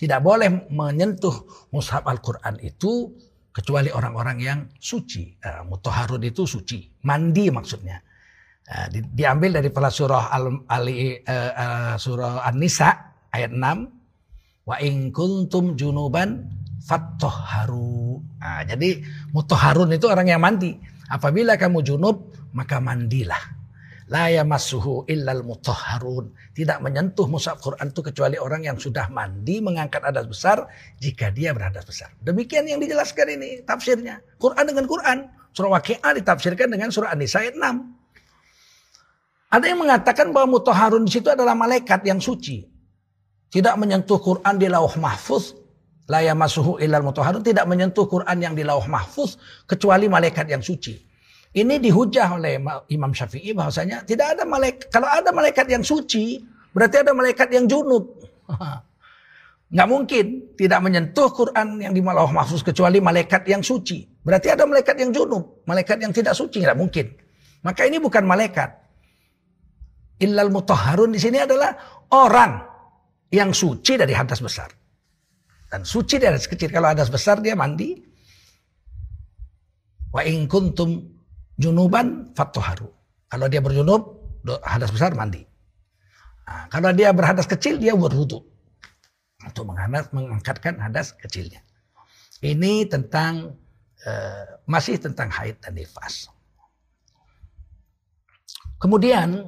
tidak 0.00 0.20
boleh 0.24 0.72
menyentuh 0.72 1.68
mushaf 1.76 2.08
Al-Quran 2.08 2.56
itu 2.64 3.12
kecuali 3.52 3.92
orang-orang 3.92 4.38
yang 4.40 4.58
suci. 4.80 5.36
Uh, 5.44 5.68
itu 6.24 6.42
suci. 6.48 7.04
Mandi 7.04 7.52
maksudnya. 7.52 8.00
Uh, 8.64 8.86
di, 8.88 9.04
diambil 9.12 9.60
dari 9.60 9.68
pada 9.68 9.92
surah 9.92 10.32
Al, 10.32 10.64
Ali, 10.72 11.20
uh, 11.20 11.52
uh, 11.52 11.94
surah 12.00 12.48
An-Nisa 12.48 12.90
ayat 13.28 13.52
6. 13.52 14.64
Wa 14.64 14.76
in 14.80 15.12
kuntum 15.12 15.76
junuban 15.76 16.48
fattoharu. 16.80 18.20
Nah, 18.40 18.64
jadi 18.64 19.04
mutoharun 19.30 19.92
itu 19.92 20.08
orang 20.08 20.26
yang 20.28 20.40
mandi. 20.40 20.76
Apabila 21.10 21.58
kamu 21.60 21.82
junub 21.84 22.32
maka 22.56 22.82
mandilah. 22.82 23.60
La 24.10 24.26
yamassuhu 24.26 25.06
illal 25.06 25.46
mutahharun. 25.46 26.34
Tidak 26.50 26.82
menyentuh 26.82 27.30
mushaf 27.30 27.62
Quran 27.62 27.94
itu 27.94 28.02
kecuali 28.02 28.42
orang 28.42 28.66
yang 28.66 28.74
sudah 28.74 29.06
mandi 29.06 29.62
mengangkat 29.62 30.02
adas 30.02 30.26
besar 30.26 30.66
jika 30.98 31.30
dia 31.30 31.54
berhadas 31.54 31.86
besar. 31.86 32.10
Demikian 32.18 32.66
yang 32.66 32.82
dijelaskan 32.82 33.38
ini 33.38 33.62
tafsirnya. 33.62 34.18
Quran 34.42 34.66
dengan 34.66 34.90
Quran. 34.90 35.30
Surah 35.54 35.78
Waqi'ah 35.78 36.14
ditafsirkan 36.18 36.74
dengan 36.74 36.90
surah 36.90 37.14
An-Nisa 37.14 37.38
ayat 37.42 37.54
6. 37.54 37.70
Ada 39.50 39.66
yang 39.66 39.82
mengatakan 39.82 40.30
bahwa 40.34 40.58
mutahharun 40.58 41.06
di 41.06 41.10
situ 41.10 41.30
adalah 41.30 41.54
malaikat 41.58 42.02
yang 42.06 42.22
suci. 42.22 42.66
Tidak 43.50 43.74
menyentuh 43.78 44.18
Quran 44.22 44.58
di 44.58 44.66
lauh 44.70 44.94
mahfuz. 44.98 45.58
La 46.10 46.26
yamassuhu 46.26 46.82
illal 46.82 47.06
mutahharun 47.06 47.46
tidak 47.46 47.70
menyentuh 47.70 48.10
Quran 48.10 48.42
yang 48.42 48.58
di 48.58 48.66
lauh 48.66 48.82
mahfuz 48.90 49.38
kecuali 49.62 50.10
malaikat 50.10 50.50
yang 50.50 50.58
suci. 50.58 50.98
Ini 51.54 51.78
dihujah 51.78 52.34
oleh 52.34 52.58
Imam 52.90 53.10
Syafi'i 53.14 53.54
bahwasanya 53.54 54.02
tidak 54.02 54.34
ada 54.34 54.42
malaikat 54.42 54.90
kalau 54.90 55.06
ada 55.06 55.30
malaikat 55.30 55.70
yang 55.70 55.86
suci 55.86 56.42
berarti 56.74 57.06
ada 57.06 57.14
malaikat 57.14 57.54
yang 57.54 57.70
junub. 57.70 58.18
Nggak 59.74 59.86
mungkin 59.86 60.26
tidak 60.58 60.82
menyentuh 60.82 61.30
Quran 61.30 61.78
yang 61.78 61.94
di 61.94 62.02
lauh 62.02 62.30
mahfuz 62.34 62.66
kecuali 62.66 62.98
malaikat 62.98 63.46
yang 63.46 63.62
suci. 63.62 64.02
Berarti 64.02 64.50
ada 64.50 64.66
malaikat 64.66 64.98
yang 64.98 65.14
junub, 65.14 65.62
malaikat 65.62 66.02
yang 66.02 66.10
tidak 66.10 66.34
suci 66.34 66.58
nggak 66.58 66.74
mungkin. 66.74 67.06
Maka 67.62 67.86
ini 67.86 68.02
bukan 68.02 68.26
malaikat. 68.26 68.66
Illal 70.26 70.50
mutahharun 70.50 71.14
di 71.14 71.22
sini 71.22 71.38
adalah 71.38 72.02
orang 72.10 72.66
yang 73.30 73.54
suci 73.54 73.94
dari 73.94 74.10
hadas 74.10 74.42
besar. 74.42 74.79
Dan 75.70 75.86
suci 75.86 76.18
dari 76.18 76.34
hadas 76.34 76.50
kecil. 76.50 76.74
Kalau 76.74 76.90
hadas 76.90 77.06
besar 77.08 77.38
dia 77.38 77.54
mandi. 77.54 77.94
Wa 80.10 80.26
in 80.26 80.50
kuntum 80.50 81.06
junuban 81.54 82.34
fatuharu. 82.34 82.90
Kalau 83.30 83.46
dia 83.46 83.62
berjunub, 83.62 84.02
hadas 84.66 84.90
besar 84.90 85.14
mandi. 85.14 85.46
Nah, 86.50 86.66
kalau 86.66 86.90
dia 86.90 87.14
berhadas 87.14 87.46
kecil, 87.46 87.78
dia 87.78 87.94
berwudu. 87.94 88.42
Untuk 89.46 89.70
mengangkatkan 90.10 90.82
hadas 90.82 91.14
kecilnya. 91.14 91.62
Ini 92.42 92.90
tentang, 92.90 93.54
uh, 94.02 94.44
masih 94.66 94.98
tentang 94.98 95.30
haid 95.30 95.62
dan 95.62 95.78
nifas. 95.78 96.26
Kemudian 98.80 99.46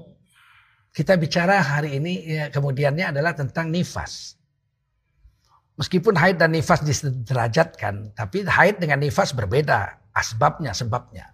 kita 0.93 1.17
bicara 1.17 1.59
hari 1.59 1.97
ini 1.99 2.15
ya, 2.23 2.45
kemudiannya 2.53 3.17
adalah 3.17 3.33
tentang 3.33 3.73
nifas. 3.73 4.37
Meskipun 5.81 6.15
haid 6.21 6.37
dan 6.37 6.53
nifas 6.53 6.85
disederajatkan, 6.85 8.13
tapi 8.13 8.45
haid 8.45 8.77
dengan 8.77 9.01
nifas 9.01 9.33
berbeda 9.33 10.13
asbabnya, 10.13 10.77
sebabnya. 10.77 11.33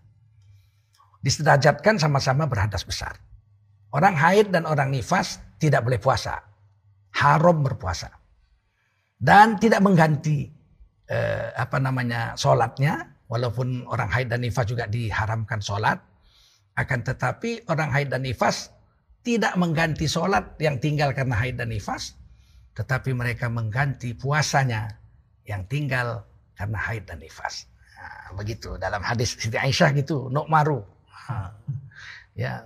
Disederajatkan 1.18 1.98
sama-sama 1.98 2.46
berhadas 2.46 2.86
besar. 2.86 3.18
Orang 3.90 4.14
haid 4.14 4.54
dan 4.54 4.62
orang 4.68 4.94
nifas 4.94 5.42
tidak 5.58 5.82
boleh 5.82 5.98
puasa. 5.98 6.38
Haram 7.18 7.66
berpuasa. 7.66 8.14
Dan 9.18 9.58
tidak 9.58 9.82
mengganti 9.82 10.46
eh, 11.10 11.50
apa 11.58 11.82
namanya 11.82 12.38
sholatnya. 12.38 13.18
Walaupun 13.28 13.90
orang 13.90 14.08
haid 14.08 14.30
dan 14.30 14.46
nifas 14.46 14.70
juga 14.70 14.86
diharamkan 14.86 15.58
sholat. 15.58 15.98
Akan 16.78 17.02
tetapi 17.02 17.66
orang 17.66 17.90
haid 17.90 18.14
dan 18.14 18.22
nifas 18.22 18.70
tidak 19.26 19.52
mengganti 19.58 20.06
sholat 20.06 20.56
yang 20.62 20.78
tinggal 20.78 21.10
karena 21.10 21.36
haid 21.36 21.58
dan 21.58 21.68
nifas, 21.68 22.14
tetapi 22.78 23.10
mereka 23.10 23.50
mengganti 23.50 24.14
puasanya 24.14 24.86
yang 25.42 25.66
tinggal 25.66 26.22
karena 26.54 26.78
haid 26.78 27.10
dan 27.10 27.18
nifas. 27.18 27.66
Nah, 27.98 28.38
begitu 28.38 28.78
dalam 28.78 29.02
hadis 29.02 29.34
Siti 29.34 29.58
Aisyah 29.58 29.90
gitu, 29.98 30.30
maru. 30.46 30.86
Nah, 31.26 31.58
ya 32.38 32.62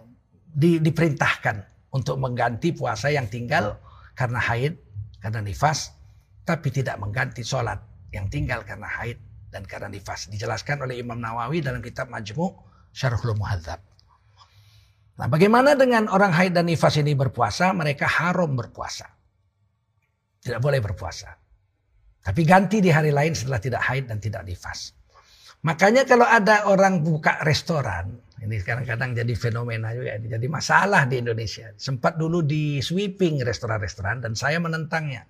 di, 0.53 0.77
diperintahkan 0.85 1.89
untuk 1.97 2.21
mengganti 2.21 2.77
puasa 2.77 3.09
yang 3.09 3.25
tinggal 3.33 3.81
karena 4.13 4.37
haid, 4.37 4.77
karena 5.25 5.41
nifas, 5.41 5.97
tapi 6.45 6.69
tidak 6.69 7.01
mengganti 7.01 7.41
sholat 7.41 7.81
yang 8.13 8.29
tinggal 8.29 8.61
karena 8.69 8.93
haid 9.01 9.17
dan 9.49 9.65
karena 9.65 9.89
nifas. 9.89 10.29
Dijelaskan 10.29 10.85
oleh 10.85 11.01
Imam 11.01 11.17
Nawawi 11.17 11.65
dalam 11.65 11.81
kitab 11.81 12.13
Majmu' 12.13 12.53
Syarhul 12.93 13.33
Muhadzab. 13.33 13.81
Nah 15.17 15.29
bagaimana 15.29 15.73
dengan 15.73 16.05
orang 16.13 16.37
haid 16.37 16.53
dan 16.53 16.69
nifas 16.69 17.01
ini 17.01 17.17
berpuasa? 17.17 17.73
Mereka 17.73 18.05
haram 18.05 18.53
berpuasa. 18.53 19.22
Tidak 20.43 20.59
boleh 20.59 20.83
berpuasa. 20.83 21.31
Tapi 22.23 22.43
ganti 22.43 22.83
di 22.83 22.91
hari 22.91 23.15
lain 23.15 23.35
setelah 23.35 23.63
tidak 23.63 23.83
haid 23.87 24.11
dan 24.11 24.19
tidak 24.19 24.43
nifas. 24.47 24.95
Makanya 25.63 26.03
kalau 26.03 26.27
ada 26.27 26.67
orang 26.67 27.07
buka 27.07 27.39
restoran, 27.47 28.19
ini 28.43 28.59
kadang-kadang 28.59 29.15
jadi 29.15 29.35
fenomena 29.39 29.95
juga, 29.95 30.19
jadi 30.19 30.47
masalah 30.51 31.07
di 31.07 31.23
Indonesia. 31.23 31.71
Sempat 31.79 32.19
dulu 32.19 32.43
di 32.43 32.83
sweeping 32.83 33.47
restoran-restoran 33.47 34.19
dan 34.23 34.35
saya 34.35 34.59
menentangnya. 34.59 35.23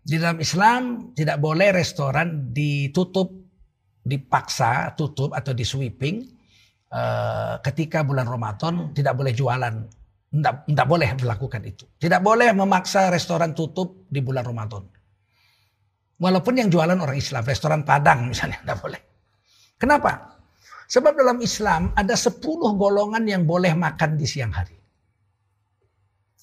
Di 0.00 0.16
dalam 0.18 0.38
Islam 0.38 1.10
tidak 1.18 1.42
boleh 1.42 1.74
restoran 1.74 2.54
ditutup, 2.54 3.34
dipaksa 4.06 4.94
tutup 4.94 5.34
atau 5.34 5.50
di 5.50 5.66
sweeping 5.66 6.40
Eh, 6.90 7.54
ketika 7.62 8.02
bulan 8.02 8.26
Ramadan 8.26 8.90
tidak 8.90 9.14
boleh 9.14 9.30
jualan. 9.30 9.99
Tidak, 10.30 10.86
boleh 10.86 11.18
melakukan 11.18 11.58
itu. 11.66 11.90
Tidak 11.98 12.22
boleh 12.22 12.54
memaksa 12.54 13.10
restoran 13.10 13.50
tutup 13.50 14.06
di 14.06 14.22
bulan 14.22 14.46
Ramadan. 14.46 14.86
Walaupun 16.22 16.54
yang 16.54 16.70
jualan 16.70 16.94
orang 16.94 17.18
Islam, 17.18 17.42
restoran 17.42 17.82
Padang 17.82 18.30
misalnya, 18.30 18.62
tidak 18.62 18.78
boleh. 18.78 19.00
Kenapa? 19.74 20.38
Sebab 20.86 21.18
dalam 21.18 21.42
Islam 21.42 21.90
ada 21.98 22.14
10 22.14 22.38
golongan 22.78 23.26
yang 23.26 23.42
boleh 23.42 23.74
makan 23.74 24.14
di 24.14 24.26
siang 24.28 24.54
hari. 24.54 24.78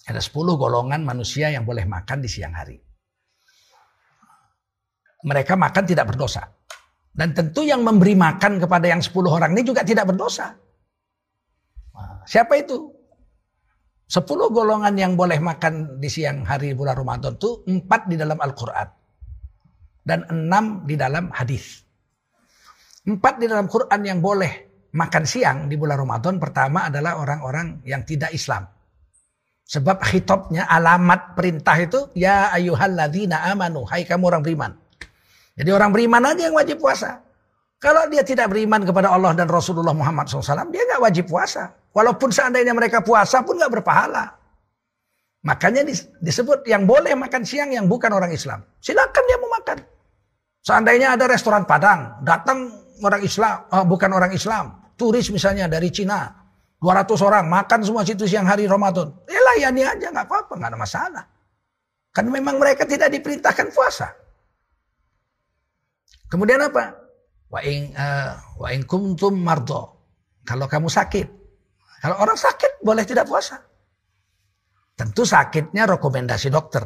Ada 0.08 0.20
10 0.20 0.36
golongan 0.60 1.08
manusia 1.08 1.48
yang 1.48 1.64
boleh 1.64 1.88
makan 1.88 2.20
di 2.20 2.28
siang 2.28 2.52
hari. 2.52 2.76
Mereka 5.24 5.56
makan 5.56 5.84
tidak 5.88 6.12
berdosa. 6.12 6.44
Dan 7.12 7.32
tentu 7.32 7.64
yang 7.64 7.88
memberi 7.88 8.20
makan 8.20 8.60
kepada 8.60 8.88
yang 8.92 9.00
10 9.00 9.16
orang 9.32 9.56
ini 9.56 9.64
juga 9.64 9.88
tidak 9.88 10.12
berdosa. 10.12 10.52
Siapa 12.28 12.60
itu? 12.60 12.97
10 14.08 14.24
golongan 14.56 14.96
yang 14.96 15.20
boleh 15.20 15.36
makan 15.44 16.00
di 16.00 16.08
siang 16.08 16.48
hari 16.48 16.72
bulan 16.72 16.96
Ramadan 16.96 17.36
itu 17.36 17.68
4 17.68 17.84
di 18.08 18.16
dalam 18.16 18.40
Al-Quran. 18.40 18.88
Dan 20.08 20.24
6 20.32 20.88
di 20.88 20.96
dalam 20.96 21.28
hadis. 21.36 21.84
4 23.04 23.20
di 23.40 23.52
dalam 23.52 23.68
Quran 23.68 24.02
yang 24.08 24.24
boleh 24.24 24.68
makan 24.96 25.24
siang 25.28 25.68
di 25.68 25.76
bulan 25.76 26.00
Ramadan 26.00 26.40
pertama 26.40 26.88
adalah 26.88 27.20
orang-orang 27.20 27.84
yang 27.84 28.08
tidak 28.08 28.32
Islam. 28.32 28.64
Sebab 29.68 30.00
khitabnya 30.00 30.64
alamat 30.72 31.36
perintah 31.36 31.76
itu 31.76 32.08
ya 32.16 32.56
ayyuhalladzina 32.56 33.52
amanu 33.52 33.84
hai 33.92 34.08
kamu 34.08 34.24
orang 34.32 34.40
beriman. 34.40 34.72
Jadi 35.60 35.70
orang 35.76 35.92
beriman 35.92 36.24
aja 36.32 36.48
yang 36.48 36.56
wajib 36.56 36.80
puasa. 36.80 37.20
Kalau 37.78 38.08
dia 38.08 38.24
tidak 38.24 38.50
beriman 38.56 38.88
kepada 38.88 39.12
Allah 39.12 39.36
dan 39.36 39.52
Rasulullah 39.52 39.94
Muhammad 39.94 40.26
SAW, 40.32 40.72
dia 40.72 40.82
nggak 40.88 41.02
wajib 41.04 41.26
puasa. 41.28 41.76
Walaupun 41.98 42.30
seandainya 42.30 42.78
mereka 42.78 43.02
puasa 43.02 43.42
pun 43.42 43.58
nggak 43.58 43.82
berpahala. 43.82 44.38
Makanya 45.42 45.82
disebut 46.22 46.70
yang 46.70 46.86
boleh 46.86 47.18
makan 47.18 47.42
siang 47.42 47.74
yang 47.74 47.90
bukan 47.90 48.14
orang 48.14 48.30
Islam. 48.30 48.62
Silakan 48.78 49.24
dia 49.26 49.38
mau 49.42 49.50
makan. 49.58 49.82
Seandainya 50.62 51.18
ada 51.18 51.26
restoran 51.26 51.66
Padang, 51.66 52.22
datang 52.22 52.70
orang 53.02 53.26
Islam, 53.26 53.66
oh, 53.74 53.82
bukan 53.88 54.14
orang 54.14 54.30
Islam, 54.30 54.94
turis 54.94 55.34
misalnya 55.34 55.66
dari 55.66 55.90
Cina, 55.90 56.30
200 56.78 57.18
orang 57.26 57.50
makan 57.50 57.80
semua 57.82 58.06
situ 58.06 58.30
siang 58.30 58.46
hari 58.46 58.70
Ramadan. 58.70 59.10
Ya 59.26 59.42
layani 59.42 59.82
aja 59.82 60.14
nggak 60.14 60.28
apa-apa, 60.30 60.54
nggak 60.54 60.70
ada 60.70 60.80
masalah. 60.80 61.24
Kan 62.14 62.30
memang 62.30 62.62
mereka 62.62 62.86
tidak 62.86 63.10
diperintahkan 63.10 63.74
puasa. 63.74 64.14
Kemudian 66.30 66.62
apa? 66.62 66.94
Wa 67.50 67.64
in 67.66 67.90
uh, 67.98 68.38
wa 68.62 68.70
in 68.70 68.86
kuntum 68.86 69.34
mardo. 69.34 69.98
Kalau 70.46 70.70
kamu 70.70 70.92
sakit. 70.92 71.47
Kalau 71.98 72.16
orang 72.22 72.38
sakit 72.38 72.86
boleh 72.86 73.04
tidak 73.04 73.26
puasa. 73.26 73.58
Tentu 74.98 75.26
sakitnya 75.26 75.86
rekomendasi 75.86 76.50
dokter. 76.50 76.86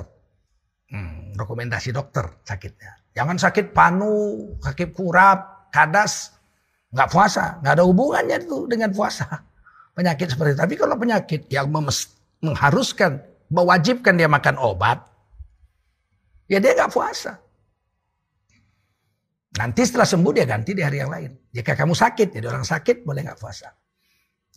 Hmm, 0.91 1.31
rekomendasi 1.35 1.95
dokter 1.95 2.43
sakitnya. 2.43 3.15
Jangan 3.15 3.39
sakit 3.39 3.71
panu, 3.71 4.55
sakit 4.59 4.91
kurap, 4.91 5.71
kadas, 5.71 6.35
nggak 6.91 7.09
puasa, 7.11 7.59
nggak 7.63 7.73
ada 7.79 7.83
hubungannya 7.87 8.37
itu 8.43 8.67
dengan 8.67 8.91
puasa. 8.91 9.27
Penyakit 9.97 10.35
seperti 10.35 10.55
itu. 10.55 10.59
Tapi 10.59 10.75
kalau 10.79 10.95
penyakit 10.95 11.47
yang 11.51 11.71
mengharuskan, 11.71 13.19
mewajibkan 13.51 14.15
dia 14.15 14.31
makan 14.31 14.55
obat, 14.59 15.03
ya 16.47 16.59
dia 16.59 16.75
nggak 16.75 16.91
puasa. 16.91 17.39
Nanti 19.51 19.83
setelah 19.83 20.07
sembuh 20.07 20.31
dia 20.31 20.47
ganti 20.47 20.71
di 20.71 20.79
hari 20.79 21.03
yang 21.03 21.11
lain. 21.11 21.31
Jika 21.51 21.75
kamu 21.75 21.91
sakit, 21.91 22.31
jadi 22.31 22.47
orang 22.47 22.63
sakit 22.63 23.03
boleh 23.03 23.27
nggak 23.27 23.39
puasa. 23.39 23.67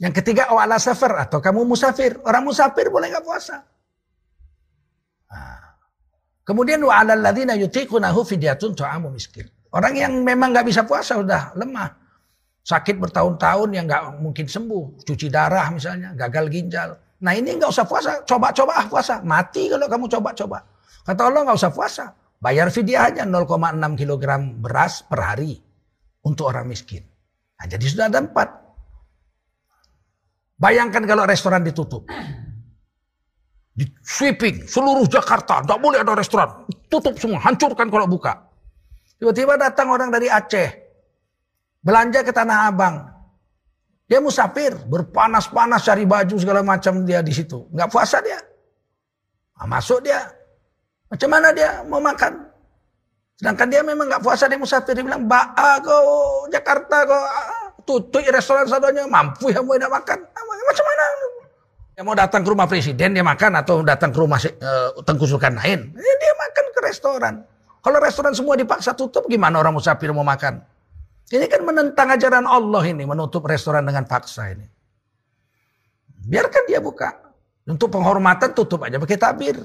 Yang 0.02 0.22
ketiga, 0.22 0.50
ala 0.50 0.78
safar 0.82 1.28
atau 1.28 1.38
kamu 1.38 1.62
musafir. 1.62 2.18
Orang 2.26 2.50
musafir 2.50 2.90
boleh 2.90 3.14
nggak 3.14 3.22
puasa. 3.22 3.62
Nah. 5.30 5.62
Kemudian 6.44 6.82
wa 6.82 7.00
alal 7.00 7.22
ladzina 7.22 7.54
yutiqunahu 7.54 8.26
fidyatun 8.26 8.74
ta'amu 8.74 9.08
miskin. 9.14 9.46
Orang 9.70 9.94
yang 9.94 10.22
memang 10.26 10.50
nggak 10.50 10.66
bisa 10.66 10.82
puasa 10.82 11.16
udah 11.18 11.54
lemah. 11.56 11.88
Sakit 12.64 12.96
bertahun-tahun 13.00 13.68
yang 13.70 13.86
nggak 13.86 14.18
mungkin 14.18 14.46
sembuh. 14.50 15.06
Cuci 15.06 15.30
darah 15.30 15.70
misalnya, 15.70 16.12
gagal 16.12 16.50
ginjal. 16.50 16.90
Nah 17.22 17.32
ini 17.32 17.56
nggak 17.56 17.70
usah 17.70 17.86
puasa, 17.86 18.20
coba-coba 18.26 18.72
ah 18.82 18.86
puasa. 18.90 19.14
Mati 19.22 19.70
kalau 19.70 19.86
kamu 19.86 20.06
coba-coba. 20.10 20.58
Kata 21.04 21.22
Allah 21.28 21.40
nggak 21.48 21.58
usah 21.58 21.72
puasa. 21.72 22.04
Bayar 22.42 22.68
fidyah 22.68 23.08
aja 23.08 23.22
0,6 23.24 23.48
kg 23.96 24.24
beras 24.60 25.00
per 25.06 25.20
hari 25.22 25.56
untuk 26.24 26.52
orang 26.52 26.68
miskin. 26.68 27.00
Nah, 27.56 27.64
jadi 27.64 27.84
sudah 27.88 28.06
ada 28.12 28.20
empat. 28.20 28.63
Bayangkan 30.54 31.02
kalau 31.02 31.26
restoran 31.26 31.66
ditutup. 31.66 32.06
Di 33.74 33.90
sweeping 34.06 34.70
seluruh 34.70 35.02
Jakarta, 35.10 35.66
tidak 35.66 35.78
boleh 35.82 35.98
ada 35.98 36.14
restoran. 36.14 36.62
Tutup 36.86 37.18
semua, 37.18 37.42
hancurkan 37.42 37.90
kalau 37.90 38.06
buka. 38.06 38.38
Tiba-tiba 39.18 39.58
datang 39.58 39.90
orang 39.90 40.14
dari 40.14 40.30
Aceh. 40.30 40.70
Belanja 41.82 42.22
ke 42.22 42.30
Tanah 42.30 42.70
Abang. 42.70 43.02
Dia 44.06 44.22
musafir, 44.22 44.78
berpanas-panas 44.86 45.82
cari 45.82 46.06
baju 46.06 46.36
segala 46.38 46.62
macam 46.62 47.02
dia 47.02 47.18
di 47.18 47.34
situ. 47.34 47.66
Nggak 47.74 47.88
puasa 47.90 48.22
dia. 48.22 48.38
Nah, 49.58 49.66
masuk 49.66 50.06
dia. 50.06 50.22
Macam 51.10 51.28
mana 51.30 51.50
dia 51.50 51.82
mau 51.88 51.98
makan? 51.98 52.46
Sedangkan 53.34 53.66
dia 53.66 53.82
memang 53.82 54.06
nggak 54.06 54.22
puasa 54.22 54.46
dia 54.46 54.60
musafir. 54.60 54.94
Dia 54.94 55.02
bilang, 55.02 55.26
Ba'a 55.26 55.82
kau 55.82 56.46
Jakarta 56.52 57.02
kau 57.08 57.22
tutup 57.84 58.24
restoran 58.32 58.66
sadanya 58.66 59.04
mampu 59.06 59.52
ya 59.52 59.60
mau 59.60 59.76
makan. 59.76 60.18
Macam 60.24 60.84
mana? 60.84 61.04
Dia 61.94 62.02
mau 62.02 62.16
datang 62.18 62.42
ke 62.42 62.48
rumah 62.50 62.66
presiden 62.66 63.14
dia 63.14 63.22
makan 63.22 63.54
atau 63.62 63.86
datang 63.86 64.10
ke 64.10 64.18
rumah 64.18 64.42
uh, 64.42 64.98
Tengku 65.06 65.30
Zulkarnain. 65.30 65.94
Ya, 65.94 66.14
dia 66.18 66.34
makan 66.34 66.64
ke 66.74 66.80
restoran. 66.82 67.34
Kalau 67.84 67.98
restoran 68.02 68.34
semua 68.34 68.58
dipaksa 68.58 68.98
tutup 68.98 69.30
gimana 69.30 69.62
orang 69.62 69.78
musafir 69.78 70.10
mau 70.10 70.26
makan? 70.26 70.58
Ini 71.30 71.46
kan 71.46 71.62
menentang 71.62 72.10
ajaran 72.10 72.44
Allah 72.44 72.82
ini 72.84 73.06
menutup 73.06 73.46
restoran 73.46 73.86
dengan 73.86 74.04
paksa 74.10 74.50
ini. 74.50 74.66
Biarkan 76.24 76.62
dia 76.66 76.80
buka. 76.82 77.12
Untuk 77.64 77.92
penghormatan 77.94 78.52
tutup 78.52 78.84
aja 78.84 79.00
pakai 79.00 79.16
tabir. 79.16 79.56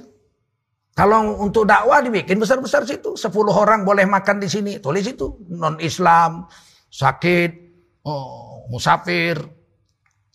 Kalau 0.96 1.40
untuk 1.40 1.64
dakwah 1.68 2.04
dibikin 2.04 2.40
besar-besar 2.40 2.84
situ. 2.84 3.16
Sepuluh 3.16 3.52
orang 3.52 3.84
boleh 3.84 4.04
makan 4.08 4.40
di 4.40 4.48
sini. 4.52 4.72
Tulis 4.80 5.04
itu. 5.04 5.36
Non-Islam, 5.52 6.48
sakit, 6.92 7.69
oh, 8.10 8.66
musafir, 8.74 9.38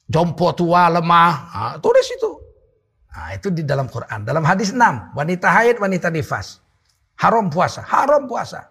jompo 0.07 0.55
tua, 0.55 0.87
lemah. 0.91 1.33
Nah, 1.51 1.75
tulis 1.83 2.07
itu. 2.07 2.31
Nah, 3.15 3.31
itu 3.35 3.51
di 3.51 3.63
dalam 3.63 3.87
Quran. 3.87 4.27
Dalam 4.27 4.43
hadis 4.43 4.75
6. 4.75 5.15
Wanita 5.15 5.47
haid, 5.51 5.79
wanita 5.79 6.11
nifas. 6.11 6.59
Haram 7.19 7.47
puasa. 7.47 7.83
Haram 7.87 8.27
puasa. 8.27 8.71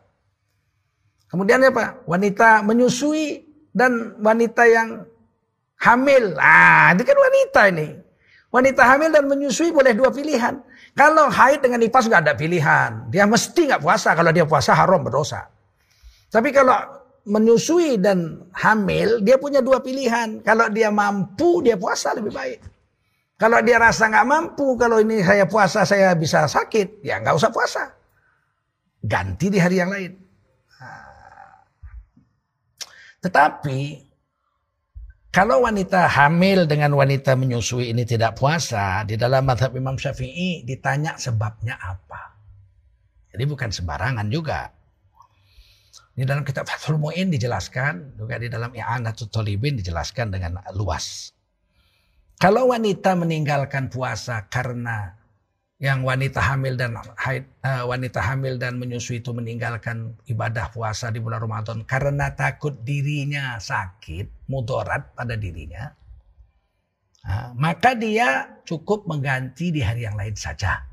Kemudian 1.32 1.64
apa? 1.64 2.04
Wanita 2.06 2.62
menyusui 2.62 3.48
dan 3.72 4.20
wanita 4.20 4.68
yang 4.68 5.08
hamil. 5.80 6.36
Ah, 6.38 6.92
itu 6.94 7.04
kan 7.08 7.18
wanita 7.18 7.62
ini. 7.74 7.88
Wanita 8.54 8.86
hamil 8.86 9.10
dan 9.10 9.26
menyusui 9.26 9.74
boleh 9.74 9.98
dua 9.98 10.14
pilihan. 10.14 10.62
Kalau 10.94 11.26
haid 11.26 11.66
dengan 11.66 11.82
nifas 11.82 12.06
nggak 12.06 12.22
ada 12.22 12.36
pilihan. 12.38 13.10
Dia 13.10 13.26
mesti 13.26 13.66
nggak 13.66 13.82
puasa. 13.82 14.14
Kalau 14.14 14.30
dia 14.30 14.46
puasa 14.46 14.78
haram 14.78 15.02
berdosa. 15.02 15.50
Tapi 16.30 16.54
kalau 16.54 16.78
menyusui 17.24 18.00
dan 18.00 18.44
hamil, 18.52 19.24
dia 19.24 19.40
punya 19.40 19.64
dua 19.64 19.80
pilihan. 19.80 20.44
Kalau 20.44 20.68
dia 20.68 20.92
mampu, 20.92 21.64
dia 21.64 21.80
puasa 21.80 22.12
lebih 22.16 22.36
baik. 22.36 22.60
Kalau 23.40 23.60
dia 23.60 23.80
rasa 23.80 24.08
nggak 24.08 24.28
mampu, 24.28 24.76
kalau 24.80 25.00
ini 25.04 25.20
saya 25.24 25.48
puasa 25.48 25.84
saya 25.84 26.16
bisa 26.16 26.48
sakit, 26.48 27.04
ya 27.04 27.20
nggak 27.20 27.36
usah 27.36 27.52
puasa. 27.52 27.84
Ganti 29.04 29.52
di 29.52 29.60
hari 29.60 29.84
yang 29.84 29.92
lain. 29.92 30.12
Tetapi 33.24 33.80
kalau 35.34 35.66
wanita 35.66 36.06
hamil 36.12 36.70
dengan 36.70 36.94
wanita 36.94 37.34
menyusui 37.34 37.90
ini 37.90 38.06
tidak 38.06 38.38
puasa, 38.38 39.02
di 39.08 39.18
dalam 39.18 39.48
madhab 39.48 39.74
Imam 39.74 39.98
Syafi'i 39.98 40.62
ditanya 40.62 41.18
sebabnya 41.18 41.80
apa. 41.80 42.38
Jadi 43.34 43.44
bukan 43.50 43.74
sembarangan 43.74 44.30
juga. 44.30 44.70
Di 46.14 46.30
dalam 46.30 46.46
kitab 46.46 46.70
Fathul 46.70 47.02
Mu'in 47.02 47.34
dijelaskan, 47.34 48.22
juga 48.22 48.38
di 48.38 48.46
dalam 48.46 48.70
I'anatul 48.70 49.34
Talibin 49.34 49.82
dijelaskan 49.82 50.30
dengan 50.30 50.62
luas. 50.78 51.34
Kalau 52.38 52.70
wanita 52.70 53.18
meninggalkan 53.18 53.90
puasa 53.90 54.46
karena 54.46 55.18
yang 55.82 56.06
wanita 56.06 56.38
hamil 56.38 56.78
dan 56.78 56.96
haid, 57.18 57.50
uh, 57.66 57.90
wanita 57.90 58.22
hamil 58.22 58.62
dan 58.62 58.78
menyusui 58.78 59.26
itu 59.26 59.34
meninggalkan 59.34 60.14
ibadah 60.30 60.70
puasa 60.70 61.10
di 61.10 61.18
bulan 61.18 61.42
Ramadan 61.42 61.82
karena 61.84 62.30
takut 62.38 62.78
dirinya 62.86 63.58
sakit, 63.58 64.48
mudarat 64.48 65.18
pada 65.18 65.34
dirinya, 65.34 65.92
maka 67.56 67.96
dia 67.96 68.60
cukup 68.68 69.08
mengganti 69.08 69.72
di 69.72 69.80
hari 69.80 70.04
yang 70.04 70.20
lain 70.20 70.36
saja. 70.36 70.84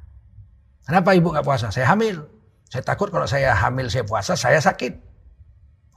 Kenapa 0.86 1.14
ibu 1.14 1.34
nggak 1.34 1.46
puasa? 1.46 1.74
Saya 1.74 1.90
hamil. 1.90 2.22
Saya 2.70 2.86
takut 2.86 3.10
kalau 3.10 3.26
saya 3.26 3.50
hamil 3.50 3.90
saya 3.90 4.06
puasa 4.06 4.38
saya 4.38 4.62
sakit. 4.62 5.09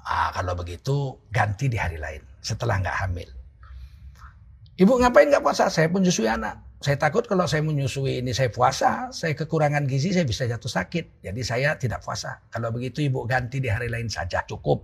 Ah, 0.04 0.36
kalau 0.36 0.54
begitu 0.60 1.16
ganti 1.32 1.72
di 1.72 1.80
hari 1.80 1.96
lain 1.96 2.20
setelah 2.44 2.80
nggak 2.84 2.98
hamil. 3.08 3.30
Ibu 4.76 5.00
ngapain 5.00 5.30
nggak 5.32 5.44
puasa? 5.46 5.72
Saya 5.72 5.88
pun 5.88 6.04
menyusui 6.04 6.28
anak. 6.28 6.60
Saya 6.84 7.00
takut 7.00 7.24
kalau 7.24 7.48
saya 7.48 7.64
menyusui 7.64 8.20
ini 8.20 8.36
saya 8.36 8.52
puasa, 8.52 9.08
saya 9.16 9.32
kekurangan 9.32 9.88
gizi, 9.88 10.12
saya 10.12 10.28
bisa 10.28 10.44
jatuh 10.44 10.68
sakit. 10.68 11.24
Jadi 11.24 11.42
saya 11.46 11.80
tidak 11.80 12.04
puasa. 12.04 12.44
Kalau 12.52 12.76
begitu 12.76 13.00
ibu 13.00 13.24
ganti 13.24 13.64
di 13.64 13.72
hari 13.72 13.88
lain 13.88 14.12
saja, 14.12 14.44
cukup. 14.44 14.84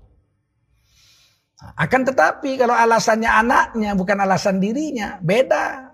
Akan 1.75 2.07
tetapi 2.07 2.55
kalau 2.55 2.71
alasannya 2.71 3.27
anaknya 3.27 3.91
bukan 3.99 4.15
alasan 4.23 4.63
dirinya, 4.63 5.19
beda. 5.19 5.91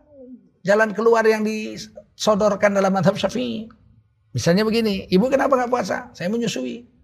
Jalan 0.62 0.94
keluar 0.94 1.26
yang 1.26 1.42
disodorkan 1.42 2.78
dalam 2.78 2.94
madhab 2.94 3.18
syafi'i. 3.18 3.66
Misalnya 4.30 4.62
begini, 4.62 5.10
ibu 5.10 5.26
kenapa 5.26 5.58
nggak 5.58 5.72
puasa? 5.74 6.14
Saya 6.14 6.30
menyusui. 6.30 6.95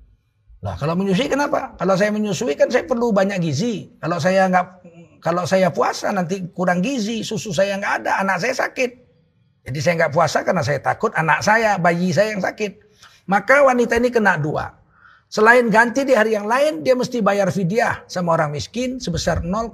Nah 0.62 0.78
kalau 0.78 0.93
menyusui 0.93 1.26
kenapa? 1.26 1.74
Kalau 1.74 1.97
saya 1.97 2.13
menyusui 2.13 2.54
kan 2.54 2.69
saya 2.69 2.86
perlu 2.86 3.10
banyak 3.10 3.41
gizi. 3.41 3.89
Kalau 3.97 4.21
saya 4.21 4.45
nggak 4.45 4.65
kalau 5.21 5.45
saya 5.45 5.74
puasa 5.74 6.13
nanti 6.13 6.41
kurang 6.54 6.82
gizi, 6.86 7.26
susu 7.26 7.50
saya 7.54 7.78
nggak 7.78 7.93
ada, 8.06 8.21
anak 8.21 8.41
saya 8.41 8.54
sakit. 8.58 8.91
Jadi 9.65 9.80
saya 9.82 9.93
nggak 10.06 10.13
puasa 10.13 10.41
karena 10.41 10.65
saya 10.65 10.82
takut 10.82 11.13
anak 11.13 11.45
saya, 11.45 11.78
bayi 11.78 12.10
saya 12.13 12.34
yang 12.34 12.41
sakit. 12.41 12.78
Maka 13.30 13.62
wanita 13.65 13.97
ini 14.02 14.10
kena 14.10 14.38
dua. 14.38 14.74
Selain 15.32 15.63
ganti 15.71 16.04
di 16.04 16.12
hari 16.12 16.36
yang 16.36 16.43
lain, 16.50 16.84
dia 16.84 16.91
mesti 16.91 17.24
bayar 17.24 17.54
fidyah 17.54 18.04
sama 18.04 18.36
orang 18.36 18.52
miskin 18.52 19.00
sebesar 19.00 19.45
0,6 19.45 19.71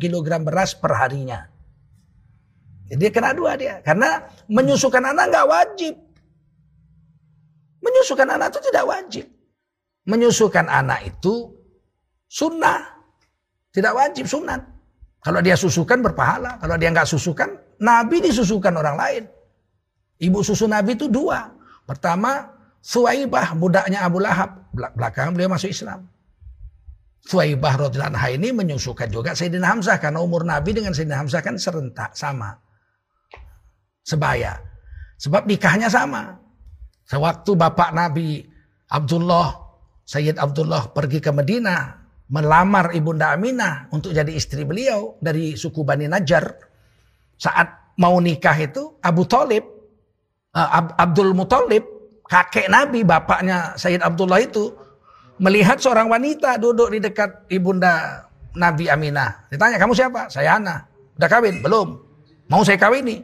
kg 0.00 0.28
beras 0.40 0.72
per 0.72 0.96
harinya. 0.96 1.44
Jadi 2.86 3.04
kena 3.12 3.36
dua 3.36 3.58
dia. 3.58 3.82
Karena 3.84 4.24
menyusukan 4.46 5.02
anak 5.02 5.34
nggak 5.34 5.46
wajib. 5.50 5.94
Menyusukan 7.82 8.28
anak 8.30 8.54
itu 8.54 8.60
tidak 8.72 8.84
wajib. 8.88 9.35
Menyusukan 10.06 10.70
anak 10.70 11.10
itu 11.10 11.50
sunnah. 12.30 12.96
Tidak 13.74 13.92
wajib 13.92 14.24
sunat. 14.24 14.62
Kalau 15.20 15.42
dia 15.42 15.58
susukan 15.58 16.00
berpahala. 16.00 16.56
Kalau 16.62 16.78
dia 16.78 16.94
nggak 16.94 17.10
susukan, 17.10 17.50
Nabi 17.82 18.22
disusukan 18.22 18.72
orang 18.72 18.96
lain. 18.96 19.22
Ibu 20.22 20.38
susu 20.40 20.70
Nabi 20.70 20.94
itu 20.94 21.10
dua. 21.10 21.50
Pertama, 21.84 22.56
Suwaibah, 22.78 23.58
budaknya 23.58 24.06
Abu 24.06 24.22
Lahab. 24.22 24.70
Belakangan 24.72 25.34
beliau 25.34 25.50
masuk 25.50 25.74
Islam. 25.74 26.06
Suwaibah 27.26 27.74
radhiyallahu 27.74 28.14
anha 28.14 28.28
ini 28.30 28.54
menyusukan 28.54 29.10
juga 29.10 29.34
Sayyidina 29.34 29.66
Hamzah. 29.66 29.98
Karena 29.98 30.22
umur 30.22 30.46
Nabi 30.46 30.70
dengan 30.70 30.94
Sayyidina 30.94 31.18
Hamzah 31.26 31.42
kan 31.42 31.58
serentak, 31.58 32.14
sama. 32.14 32.54
Sebaya. 34.06 34.62
Sebab 35.18 35.50
nikahnya 35.50 35.90
sama. 35.90 36.38
Sewaktu 37.02 37.58
bapak 37.58 37.90
Nabi 37.90 38.46
Abdullah, 38.86 39.65
Sayyid 40.06 40.38
Abdullah 40.38 40.94
pergi 40.94 41.18
ke 41.18 41.34
Madinah 41.34 42.06
melamar 42.30 42.94
Ibunda 42.94 43.34
Aminah 43.34 43.90
untuk 43.90 44.14
jadi 44.14 44.30
istri 44.30 44.62
beliau 44.62 45.18
dari 45.18 45.58
suku 45.58 45.82
Bani 45.82 46.06
Najjar. 46.06 46.46
Saat 47.34 47.98
mau 47.98 48.14
nikah 48.22 48.54
itu 48.54 49.02
Abu 49.02 49.26
Talib, 49.26 49.66
uh, 50.54 50.68
Abdul 50.94 51.34
Muthalib, 51.34 51.84
kakek 52.22 52.70
Nabi, 52.70 53.02
bapaknya 53.02 53.74
Sayyid 53.74 54.02
Abdullah 54.02 54.42
itu 54.42 54.70
melihat 55.42 55.82
seorang 55.82 56.08
wanita 56.08 56.56
duduk 56.56 56.94
di 56.94 56.98
dekat 57.02 57.50
Ibunda 57.50 58.24
Nabi 58.56 58.88
Aminah. 58.88 59.50
Ditanya, 59.52 59.76
kamu 59.76 59.92
siapa? 59.92 60.32
Saya 60.32 60.56
Ana. 60.56 60.86
Udah 61.18 61.28
kawin? 61.28 61.60
Belum. 61.60 61.98
Mau 62.48 62.62
saya 62.62 62.78
kawini? 62.80 63.20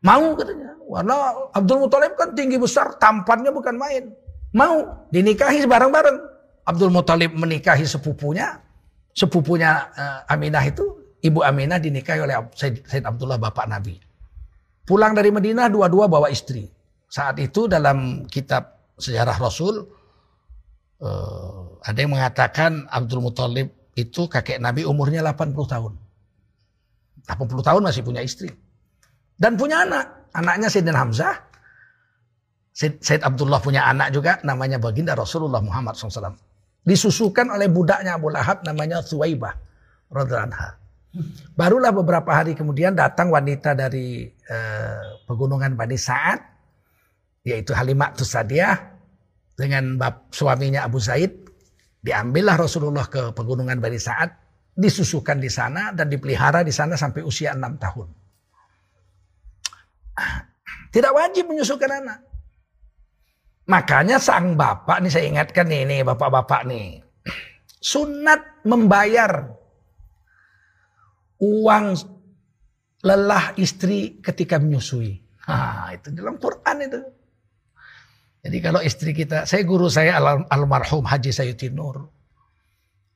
Mau 0.00 0.32
katanya. 0.38 0.78
Warna 0.90 1.14
Abdul 1.54 1.86
Muthalib 1.86 2.18
kan 2.18 2.34
tinggi 2.34 2.58
besar, 2.58 2.98
tampannya 2.98 3.54
bukan 3.54 3.78
main. 3.78 4.10
Mau 4.54 5.06
dinikahi 5.10 5.66
bareng-bareng. 5.66 6.18
Abdul 6.66 6.92
Muthalib 6.92 7.34
menikahi 7.34 7.82
sepupunya, 7.82 8.62
sepupunya 9.10 9.90
uh, 9.90 10.30
Aminah 10.30 10.62
itu, 10.62 10.86
ibu 11.18 11.42
Aminah 11.42 11.82
dinikahi 11.82 12.22
oleh 12.22 12.36
Said, 12.54 12.86
Said 12.86 13.02
Abdullah 13.02 13.40
bapak 13.42 13.66
Nabi. 13.66 13.98
Pulang 14.86 15.14
dari 15.14 15.34
Madinah 15.34 15.66
dua-dua 15.66 16.06
bawa 16.06 16.30
istri. 16.30 16.66
Saat 17.10 17.42
itu 17.42 17.66
dalam 17.66 18.26
kitab 18.30 18.94
sejarah 18.94 19.34
Rasul 19.34 19.82
uh, 21.02 21.80
ada 21.82 21.98
yang 21.98 22.14
mengatakan 22.14 22.86
Abdul 22.86 23.24
Muthalib 23.24 23.70
itu 23.98 24.30
kakek 24.30 24.62
Nabi 24.62 24.86
umurnya 24.86 25.24
80 25.26 25.54
tahun. 25.66 25.92
80 27.26 27.66
tahun 27.66 27.82
masih 27.82 28.02
punya 28.06 28.22
istri. 28.22 28.50
Dan 29.34 29.58
punya 29.58 29.82
anak. 29.82 30.30
Anaknya 30.30 30.68
Sayyidina 30.70 31.00
Hamzah. 31.00 31.34
Said 32.70 33.20
Abdullah 33.26 33.58
punya 33.58 33.84
anak 33.84 34.14
juga 34.14 34.38
namanya 34.46 34.78
baginda 34.78 35.12
Rasulullah 35.18 35.58
Muhammad 35.60 35.98
SAW 35.98 36.38
disusukan 36.86 37.50
oleh 37.52 37.68
budaknya 37.68 38.16
Abu 38.16 38.32
Lahab 38.32 38.64
namanya 38.64 39.04
Thuwaibah 39.04 39.52
radhiyallahu 40.08 40.80
Barulah 41.58 41.90
beberapa 41.90 42.30
hari 42.30 42.54
kemudian 42.54 42.94
datang 42.94 43.34
wanita 43.34 43.74
dari 43.74 44.30
eh, 44.30 45.02
pegunungan 45.26 45.74
Bani 45.74 45.98
Sa'ad, 45.98 46.38
yaitu 47.42 47.74
Halimah 47.74 48.14
Tusadiah, 48.14 48.78
dengan 49.58 49.98
bap, 49.98 50.30
suaminya 50.30 50.86
Abu 50.86 51.02
Zaid. 51.02 51.50
Diambillah 52.00 52.54
Rasulullah 52.54 53.10
ke 53.10 53.34
pegunungan 53.34 53.82
Bani 53.82 53.98
Sa'ad, 53.98 54.30
disusukan 54.78 55.42
di 55.42 55.50
sana 55.50 55.90
dan 55.90 56.06
dipelihara 56.06 56.62
di 56.62 56.70
sana 56.70 56.94
sampai 56.94 57.26
usia 57.26 57.58
enam 57.58 57.74
tahun. 57.74 58.06
Tidak 60.94 61.10
wajib 61.10 61.50
menyusukan 61.50 61.90
anak. 61.90 62.29
Makanya 63.70 64.18
sang 64.18 64.58
bapak, 64.58 64.98
nih 64.98 65.10
saya 65.14 65.30
ingatkan 65.30 65.70
nih, 65.70 65.86
nih 65.86 66.00
bapak-bapak 66.02 66.66
nih. 66.66 66.98
Sunat 67.78 68.66
membayar 68.66 69.46
uang 71.38 71.86
lelah 73.06 73.54
istri 73.54 74.18
ketika 74.18 74.58
menyusui. 74.58 75.22
Nah, 75.46 75.94
itu 75.94 76.10
dalam 76.10 76.36
Quran 76.42 76.76
itu. 76.82 77.00
Jadi 78.40 78.58
kalau 78.58 78.80
istri 78.82 79.14
kita, 79.14 79.46
saya 79.46 79.62
guru 79.62 79.86
saya 79.86 80.18
al 80.18 80.50
almarhum 80.50 81.06
Haji 81.06 81.30
Sayuti 81.30 81.70
Nur. 81.70 82.10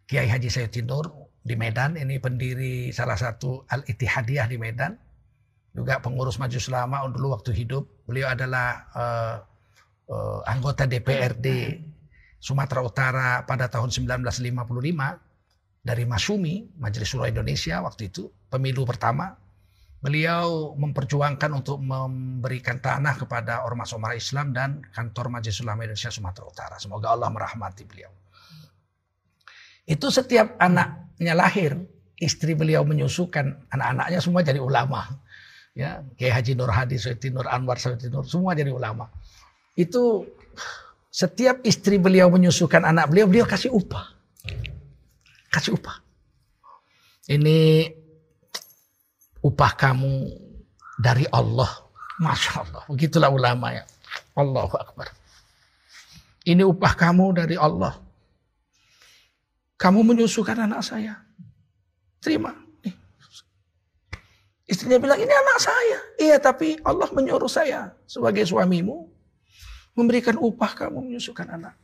Kiai 0.07 0.31
Haji 0.31 0.49
Sayuti 0.53 0.87
Nur 0.87 1.11
di 1.43 1.59
Medan, 1.59 1.99
ini 1.99 2.23
pendiri 2.23 2.95
salah 2.95 3.19
satu 3.19 3.67
Al-Ittihadiyah 3.67 4.47
di 4.47 4.57
Medan. 4.61 4.95
Juga 5.75 5.99
pengurus 5.99 6.39
Maju 6.39 6.61
Selama 6.63 7.03
dulu 7.11 7.35
waktu 7.35 7.51
hidup. 7.51 8.07
Beliau 8.07 8.31
adalah 8.31 8.87
uh, 8.95 9.37
uh, 10.09 10.41
anggota 10.45 10.85
DPRD 10.89 11.79
Sumatera 12.41 12.85
Utara 12.85 13.29
pada 13.49 13.73
tahun 13.73 13.89
1955 13.89 14.61
dari 15.85 16.05
Masumi, 16.09 16.65
Majelis 16.81 17.09
Surah 17.13 17.29
Indonesia 17.29 17.81
waktu 17.85 18.09
itu, 18.13 18.29
pemilu 18.49 18.85
pertama, 18.89 19.37
beliau 20.05 20.77
memperjuangkan 20.77 21.51
untuk 21.57 21.81
memberikan 21.81 22.77
tanah 22.81 23.17
kepada 23.17 23.65
ormas-ormas 23.65 24.17
Islam 24.17 24.53
dan 24.53 24.85
kantor 24.93 25.33
Majelis 25.33 25.65
Ulama 25.65 25.89
Indonesia 25.89 26.13
Sumatera 26.13 26.45
Utara. 26.45 26.77
Semoga 26.77 27.17
Allah 27.17 27.33
merahmati 27.33 27.89
beliau. 27.89 28.13
Itu 29.89 30.09
setiap 30.13 30.61
anaknya 30.61 31.33
lahir, 31.33 31.81
istri 32.21 32.53
beliau 32.53 32.85
menyusukan 32.85 33.69
anak-anaknya 33.73 34.21
semua 34.21 34.41
jadi 34.45 34.61
ulama. 34.61 35.09
Ya, 35.73 36.05
Kiai 36.21 36.33
Haji 36.33 36.53
Nur 36.55 36.71
Hadi, 36.71 37.01
Sayyidi 37.01 37.33
Nur 37.33 37.49
Anwar, 37.49 37.81
Sayyidi 37.81 38.13
Nur, 38.13 38.25
semua 38.29 38.53
jadi 38.53 38.73
ulama. 38.73 39.09
Itu 39.75 40.27
setiap 41.11 41.63
istri 41.67 41.99
beliau 41.99 42.31
menyusukan 42.31 42.83
anak 42.83 43.11
beliau, 43.11 43.27
beliau 43.31 43.47
kasih 43.47 43.71
upah 43.71 44.15
kasih 45.55 45.79
upah. 45.79 46.03
Ini 47.31 47.87
upah 49.47 49.73
kamu 49.79 50.35
dari 50.99 51.31
Allah. 51.31 51.71
Masya 52.19 52.53
Allah. 52.67 52.83
Begitulah 52.91 53.31
ulama 53.31 53.71
ya. 53.71 53.87
Allahu 54.35 54.75
Akbar. 54.75 55.15
Ini 56.43 56.67
upah 56.67 56.93
kamu 56.99 57.39
dari 57.39 57.55
Allah. 57.55 57.95
Kamu 59.79 60.03
menyusukan 60.03 60.59
anak 60.59 60.83
saya. 60.83 61.23
Terima. 62.19 62.51
Istrinya 64.65 64.97
bilang, 64.97 65.21
ini 65.21 65.29
anak 65.29 65.59
saya. 65.61 65.99
Iya, 66.17 66.37
tapi 66.41 66.81
Allah 66.85 67.09
menyuruh 67.13 67.51
saya 67.51 67.93
sebagai 68.09 68.49
suamimu 68.49 69.13
memberikan 69.95 70.37
upah 70.39 70.71
kamu 70.75 70.99
menyusukan 71.11 71.47
anak. 71.49 71.75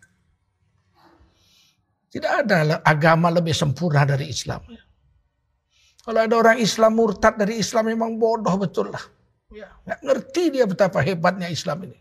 Tidak 2.11 2.33
ada 2.43 2.83
agama 2.83 3.31
lebih 3.31 3.55
sempurna 3.55 4.03
dari 4.03 4.27
Islam. 4.27 4.67
Kalau 6.03 6.21
ada 6.27 6.35
orang 6.35 6.59
Islam 6.59 6.99
murtad 6.99 7.39
dari 7.39 7.63
Islam 7.63 7.87
memang 7.87 8.19
bodoh 8.19 8.59
betul 8.59 8.91
lah. 8.91 9.05
Ya, 9.55 9.71
ngerti 10.03 10.51
dia 10.59 10.67
betapa 10.67 11.03
hebatnya 11.07 11.47
Islam 11.47 11.87
ini. 11.87 11.99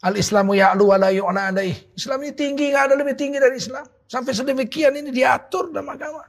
Al 0.00 0.14
Islamu 0.16 0.56
ya'lu 0.56 0.94
wa 0.94 0.96
la 0.96 1.10
alaih. 1.12 1.76
Islam 1.92 2.24
ini 2.24 2.32
tinggi, 2.32 2.72
nggak 2.72 2.84
ada 2.88 2.94
lebih 2.96 3.18
tinggi 3.18 3.36
dari 3.36 3.60
Islam. 3.60 3.84
Sampai 4.08 4.32
sedemikian 4.32 4.96
ini 4.96 5.12
diatur 5.12 5.68
dalam 5.74 5.92
agama. 5.92 6.24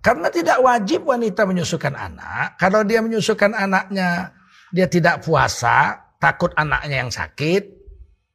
Karena 0.00 0.32
tidak 0.32 0.62
wajib 0.62 1.04
wanita 1.08 1.44
menyusukan 1.44 1.92
anak. 1.92 2.56
Kalau 2.56 2.86
dia 2.86 3.02
menyusukan 3.02 3.52
anaknya, 3.52 4.32
dia 4.74 4.86
tidak 4.88 5.24
puasa, 5.24 6.08
takut 6.20 6.52
anaknya 6.56 7.06
yang 7.06 7.12
sakit. 7.12 7.62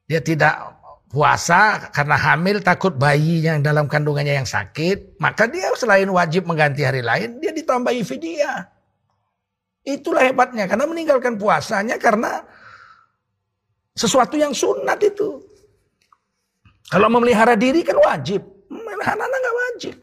Dia 0.04 0.20
tidak 0.20 0.74
puasa 1.14 1.88
karena 1.94 2.18
hamil 2.18 2.58
takut 2.58 2.98
bayi 2.98 3.46
yang 3.46 3.62
dalam 3.62 3.86
kandungannya 3.86 4.42
yang 4.42 4.48
sakit, 4.48 5.16
maka 5.22 5.46
dia 5.46 5.70
selain 5.78 6.10
wajib 6.10 6.44
mengganti 6.44 6.82
hari 6.82 7.00
lain, 7.00 7.38
dia 7.38 7.54
ditambahi 7.54 8.02
fidyah. 8.02 8.66
Itulah 9.86 10.26
hebatnya 10.26 10.66
karena 10.66 10.90
meninggalkan 10.90 11.38
puasanya 11.38 11.96
karena 12.02 12.42
sesuatu 13.94 14.34
yang 14.34 14.50
sunat 14.50 14.98
itu. 15.00 15.38
Kalau 16.90 17.08
memelihara 17.08 17.54
diri 17.54 17.80
kan 17.86 17.96
wajib, 17.96 18.42
memelihara 18.68 19.24
anak 19.24 19.38
nggak 19.38 19.56
wajib. 19.56 19.94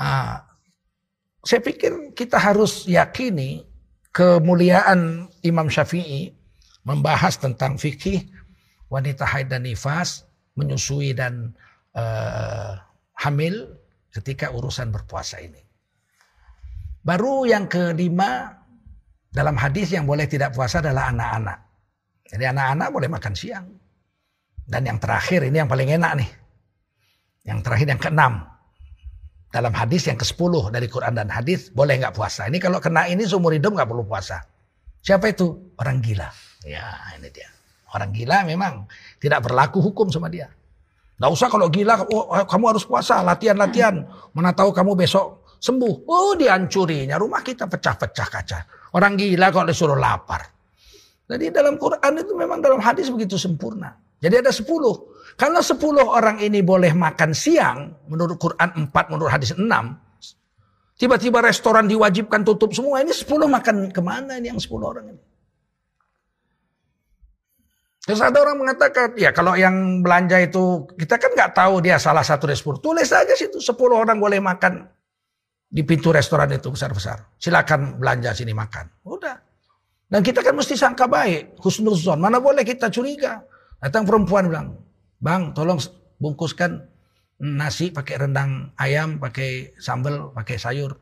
Ah, 0.00 0.48
saya 1.44 1.60
pikir 1.60 2.16
kita 2.16 2.40
harus 2.40 2.88
yakini 2.88 3.69
kemuliaan 4.10 5.30
Imam 5.46 5.70
Syafi'i 5.70 6.34
membahas 6.84 7.38
tentang 7.38 7.78
fikih 7.78 8.26
wanita 8.90 9.22
haid 9.26 9.50
dan 9.50 9.64
nifas 9.64 10.26
menyusui 10.58 11.14
dan 11.14 11.54
uh, 11.94 12.74
hamil 13.22 13.78
ketika 14.10 14.50
urusan 14.50 14.90
berpuasa 14.90 15.38
ini. 15.38 15.62
Baru 17.00 17.48
yang 17.48 17.70
kelima 17.70 18.60
dalam 19.30 19.56
hadis 19.56 19.94
yang 19.94 20.04
boleh 20.04 20.26
tidak 20.26 20.52
puasa 20.52 20.82
adalah 20.82 21.14
anak-anak. 21.14 21.58
Jadi 22.28 22.44
anak-anak 22.50 22.88
boleh 22.90 23.08
makan 23.08 23.34
siang. 23.34 23.66
Dan 24.70 24.86
yang 24.86 24.98
terakhir 25.02 25.46
ini 25.46 25.56
yang 25.58 25.70
paling 25.70 25.88
enak 25.90 26.12
nih. 26.20 26.30
Yang 27.46 27.58
terakhir 27.64 27.86
yang 27.90 28.00
keenam. 28.02 28.32
Dalam 29.50 29.74
hadis 29.74 30.06
yang 30.06 30.14
ke-10 30.14 30.70
dari 30.70 30.86
Quran 30.86 31.18
dan 31.18 31.26
hadis 31.26 31.74
boleh 31.74 31.98
nggak 31.98 32.14
puasa. 32.14 32.46
Ini 32.46 32.62
kalau 32.62 32.78
kena 32.78 33.10
ini 33.10 33.26
seumur 33.26 33.50
hidup 33.50 33.74
nggak 33.74 33.88
perlu 33.90 34.06
puasa. 34.06 34.46
Siapa 35.02 35.26
itu? 35.34 35.74
Orang 35.74 35.98
gila. 35.98 36.30
Ya 36.62 36.86
ini 37.18 37.28
dia. 37.34 37.50
Orang 37.90 38.14
gila 38.14 38.46
memang 38.46 38.86
tidak 39.18 39.42
berlaku 39.42 39.82
hukum 39.82 40.06
sama 40.06 40.30
dia. 40.30 40.46
Gak 41.20 41.30
usah 41.36 41.52
kalau 41.52 41.68
gila, 41.68 42.00
oh, 42.08 42.32
kamu 42.48 42.64
harus 42.72 42.88
puasa, 42.88 43.20
latihan-latihan. 43.20 44.08
Mana 44.32 44.56
tahu 44.56 44.72
kamu 44.72 44.96
besok 44.96 45.44
sembuh. 45.60 46.08
Oh 46.08 46.32
dihancurinya, 46.32 47.20
rumah 47.20 47.44
kita 47.44 47.68
pecah-pecah 47.68 48.28
kaca. 48.32 48.58
Orang 48.96 49.20
gila 49.20 49.52
kalau 49.52 49.68
disuruh 49.68 49.98
lapar. 50.00 50.48
Jadi 51.28 51.52
dalam 51.52 51.76
Quran 51.76 52.12
itu 52.18 52.32
memang 52.34 52.64
dalam 52.64 52.80
hadis 52.80 53.12
begitu 53.12 53.36
sempurna. 53.36 53.94
Jadi 54.18 54.40
ada 54.40 54.50
sepuluh. 54.50 55.09
Kalau 55.40 55.64
sepuluh 55.64 56.04
orang 56.04 56.36
ini 56.44 56.60
boleh 56.60 56.92
makan 56.92 57.32
siang, 57.32 57.96
menurut 58.12 58.36
Quran 58.36 58.76
empat, 58.76 59.08
menurut 59.08 59.32
hadis 59.32 59.56
enam. 59.56 59.96
Tiba-tiba 61.00 61.40
restoran 61.40 61.88
diwajibkan 61.88 62.44
tutup 62.44 62.76
semua. 62.76 63.00
Ini 63.00 63.08
sepuluh 63.16 63.48
makan 63.48 63.88
ke 63.88 64.04
mana 64.04 64.36
ini 64.36 64.52
yang 64.52 64.60
sepuluh 64.60 64.92
orang 64.92 65.16
ini? 65.16 65.22
Terus 68.04 68.20
ada 68.20 68.36
orang 68.36 68.60
mengatakan, 68.60 69.16
ya 69.16 69.32
kalau 69.32 69.56
yang 69.56 70.04
belanja 70.04 70.36
itu, 70.44 70.84
kita 71.00 71.16
kan 71.16 71.32
nggak 71.32 71.52
tahu 71.56 71.80
dia 71.80 71.96
salah 71.96 72.20
satu 72.20 72.44
dari 72.44 72.60
sepuluh. 72.60 72.76
Tulis 72.84 73.08
aja 73.08 73.32
situ, 73.32 73.64
sepuluh 73.64 73.96
orang 73.96 74.20
boleh 74.20 74.44
makan 74.44 74.92
di 75.72 75.80
pintu 75.88 76.12
restoran 76.12 76.52
itu 76.52 76.68
besar-besar. 76.68 77.32
Silakan 77.40 77.96
belanja 77.96 78.36
sini 78.36 78.52
makan. 78.52 79.08
Udah. 79.08 79.40
Dan 80.04 80.20
kita 80.20 80.44
kan 80.44 80.52
mesti 80.52 80.76
sangka 80.76 81.08
baik, 81.08 81.56
husnuzon. 81.64 82.20
Mana 82.20 82.44
boleh 82.44 82.60
kita 82.60 82.92
curiga. 82.92 83.40
Datang 83.80 84.04
perempuan 84.04 84.52
bilang, 84.52 84.76
bang 85.20 85.52
tolong 85.52 85.78
bungkuskan 86.16 86.90
nasi 87.40 87.88
pakai 87.88 88.20
rendang 88.20 88.72
ayam, 88.76 89.16
pakai 89.16 89.76
sambal, 89.80 90.32
pakai 90.36 90.60
sayur. 90.60 90.92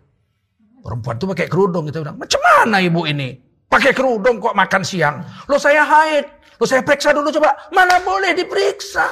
Perempuan 0.79 1.19
itu 1.19 1.27
pakai 1.27 1.47
kerudung. 1.51 1.91
Kita 1.91 2.07
bilang, 2.07 2.19
macam 2.23 2.39
mana 2.39 2.79
ibu 2.79 3.03
ini? 3.03 3.35
Pakai 3.67 3.91
kerudung 3.91 4.39
kok 4.39 4.55
makan 4.55 4.83
siang. 4.87 5.27
Lo 5.51 5.59
saya 5.59 5.83
haid. 5.83 6.25
Loh 6.59 6.67
saya 6.67 6.87
periksa 6.87 7.11
dulu 7.11 7.29
coba. 7.35 7.55
Mana 7.75 7.99
boleh 8.03 8.33
diperiksa. 8.33 9.05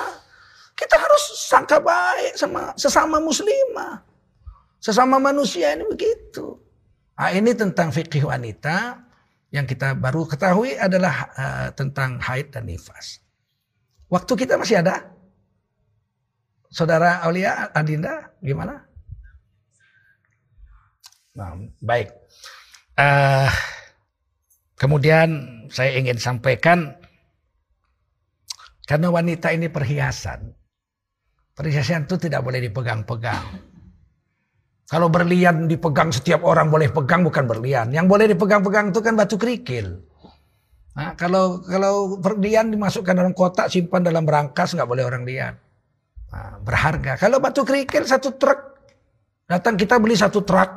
Kita 0.73 0.95
harus 0.97 1.23
sangka 1.51 1.83
baik 1.83 2.39
sama 2.39 2.71
sesama 2.79 3.19
muslimah. 3.19 4.01
Sesama 4.79 5.19
manusia 5.19 5.75
ini 5.75 5.83
begitu. 5.89 6.63
Nah, 7.17 7.33
ini 7.33 7.57
tentang 7.57 7.91
fikih 7.91 8.29
wanita 8.29 9.03
yang 9.51 9.65
kita 9.65 9.97
baru 9.97 10.29
ketahui 10.29 10.77
adalah 10.77 11.33
uh, 11.33 11.69
tentang 11.73 12.21
haid 12.21 12.53
dan 12.53 12.69
nifas. 12.69 13.26
Waktu 14.07 14.33
kita 14.39 14.55
masih 14.55 14.83
ada? 14.87 15.03
Saudara 16.71 17.23
Aulia 17.27 17.71
Adinda 17.75 18.31
gimana? 18.39 18.87
Nah, 21.37 21.53
baik. 21.83 22.09
Uh, 22.97 23.51
kemudian 24.79 25.29
saya 25.69 25.99
ingin 26.01 26.17
sampaikan 26.17 26.97
karena 28.87 29.11
wanita 29.11 29.51
ini 29.53 29.67
perhiasan. 29.67 30.55
Perhiasan 31.57 32.07
itu 32.07 32.17
tidak 32.17 32.47
boleh 32.47 32.63
dipegang-pegang. 32.63 33.45
Kalau 34.87 35.11
berlian 35.11 35.67
dipegang 35.67 36.15
setiap 36.15 36.47
orang 36.47 36.71
boleh 36.71 36.95
pegang 36.95 37.27
bukan 37.27 37.51
berlian. 37.51 37.91
Yang 37.91 38.07
boleh 38.07 38.27
dipegang-pegang 38.31 38.95
itu 38.95 39.01
kan 39.03 39.19
batu 39.19 39.35
kerikil. 39.35 40.07
Nah, 40.97 41.13
kalau 41.13 41.61
kalau 41.61 42.17
berlian 42.17 42.73
dimasukkan 42.73 43.13
dalam 43.13 43.37
kotak 43.37 43.69
simpan 43.69 44.01
dalam 44.01 44.25
berangkas 44.25 44.73
nggak 44.73 44.89
boleh 44.89 45.05
orang 45.05 45.29
lihat. 45.29 45.61
Nah, 46.33 46.57
berharga. 46.65 47.21
Kalau 47.21 47.37
batu 47.37 47.69
kerikil 47.69 48.09
satu 48.09 48.33
truk 48.41 48.81
datang 49.45 49.77
kita 49.77 50.01
beli 50.01 50.17
satu 50.17 50.41
truk 50.41 50.71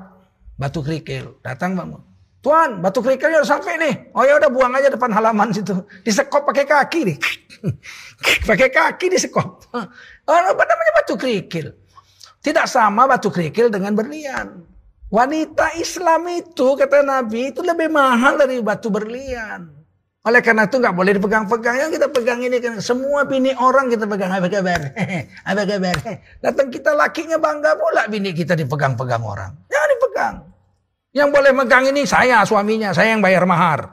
batu 0.60 0.84
kerikil 0.84 1.40
datang 1.40 1.80
bang. 1.80 1.96
Tuan, 2.40 2.80
batu 2.80 3.04
kerikilnya 3.04 3.44
udah 3.44 3.52
sampai 3.52 3.76
nih. 3.76 3.94
Oh 4.16 4.24
ya 4.24 4.40
udah 4.40 4.48
buang 4.48 4.72
aja 4.72 4.88
depan 4.92 5.12
halaman 5.12 5.52
situ. 5.52 5.76
Disekop 6.08 6.48
pakai 6.48 6.64
kaki 6.64 7.00
nih. 7.04 7.18
pakai 8.50 8.72
kaki 8.72 9.12
disekop. 9.12 9.68
Oh, 9.76 9.86
namanya 10.40 10.92
batu 11.04 11.20
kerikil? 11.20 11.76
Tidak 12.40 12.64
sama 12.64 13.12
batu 13.12 13.28
kerikil 13.28 13.68
dengan 13.68 13.92
berlian. 13.92 14.64
Wanita 15.12 15.76
Islam 15.76 16.32
itu 16.32 16.80
kata 16.80 17.04
Nabi 17.04 17.52
itu 17.52 17.60
lebih 17.60 17.92
mahal 17.92 18.40
dari 18.40 18.64
batu 18.64 18.88
berlian. 18.88 19.79
Oleh 20.20 20.44
karena 20.44 20.68
itu 20.68 20.76
nggak 20.76 20.92
boleh 20.92 21.16
dipegang-pegang. 21.16 21.76
Yang 21.80 21.92
kita 21.96 22.08
pegang 22.12 22.40
ini 22.44 22.60
kan 22.60 22.84
semua 22.84 23.24
bini 23.24 23.56
orang 23.56 23.88
kita 23.88 24.04
pegang. 24.04 24.36
Apa 24.36 24.52
kabar? 24.52 24.92
Apa 25.48 25.64
kabar? 25.64 25.96
Datang 26.44 26.68
kita 26.68 26.92
lakinya 26.92 27.40
bangga 27.40 27.80
pula 27.80 28.04
bini 28.12 28.36
kita 28.36 28.52
dipegang-pegang 28.60 29.24
orang. 29.24 29.56
Jangan 29.72 29.90
dipegang. 29.96 30.36
Yang 31.16 31.30
boleh 31.32 31.52
megang 31.56 31.84
ini 31.88 32.04
saya 32.04 32.44
suaminya, 32.44 32.92
saya 32.92 33.16
yang 33.16 33.24
bayar 33.24 33.48
mahar. 33.48 33.88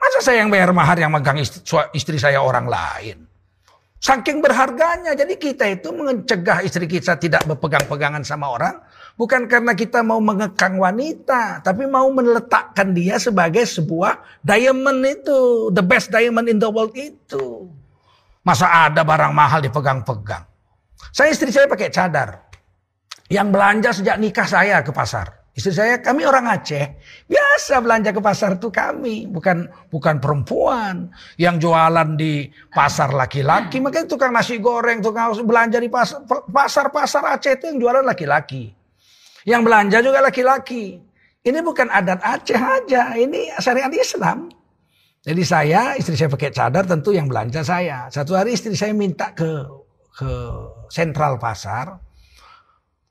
Masa 0.00 0.24
saya 0.24 0.40
yang 0.40 0.48
bayar 0.48 0.72
mahar 0.72 0.96
yang 0.96 1.12
megang 1.12 1.36
istri, 1.36 1.60
istri 1.92 2.16
saya 2.16 2.40
orang 2.40 2.64
lain? 2.64 3.27
Saking 3.98 4.38
berharganya. 4.38 5.14
Jadi 5.14 5.34
kita 5.34 5.66
itu 5.66 5.90
mencegah 5.90 6.62
istri 6.62 6.86
kita 6.86 7.18
tidak 7.18 7.42
berpegang-pegangan 7.50 8.22
sama 8.22 8.54
orang. 8.54 8.78
Bukan 9.18 9.50
karena 9.50 9.74
kita 9.74 10.06
mau 10.06 10.22
mengekang 10.22 10.78
wanita. 10.78 11.62
Tapi 11.66 11.90
mau 11.90 12.06
meletakkan 12.14 12.94
dia 12.94 13.18
sebagai 13.18 13.66
sebuah 13.66 14.42
diamond 14.46 15.02
itu. 15.02 15.70
The 15.74 15.82
best 15.82 16.14
diamond 16.14 16.46
in 16.46 16.62
the 16.62 16.70
world 16.70 16.94
itu. 16.94 17.66
Masa 18.46 18.86
ada 18.86 19.02
barang 19.02 19.34
mahal 19.34 19.60
dipegang-pegang. 19.66 20.46
Saya 21.10 21.34
istri 21.34 21.50
saya 21.50 21.66
pakai 21.66 21.90
cadar. 21.90 22.48
Yang 23.28 23.48
belanja 23.50 23.90
sejak 23.92 24.16
nikah 24.16 24.48
saya 24.48 24.80
ke 24.80 24.94
pasar. 24.94 25.37
Istri 25.58 25.74
saya, 25.74 25.94
kami 25.98 26.22
orang 26.22 26.46
Aceh. 26.54 26.86
Biasa 27.26 27.82
belanja 27.82 28.14
ke 28.14 28.22
pasar 28.22 28.54
itu 28.62 28.70
kami. 28.70 29.26
Bukan 29.26 29.66
bukan 29.90 30.22
perempuan. 30.22 31.10
Yang 31.34 31.66
jualan 31.66 32.14
di 32.14 32.46
pasar 32.70 33.10
laki-laki. 33.10 33.82
Makanya 33.82 34.06
tukang 34.06 34.30
nasi 34.30 34.62
goreng, 34.62 35.02
tukang 35.02 35.34
belanja 35.42 35.82
di 35.82 35.90
pasar. 35.90 36.22
Pasar-pasar 36.46 37.34
Aceh 37.34 37.58
itu 37.58 37.74
yang 37.74 37.82
jualan 37.82 38.06
laki-laki. 38.06 38.70
Yang 39.42 39.62
belanja 39.66 39.98
juga 39.98 40.22
laki-laki. 40.22 41.02
Ini 41.42 41.58
bukan 41.66 41.90
adat 41.90 42.22
Aceh 42.22 42.54
aja. 42.54 43.18
Ini 43.18 43.58
syariat 43.58 43.90
Islam. 43.90 44.54
Jadi 45.26 45.42
saya, 45.42 45.98
istri 45.98 46.14
saya 46.14 46.30
pakai 46.30 46.54
cadar 46.54 46.86
tentu 46.86 47.10
yang 47.10 47.26
belanja 47.26 47.66
saya. 47.66 48.06
Satu 48.14 48.38
hari 48.38 48.54
istri 48.54 48.78
saya 48.78 48.94
minta 48.94 49.34
ke 49.34 49.66
ke 50.14 50.30
sentral 50.86 51.34
pasar 51.42 51.98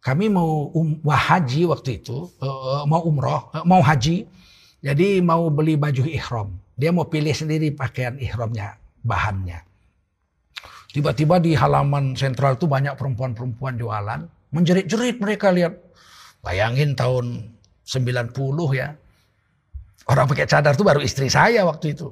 kami 0.08 0.32
mau 0.32 0.72
um, 0.72 1.04
haji 1.04 1.68
waktu 1.68 2.00
itu, 2.00 2.32
uh, 2.40 2.88
mau 2.88 3.04
umroh, 3.04 3.52
uh, 3.52 3.68
mau 3.68 3.84
haji. 3.84 4.24
Jadi 4.80 5.20
mau 5.20 5.52
beli 5.52 5.76
baju 5.76 6.08
ihram. 6.08 6.56
Dia 6.80 6.96
mau 6.96 7.12
pilih 7.12 7.36
sendiri 7.36 7.76
pakaian 7.76 8.16
ihramnya, 8.16 8.80
bahannya. 9.04 9.60
Tiba-tiba 10.96 11.44
di 11.44 11.60
halaman 11.60 12.16
sentral 12.16 12.56
itu 12.56 12.72
banyak 12.72 12.96
perempuan-perempuan 12.96 13.76
jualan. 13.76 14.24
Menjerit-jerit 14.56 15.20
mereka 15.20 15.52
lihat. 15.52 15.76
Bayangin 16.40 16.96
tahun 16.96 17.44
90 17.84 18.32
ya. 18.72 18.96
Orang 20.08 20.32
pakai 20.32 20.48
cadar 20.48 20.72
itu 20.72 20.88
baru 20.88 21.04
istri 21.04 21.28
saya 21.28 21.68
waktu 21.68 21.92
itu. 21.92 22.08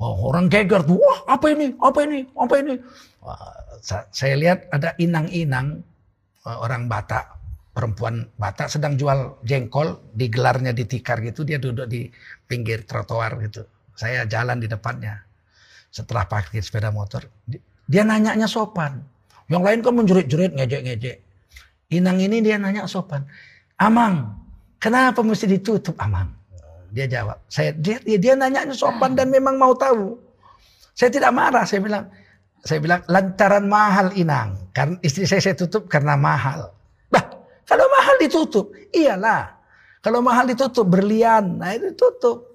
Wah, 0.00 0.16
orang 0.24 0.48
geger 0.48 0.80
tuh. 0.88 0.96
Wah, 0.96 1.36
apa 1.36 1.52
ini? 1.52 1.76
Apa 1.76 2.00
ini? 2.08 2.24
Apa 2.32 2.54
ini? 2.64 2.74
Wah, 3.20 3.36
saya 4.08 4.34
lihat 4.40 4.72
ada 4.72 4.96
inang-inang 4.96 5.84
orang 6.46 6.90
Batak, 6.90 7.24
perempuan 7.72 8.26
Batak 8.36 8.68
sedang 8.68 8.98
jual 8.98 9.38
jengkol, 9.46 9.98
digelarnya 10.14 10.74
di 10.74 10.84
tikar 10.86 11.22
gitu, 11.22 11.46
dia 11.46 11.62
duduk 11.62 11.86
di 11.86 12.10
pinggir 12.46 12.82
trotoar 12.82 13.38
gitu. 13.46 13.62
Saya 13.94 14.26
jalan 14.26 14.58
di 14.58 14.66
depannya. 14.66 15.22
Setelah 15.92 16.24
parkir 16.24 16.64
sepeda 16.64 16.88
motor, 16.88 17.28
dia 17.84 18.02
nanyanya 18.02 18.48
sopan. 18.48 19.04
Yang 19.52 19.62
lain 19.68 19.78
kan 19.84 19.92
menjerit-jerit, 20.00 20.52
ngejek-ngejek. 20.56 21.16
Inang 21.92 22.16
ini 22.16 22.40
dia 22.40 22.56
nanya 22.56 22.88
sopan. 22.88 23.28
Amang, 23.76 24.32
kenapa 24.80 25.20
mesti 25.20 25.44
ditutup 25.44 25.92
Amang? 26.00 26.32
Dia 26.88 27.04
jawab. 27.04 27.36
Saya 27.52 27.76
dia 27.76 28.00
dia, 28.00 28.16
dia 28.16 28.32
nanya 28.32 28.64
sopan 28.72 29.12
dan 29.12 29.28
memang 29.28 29.60
mau 29.60 29.76
tahu. 29.76 30.16
Saya 30.96 31.12
tidak 31.12 31.32
marah. 31.36 31.68
Saya 31.68 31.84
bilang, 31.84 32.08
saya 32.62 32.78
bilang 32.78 33.02
lantaran 33.10 33.66
mahal 33.66 34.14
inang. 34.14 34.70
Karena 34.70 34.94
istri 35.02 35.26
saya 35.26 35.42
saya 35.42 35.58
tutup 35.58 35.90
karena 35.90 36.14
mahal. 36.14 36.70
Bah, 37.10 37.26
kalau 37.66 37.86
mahal 37.90 38.14
ditutup, 38.22 38.70
iyalah. 38.94 39.58
Kalau 40.02 40.22
mahal 40.22 40.50
ditutup 40.50 40.86
berlian, 40.86 41.58
nah 41.58 41.74
itu 41.74 41.94
tutup. 41.94 42.50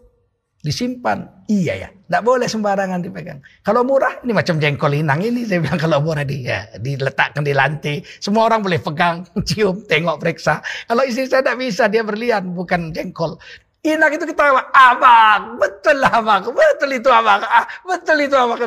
Disimpan. 0.63 1.47
Iya 1.47 1.87
ya, 1.87 1.89
tidak 1.91 2.23
boleh 2.27 2.43
sembarangan 2.43 2.99
dipegang. 2.99 3.39
Kalau 3.63 3.87
murah, 3.87 4.19
ini 4.19 4.35
macam 4.35 4.59
jengkol 4.59 4.99
inang 4.99 5.23
ini. 5.23 5.47
Saya 5.47 5.63
bilang 5.63 5.79
kalau 5.79 6.03
murah 6.03 6.27
dia 6.27 6.43
ya, 6.43 6.59
diletakkan 6.75 7.39
di 7.39 7.55
lantai. 7.55 8.03
Semua 8.19 8.51
orang 8.51 8.59
boleh 8.59 8.79
pegang, 8.83 9.23
cium, 9.47 9.79
tengok, 9.87 10.19
periksa. 10.19 10.59
Kalau 10.87 11.07
istri 11.07 11.23
saya 11.31 11.39
tidak 11.39 11.59
bisa, 11.63 11.87
dia 11.87 12.03
berlian, 12.03 12.51
bukan 12.51 12.91
jengkol. 12.91 13.39
Inak 13.85 14.17
itu 14.17 14.25
ketawa, 14.33 14.73
abang, 14.73 15.61
betul 15.61 16.01
abang, 16.01 16.49
betul 16.49 16.89
itu 16.97 17.07
abang, 17.13 17.39
ah, 17.45 17.63
betul 17.85 18.17
itu 18.19 18.33
abang. 18.33 18.57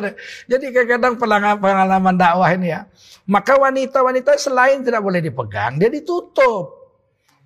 Jadi 0.47 0.65
kadang-kadang 0.71 1.19
pengalaman 1.59 2.15
dakwah 2.15 2.49
ini 2.55 2.71
ya. 2.71 2.87
Maka 3.27 3.59
wanita-wanita 3.59 4.39
selain 4.39 4.81
tidak 4.81 5.03
boleh 5.03 5.19
dipegang, 5.19 5.77
dia 5.77 5.91
ditutup. 5.91 6.79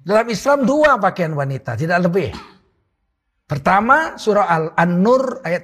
Dalam 0.05 0.29
Islam 0.29 0.63
dua 0.63 1.01
pakaian 1.01 1.33
wanita, 1.33 1.73
tidak 1.73 2.05
lebih. 2.05 2.29
Pertama 3.49 4.17
surah 4.17 4.45
Al-An-Nur 4.45 5.41
ayat 5.41 5.63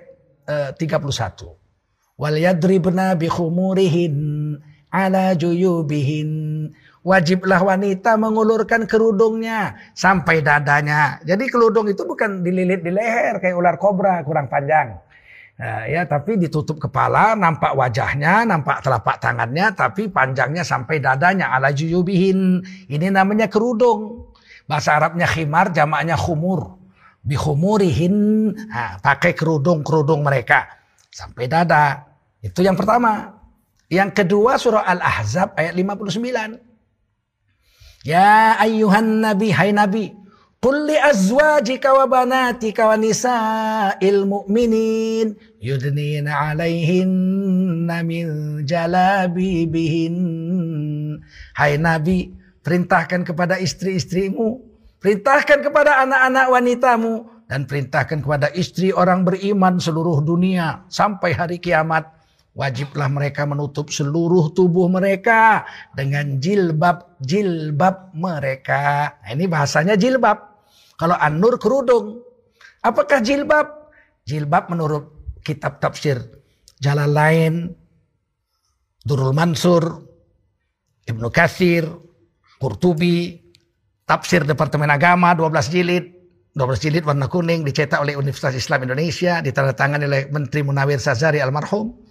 uh, 0.49 0.69
31. 0.73 2.17
Wal 2.17 2.37
yadribna 2.37 3.13
bi 3.17 3.29
khumurihin 3.29 4.13
ala 4.93 5.33
juyubihin 5.33 6.29
wajiblah 7.01 7.61
wanita 7.61 8.17
mengulurkan 8.17 8.85
kerudungnya 8.85 9.77
sampai 9.97 10.45
dadanya. 10.45 11.21
Jadi 11.25 11.49
kerudung 11.49 11.89
itu 11.89 12.05
bukan 12.05 12.45
dililit 12.45 12.85
di 12.85 12.91
leher 12.93 13.41
kayak 13.41 13.57
ular 13.57 13.75
kobra 13.81 14.21
kurang 14.21 14.49
panjang. 14.49 14.97
Nah, 15.61 15.85
ya, 15.85 16.09
tapi 16.09 16.41
ditutup 16.41 16.81
kepala, 16.81 17.37
nampak 17.37 17.77
wajahnya, 17.77 18.49
nampak 18.49 18.81
telapak 18.81 19.21
tangannya, 19.21 19.69
tapi 19.77 20.09
panjangnya 20.09 20.65
sampai 20.65 20.97
dadanya. 20.97 21.53
Ala 21.53 21.69
juyubihin. 21.69 22.65
Ini 22.89 23.13
namanya 23.13 23.45
kerudung. 23.45 24.33
Bahasa 24.65 24.97
Arabnya 24.97 25.29
khimar, 25.29 25.69
jamaknya 25.69 26.17
khumur. 26.17 26.81
Bihumurihin. 27.21 28.49
Nah, 28.57 28.97
pakai 29.05 29.37
kerudung-kerudung 29.37 30.25
mereka. 30.25 30.65
Sampai 31.13 31.45
dada. 31.45 32.09
Itu 32.41 32.65
yang 32.65 32.73
pertama. 32.73 33.37
Yang 33.85 34.25
kedua 34.25 34.57
surah 34.57 34.81
Al-Ahzab 34.81 35.53
ayat 35.61 35.77
59. 35.77 36.70
Ya 38.01 38.57
ayuhan 38.57 39.21
nabi, 39.21 39.53
hai 39.53 39.69
nabi. 39.73 40.17
Qul 40.61 40.85
li 40.89 40.97
azwajika 40.97 41.89
wa 41.97 42.05
banatika 42.05 42.85
wa 42.85 42.93
nisa'il 42.93 44.29
mu'minin 44.29 45.33
yudnina 45.57 46.53
alaihinna 46.53 48.05
min 48.05 48.61
jalabibihin. 48.61 50.15
Hai 51.57 51.81
nabi, 51.81 52.29
perintahkan 52.61 53.25
kepada 53.25 53.57
istri-istrimu, 53.57 54.61
perintahkan 55.01 55.65
kepada 55.65 56.05
anak-anak 56.05 56.45
wanitamu, 56.53 57.25
dan 57.49 57.65
perintahkan 57.65 58.21
kepada 58.21 58.53
istri 58.53 58.93
orang 58.93 59.25
beriman 59.25 59.81
seluruh 59.81 60.21
dunia 60.21 60.85
sampai 60.87 61.33
hari 61.33 61.57
kiamat 61.57 62.20
Wajiblah 62.51 63.07
mereka 63.07 63.47
menutup 63.47 63.87
seluruh 63.87 64.51
tubuh 64.51 64.91
mereka 64.91 65.63
dengan 65.95 66.35
jilbab-jilbab 66.35 68.11
mereka. 68.11 69.15
Nah, 69.23 69.29
ini 69.31 69.47
bahasanya 69.47 69.95
jilbab. 69.95 70.67
Kalau 70.99 71.15
an-nur 71.15 71.55
kerudung. 71.55 72.19
Apakah 72.83 73.23
jilbab? 73.23 73.93
Jilbab 74.27 74.67
menurut 74.67 75.37
kitab 75.47 75.79
tafsir 75.79 76.19
jalan 76.81 77.09
lain, 77.13 77.53
Durul 79.01 79.33
Mansur, 79.33 80.01
Ibnu 81.05 81.29
Katsir, 81.33 81.87
Qurtubi, 82.61 83.37
tafsir 84.05 84.43
Departemen 84.45 84.91
Agama 84.91 85.33
12 85.33 85.73
jilid, 85.73 86.05
12 86.53 86.83
jilid 86.83 87.03
warna 87.07 87.31
kuning 87.31 87.63
dicetak 87.63 88.01
oleh 88.01 88.19
Universitas 88.19 88.57
Islam 88.59 88.85
Indonesia, 88.89 89.39
ditandatangani 89.39 90.05
oleh 90.05 90.21
Menteri 90.29 90.61
Munawir 90.67 90.99
Sazari 90.99 91.39
almarhum. 91.39 92.10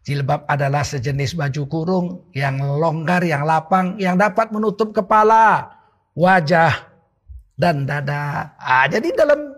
Jilbab 0.00 0.48
adalah 0.48 0.80
sejenis 0.80 1.36
baju 1.36 1.62
kurung 1.68 2.06
yang 2.32 2.56
longgar, 2.56 3.20
yang 3.20 3.44
lapang, 3.44 4.00
yang 4.00 4.16
dapat 4.16 4.48
menutup 4.48 4.96
kepala, 4.96 5.76
wajah, 6.16 6.72
dan 7.60 7.84
dada. 7.84 8.56
Ah, 8.56 8.88
jadi 8.88 9.12
dalam 9.12 9.52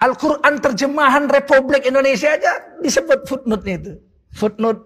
Al-Quran 0.00 0.60
terjemahan 0.60 1.28
Republik 1.28 1.84
Indonesia 1.84 2.32
aja 2.32 2.80
disebut 2.80 3.28
footnote 3.28 3.64
itu. 3.68 3.92
Footnote. 4.32 4.80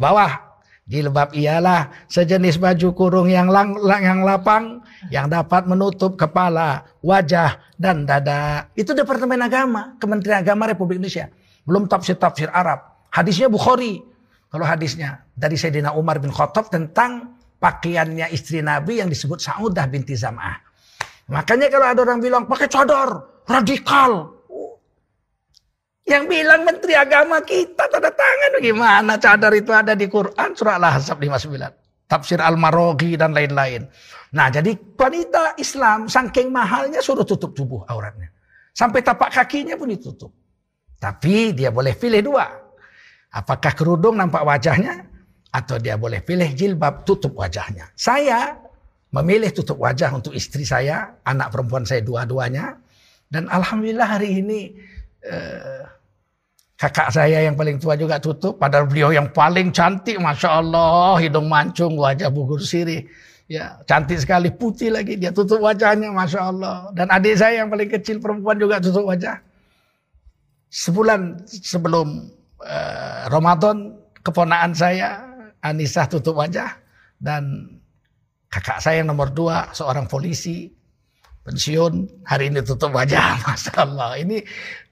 Bawah. 0.00 0.44
Jilbab 0.86 1.34
ialah 1.34 2.06
sejenis 2.06 2.62
baju 2.62 2.88
kurung 2.94 3.26
yang, 3.26 3.50
lang, 3.50 3.74
yang 3.82 4.22
lapang 4.22 4.78
yang 5.10 5.26
dapat 5.26 5.66
menutup 5.66 6.14
kepala, 6.14 6.86
wajah, 7.02 7.58
dan 7.74 8.06
dada. 8.06 8.70
Itu 8.78 8.94
Departemen 8.94 9.42
Agama, 9.42 9.98
Kementerian 9.98 10.46
Agama 10.46 10.70
Republik 10.70 11.02
Indonesia. 11.02 11.26
Belum 11.66 11.90
tafsir-tafsir 11.90 12.54
Arab. 12.54 12.95
Hadisnya 13.16 13.48
Bukhari. 13.48 14.04
Kalau 14.52 14.62
hadisnya 14.68 15.24
dari 15.32 15.56
Sayyidina 15.56 15.96
Umar 15.96 16.20
bin 16.20 16.28
Khattab 16.28 16.68
tentang 16.68 17.40
pakaiannya 17.56 18.28
istri 18.30 18.60
Nabi 18.60 19.00
yang 19.00 19.08
disebut 19.08 19.40
Sa'udah 19.40 19.88
binti 19.88 20.12
Zam'ah. 20.12 20.60
Makanya 21.32 21.66
kalau 21.72 21.86
ada 21.90 22.00
orang 22.06 22.20
bilang 22.22 22.44
pakai 22.46 22.68
cadar, 22.70 23.42
radikal. 23.48 24.36
Yang 26.06 26.24
bilang 26.30 26.62
Menteri 26.62 26.94
Agama 26.94 27.42
kita 27.42 27.90
tanda 27.90 28.14
tangan 28.14 28.62
bagaimana 28.62 29.18
cadar 29.18 29.50
itu 29.58 29.74
ada 29.74 29.98
di 29.98 30.06
Quran 30.06 30.54
surah 30.54 30.78
Al-Ahzab 30.78 31.18
59. 31.18 32.06
Tafsir 32.06 32.38
Al-Maroghi 32.38 33.18
dan 33.18 33.34
lain-lain. 33.34 33.82
Nah 34.38 34.46
jadi 34.46 34.70
wanita 34.94 35.58
Islam 35.58 36.06
saking 36.06 36.54
mahalnya 36.54 37.02
suruh 37.02 37.26
tutup 37.26 37.50
tubuh 37.50 37.82
auratnya. 37.90 38.30
Sampai 38.70 39.02
tapak 39.02 39.34
kakinya 39.34 39.74
pun 39.74 39.90
ditutup. 39.90 40.30
Tapi 41.02 41.50
dia 41.50 41.74
boleh 41.74 41.98
pilih 41.98 42.22
dua. 42.22 42.65
Apakah 43.36 43.76
kerudung 43.76 44.16
nampak 44.16 44.40
wajahnya? 44.48 45.04
Atau 45.52 45.76
dia 45.76 46.00
boleh 46.00 46.24
pilih 46.24 46.48
jilbab 46.56 47.04
tutup 47.04 47.36
wajahnya. 47.36 47.92
Saya 47.92 48.56
memilih 49.12 49.52
tutup 49.52 49.76
wajah 49.76 50.08
untuk 50.16 50.32
istri 50.32 50.64
saya, 50.64 51.20
anak 51.24 51.52
perempuan 51.52 51.84
saya 51.84 52.00
dua-duanya. 52.00 52.80
Dan 53.28 53.52
Alhamdulillah 53.52 54.08
hari 54.08 54.40
ini 54.40 54.72
eh, 55.20 55.84
kakak 56.80 57.12
saya 57.12 57.44
yang 57.44 57.56
paling 57.56 57.76
tua 57.76 57.96
juga 57.96 58.16
tutup. 58.16 58.56
Padahal 58.56 58.88
beliau 58.88 59.12
yang 59.12 59.28
paling 59.32 59.68
cantik, 59.68 60.16
Masya 60.16 60.50
Allah. 60.60 61.20
Hidung 61.20 61.48
mancung, 61.48 61.96
wajah 61.96 62.32
bugur 62.32 62.60
sirih. 62.64 63.04
Ya, 63.46 63.78
cantik 63.84 64.16
sekali, 64.16 64.48
putih 64.52 64.90
lagi. 64.92 65.20
Dia 65.20 65.32
tutup 65.32 65.60
wajahnya, 65.60 66.08
Masya 66.08 66.40
Allah. 66.40 66.88
Dan 66.96 67.12
adik 67.12 67.36
saya 67.36 67.64
yang 67.64 67.68
paling 67.68 67.88
kecil 67.92 68.16
perempuan 68.16 68.56
juga 68.56 68.80
tutup 68.80 69.08
wajah. 69.08 69.40
Sebulan 70.72 71.46
sebelum 71.46 72.32
uh, 72.62 73.28
Ramadan, 73.28 73.96
keponaan 74.24 74.72
saya, 74.72 75.22
Anissa 75.60 76.06
tutup 76.06 76.38
wajah. 76.38 76.76
Dan 77.16 77.76
kakak 78.52 78.80
saya 78.80 79.02
yang 79.02 79.12
nomor 79.12 79.32
dua, 79.32 79.72
seorang 79.72 80.06
polisi, 80.06 80.70
pensiun, 81.46 82.24
hari 82.26 82.50
ini 82.50 82.60
tutup 82.66 82.90
wajah. 82.90 83.38
Masya 83.46 83.74
Allah. 83.78 84.18
Ini 84.18 84.42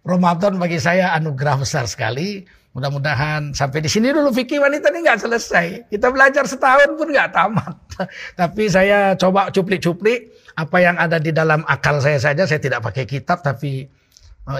Ramadan 0.06 0.56
bagi 0.60 0.78
saya 0.78 1.12
anugerah 1.18 1.60
besar 1.62 1.90
sekali. 1.90 2.46
Mudah-mudahan 2.74 3.54
sampai 3.54 3.86
di 3.86 3.90
sini 3.90 4.10
dulu 4.10 4.34
fikih 4.34 4.58
wanita 4.58 4.90
ini 4.90 5.06
nggak 5.06 5.22
selesai. 5.22 5.66
Kita 5.94 6.10
belajar 6.10 6.42
setahun 6.42 6.98
pun 6.98 7.06
nggak 7.14 7.30
tamat. 7.30 7.74
tapi 8.40 8.66
saya 8.66 9.14
coba 9.14 9.46
cuplik-cuplik 9.54 10.34
apa 10.58 10.82
yang 10.82 10.98
ada 10.98 11.22
di 11.22 11.30
dalam 11.30 11.62
akal 11.70 12.02
saya 12.02 12.18
saja. 12.18 12.42
Saya 12.50 12.58
tidak 12.58 12.82
pakai 12.82 13.06
kitab, 13.06 13.46
tapi 13.46 13.86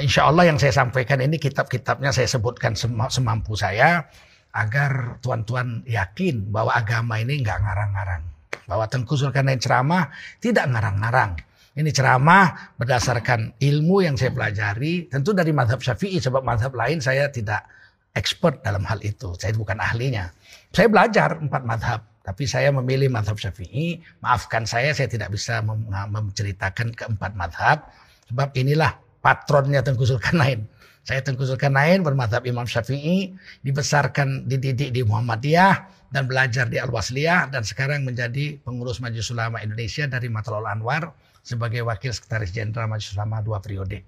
insya 0.00 0.32
Allah 0.32 0.48
yang 0.48 0.56
saya 0.56 0.72
sampaikan 0.72 1.20
ini 1.20 1.36
kitab-kitabnya 1.36 2.08
saya 2.08 2.24
sebutkan 2.24 2.72
semampu 3.12 3.52
saya 3.52 4.08
agar 4.54 5.18
tuan-tuan 5.20 5.82
yakin 5.84 6.48
bahwa 6.48 6.72
agama 6.72 7.20
ini 7.20 7.42
nggak 7.42 7.58
ngarang-ngarang. 7.58 8.22
Bahwa 8.64 8.88
Tengku 8.88 9.18
Zulkarnain 9.18 9.60
ceramah 9.60 10.08
tidak 10.40 10.70
ngarang-ngarang. 10.72 11.36
Ini 11.74 11.90
ceramah 11.90 12.78
berdasarkan 12.78 13.58
ilmu 13.58 14.06
yang 14.06 14.14
saya 14.14 14.30
pelajari. 14.30 15.10
Tentu 15.10 15.34
dari 15.34 15.50
madhab 15.50 15.82
syafi'i, 15.82 16.22
sebab 16.22 16.46
madhab 16.46 16.70
lain 16.72 17.02
saya 17.02 17.28
tidak 17.34 17.66
expert 18.14 18.62
dalam 18.62 18.86
hal 18.86 19.02
itu. 19.02 19.34
Saya 19.36 19.52
bukan 19.58 19.82
ahlinya. 19.82 20.30
Saya 20.70 20.86
belajar 20.86 21.34
empat 21.42 21.62
madhab. 21.66 22.00
Tapi 22.24 22.46
saya 22.48 22.70
memilih 22.72 23.10
madhab 23.12 23.36
syafi'i. 23.36 24.00
Maafkan 24.22 24.64
saya, 24.64 24.94
saya 24.94 25.10
tidak 25.10 25.34
bisa 25.34 25.60
menceritakan 26.08 26.94
keempat 26.94 27.36
madhab. 27.36 27.90
Sebab 28.30 28.54
inilah 28.56 29.03
patronnya 29.24 29.80
Tengku 29.80 30.04
Zulkarnain. 30.04 30.68
Saya 31.00 31.24
Tengku 31.24 31.48
Zulkarnain 31.48 32.04
bermadhab 32.04 32.44
Imam 32.44 32.68
Syafi'i. 32.68 33.32
Dibesarkan, 33.64 34.44
dididik 34.44 34.92
di 34.92 35.00
Muhammadiyah. 35.00 36.04
Dan 36.12 36.28
belajar 36.28 36.68
di 36.68 36.76
Al-Wasliyah. 36.76 37.48
Dan 37.48 37.64
sekarang 37.64 38.04
menjadi 38.04 38.60
pengurus 38.60 39.00
Majelis 39.00 39.32
Ulama 39.32 39.64
Indonesia 39.64 40.04
dari 40.04 40.28
Matlul 40.28 40.68
Anwar. 40.68 41.16
Sebagai 41.40 41.80
Wakil 41.84 42.12
Sekretaris 42.12 42.52
Jenderal 42.52 42.88
Majelis 42.88 43.16
Ulama 43.16 43.40
dua 43.40 43.64
periode. 43.64 44.04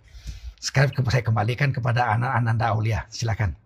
Sekarang 0.60 0.92
saya 1.08 1.24
kembalikan 1.24 1.72
kepada 1.72 2.12
anak-anak 2.16 2.56
Aulia. 2.64 3.00
Silakan. 3.08 3.65